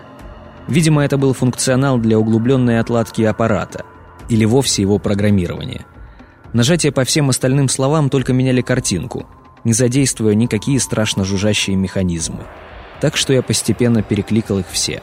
[0.68, 3.84] Видимо, это был функционал для углубленной отладки аппарата
[4.28, 5.84] или вовсе его программирования.
[6.52, 9.26] Нажатия по всем остальным словам только меняли картинку,
[9.64, 12.44] не задействуя никакие страшно жужжащие механизмы.
[13.00, 15.02] Так что я постепенно перекликал их все.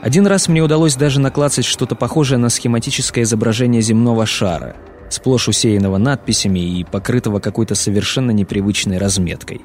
[0.00, 4.76] Один раз мне удалось даже наклацать что-то похожее на схематическое изображение земного шара–
[5.10, 9.62] сплошь усеянного надписями и покрытого какой-то совершенно непривычной разметкой.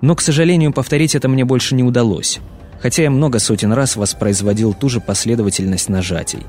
[0.00, 2.40] Но, к сожалению, повторить это мне больше не удалось,
[2.80, 6.46] хотя я много сотен раз воспроизводил ту же последовательность нажатий.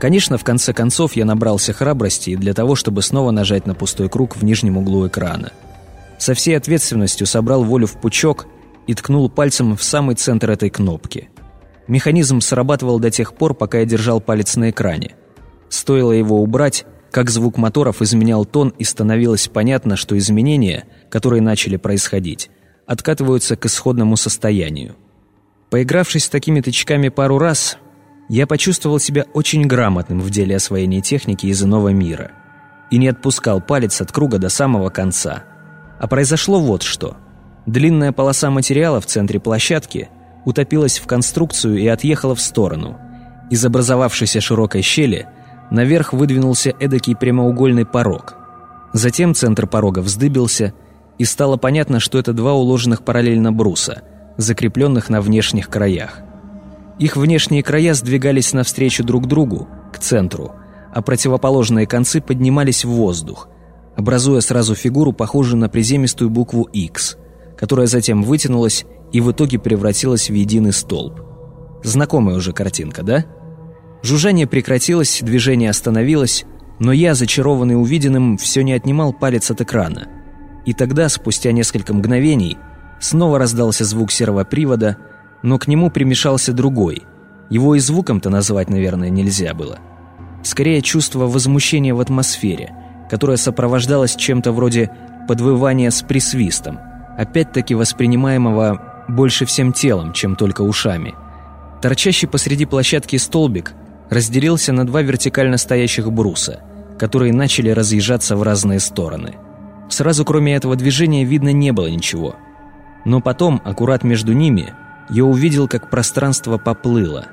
[0.00, 4.36] Конечно, в конце концов я набрался храбрости для того, чтобы снова нажать на пустой круг
[4.36, 5.52] в нижнем углу экрана.
[6.18, 8.46] Со всей ответственностью собрал волю в пучок
[8.86, 11.30] и ткнул пальцем в самый центр этой кнопки.
[11.88, 15.14] Механизм срабатывал до тех пор, пока я держал палец на экране.
[15.68, 21.76] Стоило его убрать, как звук моторов изменял тон и становилось понятно, что изменения, которые начали
[21.76, 22.50] происходить,
[22.86, 24.96] откатываются к исходному состоянию.
[25.70, 27.78] Поигравшись с такими тычками пару раз,
[28.28, 32.32] я почувствовал себя очень грамотным в деле освоения техники из иного мира
[32.90, 35.44] и не отпускал палец от круга до самого конца.
[35.98, 37.16] А произошло вот что.
[37.66, 40.08] Длинная полоса материала в центре площадки
[40.46, 42.96] утопилась в конструкцию и отъехала в сторону.
[43.50, 45.28] Из образовавшейся широкой щели–
[45.70, 48.36] наверх выдвинулся эдакий прямоугольный порог.
[48.92, 50.72] Затем центр порога вздыбился,
[51.18, 54.02] и стало понятно, что это два уложенных параллельно бруса,
[54.36, 56.20] закрепленных на внешних краях.
[56.98, 60.52] Их внешние края сдвигались навстречу друг другу, к центру,
[60.94, 63.48] а противоположные концы поднимались в воздух,
[63.96, 67.16] образуя сразу фигуру, похожую на приземистую букву X,
[67.56, 71.20] которая затем вытянулась и в итоге превратилась в единый столб.
[71.82, 73.24] Знакомая уже картинка, да?
[74.02, 76.44] Жужжание прекратилось, движение остановилось,
[76.78, 80.08] но я, зачарованный увиденным, все не отнимал палец от экрана.
[80.64, 82.58] И тогда, спустя несколько мгновений,
[83.00, 84.96] снова раздался звук серого привода,
[85.42, 87.04] но к нему примешался другой.
[87.50, 89.78] Его и звуком-то назвать, наверное, нельзя было.
[90.42, 92.74] Скорее, чувство возмущения в атмосфере,
[93.08, 94.90] которое сопровождалось чем-то вроде
[95.28, 96.78] подвывания с присвистом,
[97.16, 101.14] опять-таки воспринимаемого больше всем телом, чем только ушами.
[101.82, 103.74] Торчащий посреди площадки столбик–
[104.10, 106.60] разделился на два вертикально стоящих бруса,
[106.98, 109.36] которые начали разъезжаться в разные стороны.
[109.88, 112.36] Сразу кроме этого движения видно не было ничего.
[113.04, 114.72] Но потом, аккурат между ними,
[115.08, 117.26] я увидел, как пространство поплыло.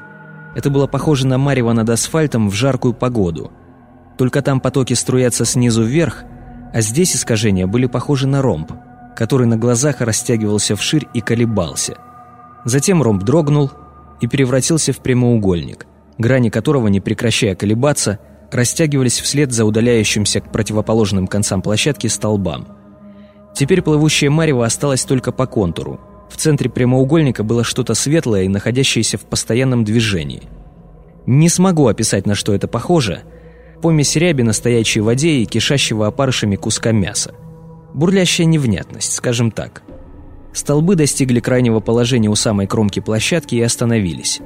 [0.56, 3.52] Это было похоже на марево над асфальтом в жаркую погоду.
[4.18, 6.24] Только там потоки струятся снизу вверх,
[6.72, 8.72] а здесь искажения были похожи на ромб,
[9.15, 11.98] который на глазах растягивался вширь и колебался.
[12.65, 13.72] Затем ромб дрогнул
[14.22, 15.85] и превратился в прямоугольник–
[16.18, 18.19] грани которого, не прекращая колебаться,
[18.52, 22.68] растягивались вслед за удаляющимся к противоположным концам площадки столбам.
[23.56, 25.99] Теперь плывущее марево осталось только по контуру.
[26.30, 30.44] В центре прямоугольника было что-то светлое и находящееся в постоянном движении.
[31.26, 33.22] Не смогу описать, на что это похоже.
[33.81, 37.34] Помесь ряби на стоячей воде и кишащего опарышами куска мяса.
[37.94, 39.84] Бурлящая невнятность, скажем так.
[40.52, 44.41] Столбы достигли крайнего положения у самой кромки площадки и остановились.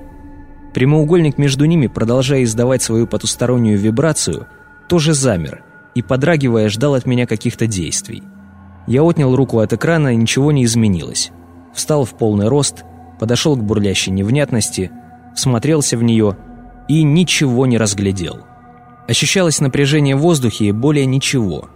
[0.74, 4.48] Прямоугольник между ними, продолжая издавать свою потустороннюю вибрацию,
[4.90, 5.64] тоже замер
[5.96, 8.24] и, подрагивая, ждал от меня каких-то действий.
[8.86, 11.32] Я отнял руку от экрана, и ничего не изменилось.
[11.74, 12.84] Встал в полный рост,
[13.20, 14.92] подошел к бурлящей невнятности,
[15.36, 16.38] смотрелся в нее
[16.88, 18.46] и ничего не разглядел.
[19.08, 21.70] Ощущалось напряжение в воздухе и более ничего.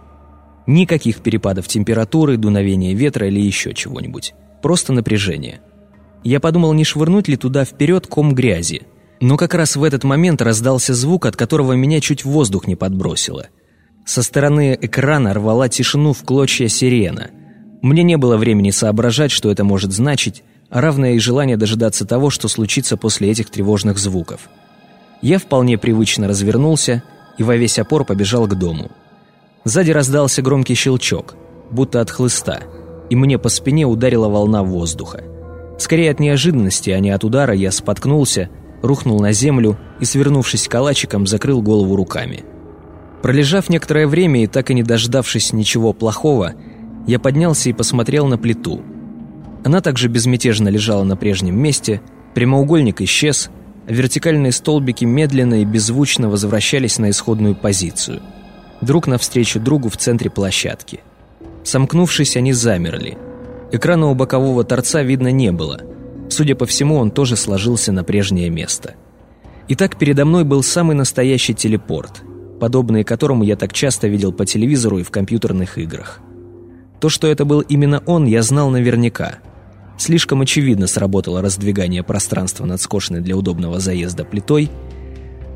[0.66, 4.34] Никаких перепадов температуры, дуновения ветра или еще чего-нибудь.
[4.62, 5.60] Просто напряжение.
[6.24, 8.82] Я подумал, не швырнуть ли туда вперед ком грязи,
[9.20, 13.48] но как раз в этот момент раздался звук, от которого меня чуть воздух не подбросило.
[14.04, 17.30] Со стороны экрана рвала тишину в клочья сирена.
[17.82, 22.30] Мне не было времени соображать, что это может значить, а равное и желание дожидаться того,
[22.30, 24.48] что случится после этих тревожных звуков.
[25.20, 27.02] Я вполне привычно развернулся
[27.38, 28.90] и во весь опор побежал к дому.
[29.64, 31.36] Сзади раздался громкий щелчок,
[31.70, 32.64] будто от хлыста,
[33.10, 35.22] и мне по спине ударила волна воздуха.
[35.78, 38.48] Скорее от неожиданности, а не от удара, я споткнулся,
[38.82, 42.44] рухнул на землю и, свернувшись калачиком, закрыл голову руками.
[43.22, 46.54] Пролежав некоторое время и так и не дождавшись ничего плохого,
[47.06, 48.82] я поднялся и посмотрел на плиту.
[49.64, 52.00] Она также безмятежно лежала на прежнем месте,
[52.34, 53.48] прямоугольник исчез,
[53.86, 58.22] а вертикальные столбики медленно и беззвучно возвращались на исходную позицию.
[58.82, 61.00] Друг навстречу другу в центре площадки.
[61.64, 63.16] Сомкнувшись, они замерли.
[63.72, 65.80] Экрана у бокового торца видно не было.
[66.28, 68.94] Судя по всему, он тоже сложился на прежнее место.
[69.68, 72.22] Итак, передо мной был самый настоящий телепорт,
[72.60, 76.20] подобный которому я так часто видел по телевизору и в компьютерных играх.
[77.00, 79.38] То, что это был именно он, я знал наверняка–
[80.02, 84.68] Слишком очевидно сработало раздвигание пространства над скошенной для удобного заезда плитой,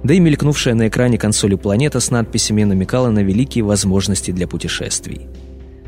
[0.07, 5.29] да и мелькнувшая на экране консоли планета с надписями намекала на великие возможности для путешествий.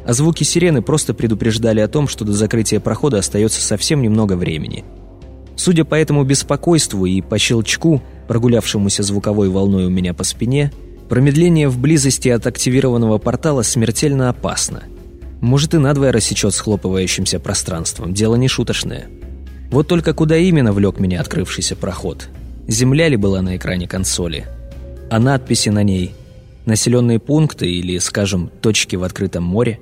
[0.05, 4.85] А звуки сирены просто предупреждали о том, что до закрытия прохода остается совсем немного времени.
[5.57, 10.73] Судя по этому беспокойству и по щелчку, прогулявшемуся звуковой волной у меня по спине,
[11.09, 14.85] промедление в близости от активированного портала смертельно опасно–
[15.41, 18.13] может, и надвое рассечет схлопывающимся пространством.
[18.13, 19.07] Дело не шуточное.
[19.71, 22.29] Вот только куда именно влек меня открывшийся проход?
[22.69, 24.47] Земля ли была на экране консоли?
[25.11, 26.15] А надписи на ней?
[26.67, 29.81] Населенные пункты или, скажем, точки в открытом море?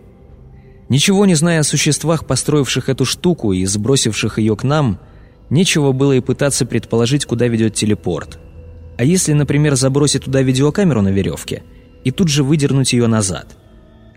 [0.89, 4.99] Ничего не зная о существах, построивших эту штуку и сбросивших ее к нам,
[5.51, 8.39] нечего было и пытаться предположить, куда ведет телепорт.
[8.97, 11.65] А если, например, забросить туда видеокамеру на веревке
[12.05, 13.57] и тут же выдернуть ее назад–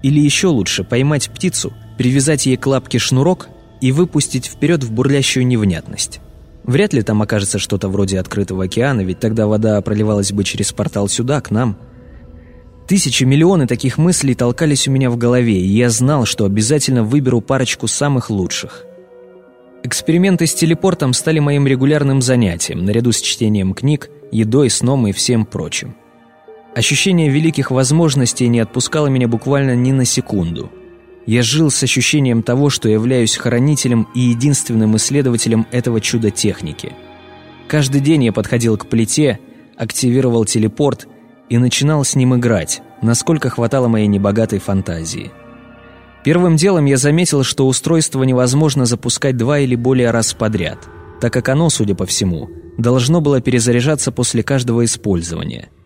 [0.01, 3.49] или еще лучше поймать птицу, привязать ей к лапке шнурок
[3.81, 6.21] и выпустить вперед в бурлящую невнятность.
[6.69, 11.07] Вряд ли там окажется что-то вроде открытого океана, ведь тогда вода проливалась бы через портал
[11.07, 11.75] сюда, к нам.
[12.87, 17.41] Тысячи, миллионы таких мыслей толкались у меня в голове, и я знал, что обязательно выберу
[17.41, 18.85] парочку самых лучших.
[19.81, 25.47] Эксперименты с телепортом стали моим регулярным занятием, наряду с чтением книг, едой, сном и всем
[25.47, 25.95] прочим.
[26.75, 30.69] Ощущение великих возможностей не отпускало меня буквально ни на секунду.
[31.29, 36.93] Я жил с ощущением того, что являюсь хранителем и единственным исследователем этого чуда техники.
[37.67, 39.37] Каждый день я подходил к плите,
[39.77, 41.07] активировал телепорт
[41.47, 45.29] и начинал с ним играть, насколько хватало моей небогатой фантазии.
[46.23, 50.89] Первым делом я заметил, что устройство невозможно запускать два или более раз подряд,
[51.21, 52.49] так как оно, судя по всему,
[52.79, 55.69] должно было перезаряжаться после каждого использования–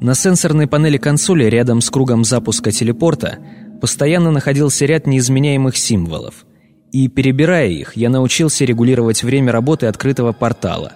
[0.00, 3.38] на сенсорной панели консоли рядом с кругом запуска телепорта
[3.80, 6.46] постоянно находился ряд неизменяемых символов.
[6.92, 10.92] И, перебирая их, я научился регулировать время работы открытого портала.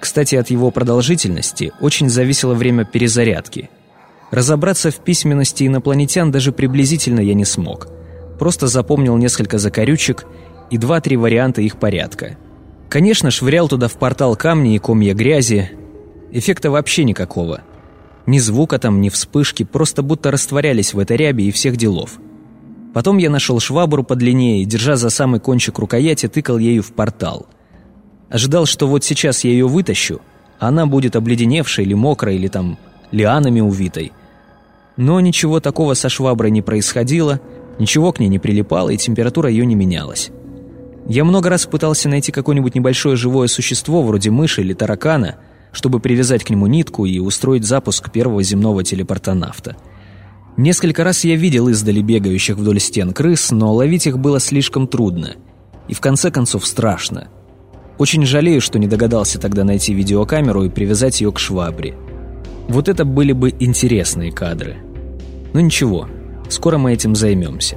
[0.00, 3.70] Кстати, от его продолжительности очень зависело время перезарядки.
[4.30, 7.88] Разобраться в письменности инопланетян даже приблизительно я не смог.
[8.38, 10.26] Просто запомнил несколько закорючек
[10.70, 12.36] и два-три варианта их порядка.
[12.88, 15.70] Конечно, швырял туда в портал камни и комья грязи.
[16.32, 17.60] Эффекта вообще никакого–
[18.26, 22.18] ни звука там, ни вспышки, просто будто растворялись в этой ряби и всех делов.
[22.94, 27.46] Потом я нашел швабру подлиннее и, держа за самый кончик рукояти, тыкал ею в портал.
[28.28, 30.20] Ожидал, что вот сейчас я ее вытащу,
[30.58, 32.78] а она будет обледеневшей или мокрой, или там
[33.10, 34.12] лианами увитой.
[34.96, 37.40] Но ничего такого со шваброй не происходило,
[37.78, 40.30] ничего к ней не прилипало, и температура ее не менялась.
[41.08, 45.36] Я много раз пытался найти какое-нибудь небольшое живое существо, вроде мыши или таракана–
[45.72, 49.76] чтобы привязать к нему нитку и устроить запуск первого земного телепортонавта.
[50.56, 55.36] Несколько раз я видел издали бегающих вдоль стен крыс, но ловить их было слишком трудно.
[55.88, 57.28] И в конце концов страшно.
[57.98, 61.94] Очень жалею, что не догадался тогда найти видеокамеру и привязать ее к швабре.
[62.68, 64.76] Вот это были бы интересные кадры.
[65.54, 66.06] Но ничего,
[66.48, 67.76] скоро мы этим займемся.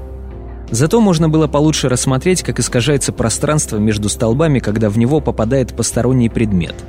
[0.69, 6.29] Зато можно было получше рассмотреть, как искажается пространство между столбами, когда в него попадает посторонний
[6.29, 6.75] предмет–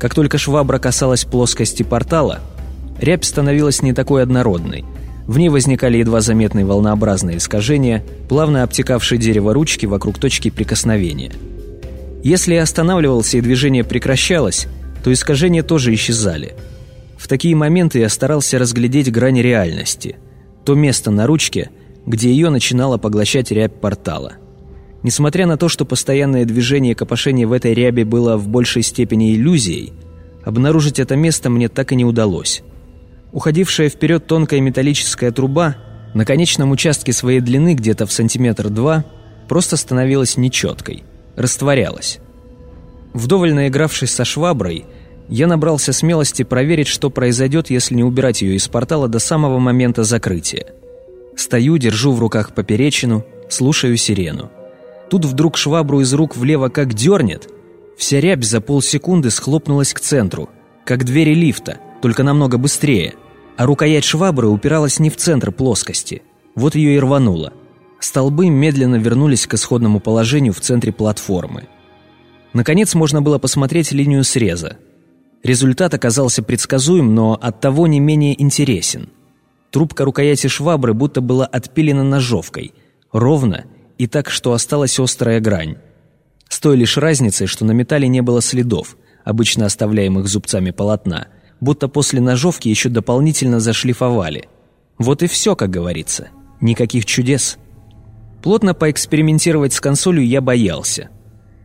[0.00, 2.40] как только швабра касалась плоскости портала,
[2.98, 4.84] рябь становилась не такой однородной.
[5.26, 11.30] В ней возникали едва заметные волнообразные искажения, плавно обтекавшие дерево ручки вокруг точки прикосновения.
[12.24, 14.66] Если я останавливался и движение прекращалось,
[15.04, 16.54] то искажения тоже исчезали.
[17.18, 20.16] В такие моменты я старался разглядеть грань реальности,
[20.64, 21.70] то место на ручке,
[22.06, 24.32] где ее начинала поглощать рябь портала.
[25.02, 29.34] Несмотря на то, что постоянное движение и копошение в этой рябе было в большей степени
[29.34, 29.92] иллюзией,
[30.44, 32.62] обнаружить это место мне так и не удалось.
[33.32, 35.76] Уходившая вперед тонкая металлическая труба
[36.14, 39.04] на конечном участке своей длины где-то в сантиметр два
[39.48, 41.04] просто становилась нечеткой,
[41.36, 42.18] растворялась.
[43.14, 44.84] Вдоволь наигравшись со шваброй,
[45.28, 50.02] я набрался смелости проверить, что произойдет, если не убирать ее из портала до самого момента
[50.02, 50.66] закрытия.
[51.36, 54.50] Стою, держу в руках поперечину, слушаю сирену.
[55.10, 57.50] Тут вдруг швабру из рук влево как дернет.
[57.98, 60.48] Вся рябь за полсекунды схлопнулась к центру,
[60.84, 63.14] как двери лифта, только намного быстрее.
[63.56, 66.22] А рукоять швабры упиралась не в центр плоскости.
[66.54, 67.52] Вот ее и рвануло.
[67.98, 71.66] Столбы медленно вернулись к исходному положению в центре платформы.
[72.52, 74.78] Наконец можно было посмотреть линию среза.
[75.42, 79.10] Результат оказался предсказуем, но оттого не менее интересен.
[79.70, 82.72] Трубка рукояти швабры будто была отпилена ножовкой,
[83.12, 83.64] ровно
[84.00, 85.76] и так, что осталась острая грань.
[86.48, 91.26] С той лишь разницей, что на металле не было следов, обычно оставляемых зубцами полотна,
[91.60, 94.48] будто после ножовки еще дополнительно зашлифовали.
[94.96, 96.28] Вот и все, как говорится.
[96.62, 97.58] Никаких чудес.
[98.42, 101.10] Плотно поэкспериментировать с консолью я боялся.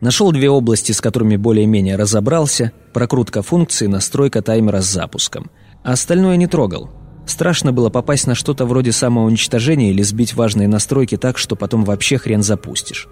[0.02, 5.50] Нашел две области, с которыми более-менее разобрался, прокрутка функции, настройка таймера с запуском.
[5.82, 6.90] А остальное не трогал.
[7.26, 12.18] Страшно было попасть на что-то вроде самоуничтожения или сбить важные настройки так, что потом вообще
[12.18, 13.08] хрен запустишь.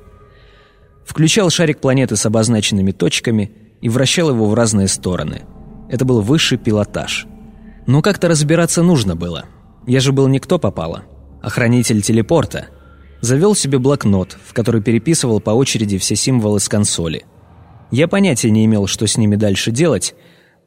[1.05, 5.43] Включал шарик планеты с обозначенными точками и вращал его в разные стороны.
[5.91, 7.27] Это был высший пилотаж.
[7.87, 9.45] Но как-то разбираться нужно было.
[9.87, 11.03] Я же был никто попало.
[11.43, 12.69] Охранитель телепорта—
[13.25, 17.25] Завел себе блокнот, в который переписывал по очереди все символы с консоли.
[17.91, 20.15] Я понятия не имел, что с ними дальше делать,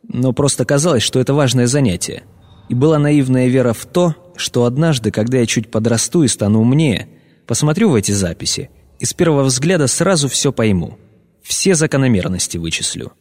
[0.02, 2.24] но просто казалось, что это важное занятие.
[2.70, 7.08] И была наивная вера в то, что однажды, когда я чуть подрасту и стану умнее,
[7.46, 8.70] посмотрю в эти записи
[9.00, 10.98] и с первого взгляда сразу все пойму.
[11.42, 13.14] Все закономерности вычислю.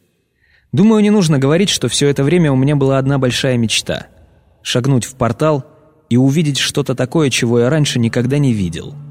[0.71, 4.07] Думаю, не нужно говорить, что все это время у меня была одна большая мечта—
[4.61, 5.65] шагнуть в портал
[6.09, 8.95] и увидеть что-то такое, чего я раньше никогда не видел—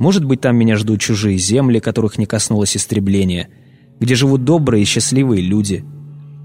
[0.00, 3.50] может быть, там меня ждут чужие земли, которых не коснулось истребление,
[4.00, 5.84] где живут добрые и счастливые люди.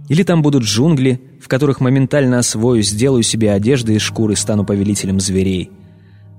[0.08, 5.20] Или там будут джунгли, в которых моментально освоюсь, сделаю себе одежды из шкуры стану повелителем
[5.20, 5.72] зверей.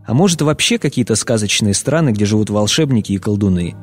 [0.07, 3.75] А может, вообще какие-то сказочные страны, где живут волшебники и колдуны.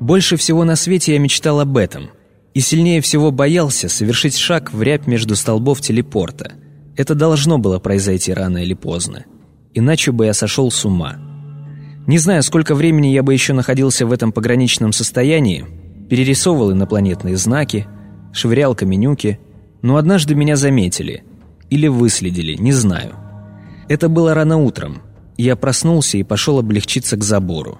[0.00, 2.10] Больше всего на свете я мечтал об этом.
[2.54, 6.52] И сильнее всего боялся совершить шаг в рябь между столбов телепорта.
[6.96, 9.26] Это должно было произойти рано или поздно.
[9.74, 11.16] Иначе бы я сошел с ума.
[12.06, 15.66] Не знаю, сколько времени я бы еще находился в этом пограничном состоянии,
[16.08, 17.86] перерисовывал инопланетные знаки,
[18.32, 19.38] швырял каменюки,
[19.82, 21.24] но однажды меня заметили.
[21.70, 23.14] Или выследили, не знаю.
[23.88, 25.02] Это было рано утром.
[25.36, 27.78] Я проснулся и пошел облегчиться к забору.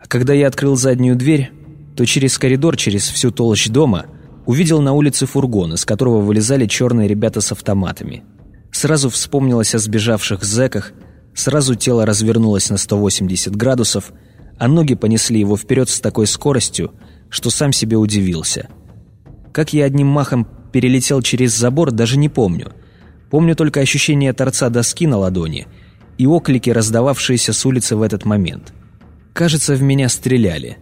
[0.00, 1.50] А когда я открыл заднюю дверь,
[1.96, 4.06] то через коридор, через всю толщь дома,
[4.46, 8.24] увидел на улице фургон, из которого вылезали черные ребята с автоматами.
[8.72, 10.92] Сразу вспомнилось о сбежавших зэках–
[11.38, 14.10] Сразу тело развернулось на 180 градусов,
[14.58, 16.90] а ноги понесли его вперед с такой скоростью,
[17.28, 18.68] что сам себе удивился.
[19.58, 22.74] Как я одним махом перелетел через забор, даже не помню.
[23.28, 25.66] Помню только ощущение торца доски на ладони
[26.16, 28.72] и оклики, раздававшиеся с улицы в этот момент.
[29.32, 30.78] Кажется, в меня стреляли.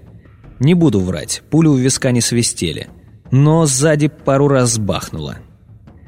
[0.60, 2.88] Не буду врать, пули у виска не свистели,
[3.30, 5.38] но сзади пару раз бахнуло.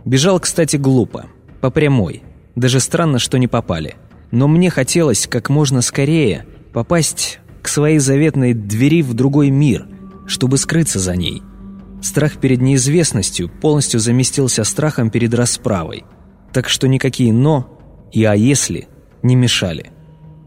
[0.05, 1.25] Бежал, кстати, глупо,
[1.63, 2.23] по прямой.
[2.55, 3.95] Даже странно, что не попали–
[4.31, 9.87] но мне хотелось как можно скорее попасть к своей заветной двери в другой мир,
[10.27, 11.43] чтобы скрыться за ней.
[12.01, 16.05] Страх перед неизвестностью полностью заместился страхом перед расправой,
[16.53, 17.79] так что никакие «но»
[18.13, 18.89] и «а если»
[19.23, 19.91] не мешали.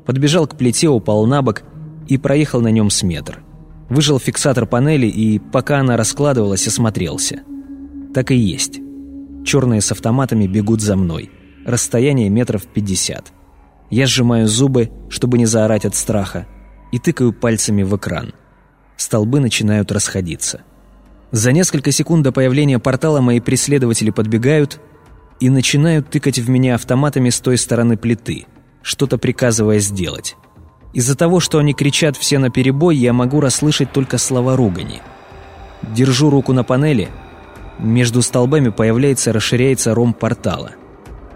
[0.05, 1.63] Подбежал к плите, упал на бок
[2.07, 3.43] и проехал на нем с метр.
[3.89, 7.41] Выжал фиксатор панели и, пока она раскладывалась, осмотрелся.
[8.13, 8.79] Так и есть.
[9.45, 11.29] Черные с автоматами бегут за мной.
[11.65, 13.33] Расстояние метров пятьдесят.
[13.89, 16.47] Я сжимаю зубы, чтобы не заорать от страха,
[16.91, 18.33] и тыкаю пальцами в экран.
[18.95, 20.61] Столбы начинают расходиться.
[21.31, 24.81] За несколько секунд до появления портала мои преследователи подбегают
[25.39, 28.45] и начинают тыкать в меня автоматами с той стороны плиты,
[28.81, 30.35] что-то приказывая сделать.
[30.93, 35.01] Из-за того, что они кричат все на перебой, я могу расслышать только слова ругани.
[35.81, 37.09] Держу руку на панели,
[37.79, 40.71] между столбами появляется, расширяется ром портала.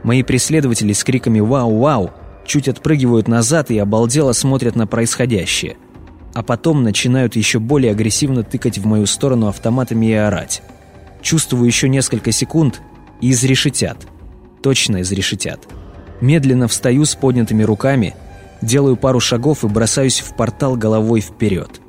[0.03, 2.11] Мои преследователи с криками «Вау-вау!»
[2.45, 5.77] чуть отпрыгивают назад и обалдело смотрят на происходящее.
[6.35, 10.61] А потом начинают еще более агрессивно тыкать в мою сторону автоматами и орать.
[11.21, 12.81] Чувствую еще несколько секунд
[13.21, 14.05] и изрешетят.
[14.61, 15.61] Точно изрешетят.
[16.19, 18.15] Медленно встаю с поднятыми руками,
[18.61, 21.79] делаю пару шагов и бросаюсь в портал головой вперед.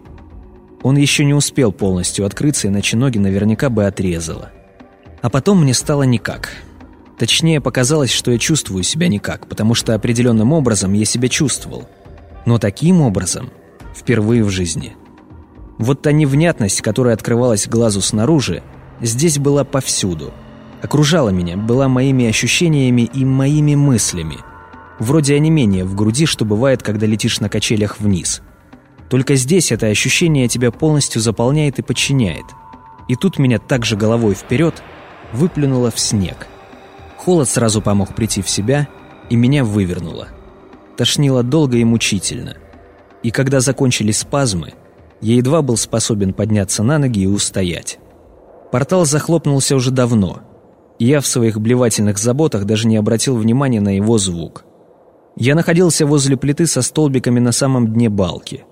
[0.84, 4.52] Он еще не успел полностью открыться, иначе ноги наверняка бы отрезало.
[5.22, 6.50] А потом мне стало никак.
[7.18, 11.88] Точнее, показалось, что я чувствую себя никак, потому что определенным образом я себя чувствовал.
[12.44, 13.50] Но таким образом
[13.96, 14.96] впервые в жизни.
[15.78, 18.62] Вот та невнятность, которая открывалась глазу снаружи,
[19.00, 20.32] здесь была повсюду.
[20.82, 24.36] Окружала меня, была моими ощущениями и моими мыслями.
[24.98, 28.42] Вроде онемения в груди, что бывает, когда летишь на качелях вниз.
[29.10, 32.44] Только здесь это ощущение тебя полностью заполняет и подчиняет.
[33.08, 34.82] И тут меня также головой вперед
[35.32, 36.48] выплюнуло в снег.
[37.16, 38.88] Холод сразу помог прийти в себя,
[39.28, 40.28] и меня вывернуло.
[40.96, 42.56] Тошнило долго и мучительно.
[43.22, 44.74] И когда закончились спазмы,
[45.20, 47.98] я едва был способен подняться на ноги и устоять.
[48.70, 50.40] Портал захлопнулся уже давно,
[50.98, 54.64] и я в своих блевательных заботах даже не обратил внимания на его звук.
[55.36, 58.64] Я находился возле плиты со столбиками на самом дне балки.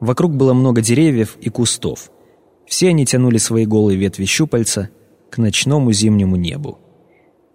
[0.00, 2.10] Вокруг было много деревьев и кустов.
[2.66, 4.90] Все они тянули свои голые ветви щупальца
[5.30, 6.78] к ночному зимнему небу.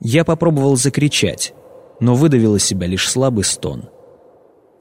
[0.02, 1.54] Я попробовал закричать,
[2.00, 3.90] но выдавил из себя лишь слабый стон.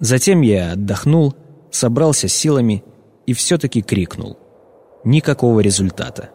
[0.00, 1.34] Затем я отдохнул,
[1.70, 2.84] собрался силами
[3.26, 4.38] и все-таки крикнул.
[5.04, 6.30] Никакого результата.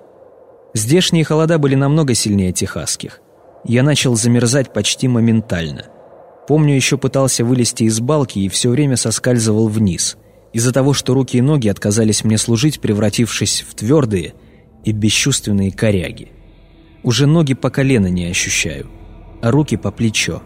[0.73, 3.21] Здешние холода были намного сильнее техасских.
[3.63, 5.85] Я начал замерзать почти моментально.
[6.47, 10.17] Помню, еще пытался вылезти из балки и все время соскальзывал вниз,
[10.51, 14.33] из-за того, что руки и ноги отказались мне служить, превратившись в твердые
[14.83, 16.31] и бесчувственные коряги.
[17.03, 18.89] Уже ноги по колено не ощущаю,
[19.41, 20.41] а руки по плечо.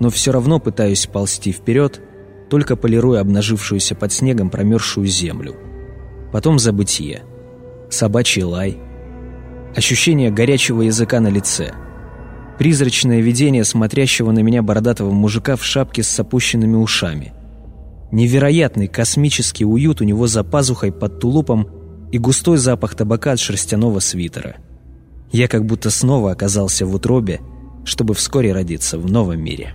[0.00, 2.00] Но все равно пытаюсь ползти вперед,
[2.50, 5.56] только полируя обнажившуюся под снегом промерзшую землю.
[6.32, 7.22] Потом забытие.
[7.90, 8.78] Собачий лай—
[9.76, 11.72] ощущение горячего языка на лице.
[12.58, 17.32] Призрачное видение смотрящего на меня бородатого мужика в шапке с опущенными ушами.
[18.12, 21.68] Невероятный космический уют у него за пазухой под тулупом
[22.12, 24.56] и густой запах табака от шерстяного свитера.
[25.32, 27.40] Я как будто снова оказался в утробе,
[27.84, 29.74] чтобы вскоре родиться в новом мире.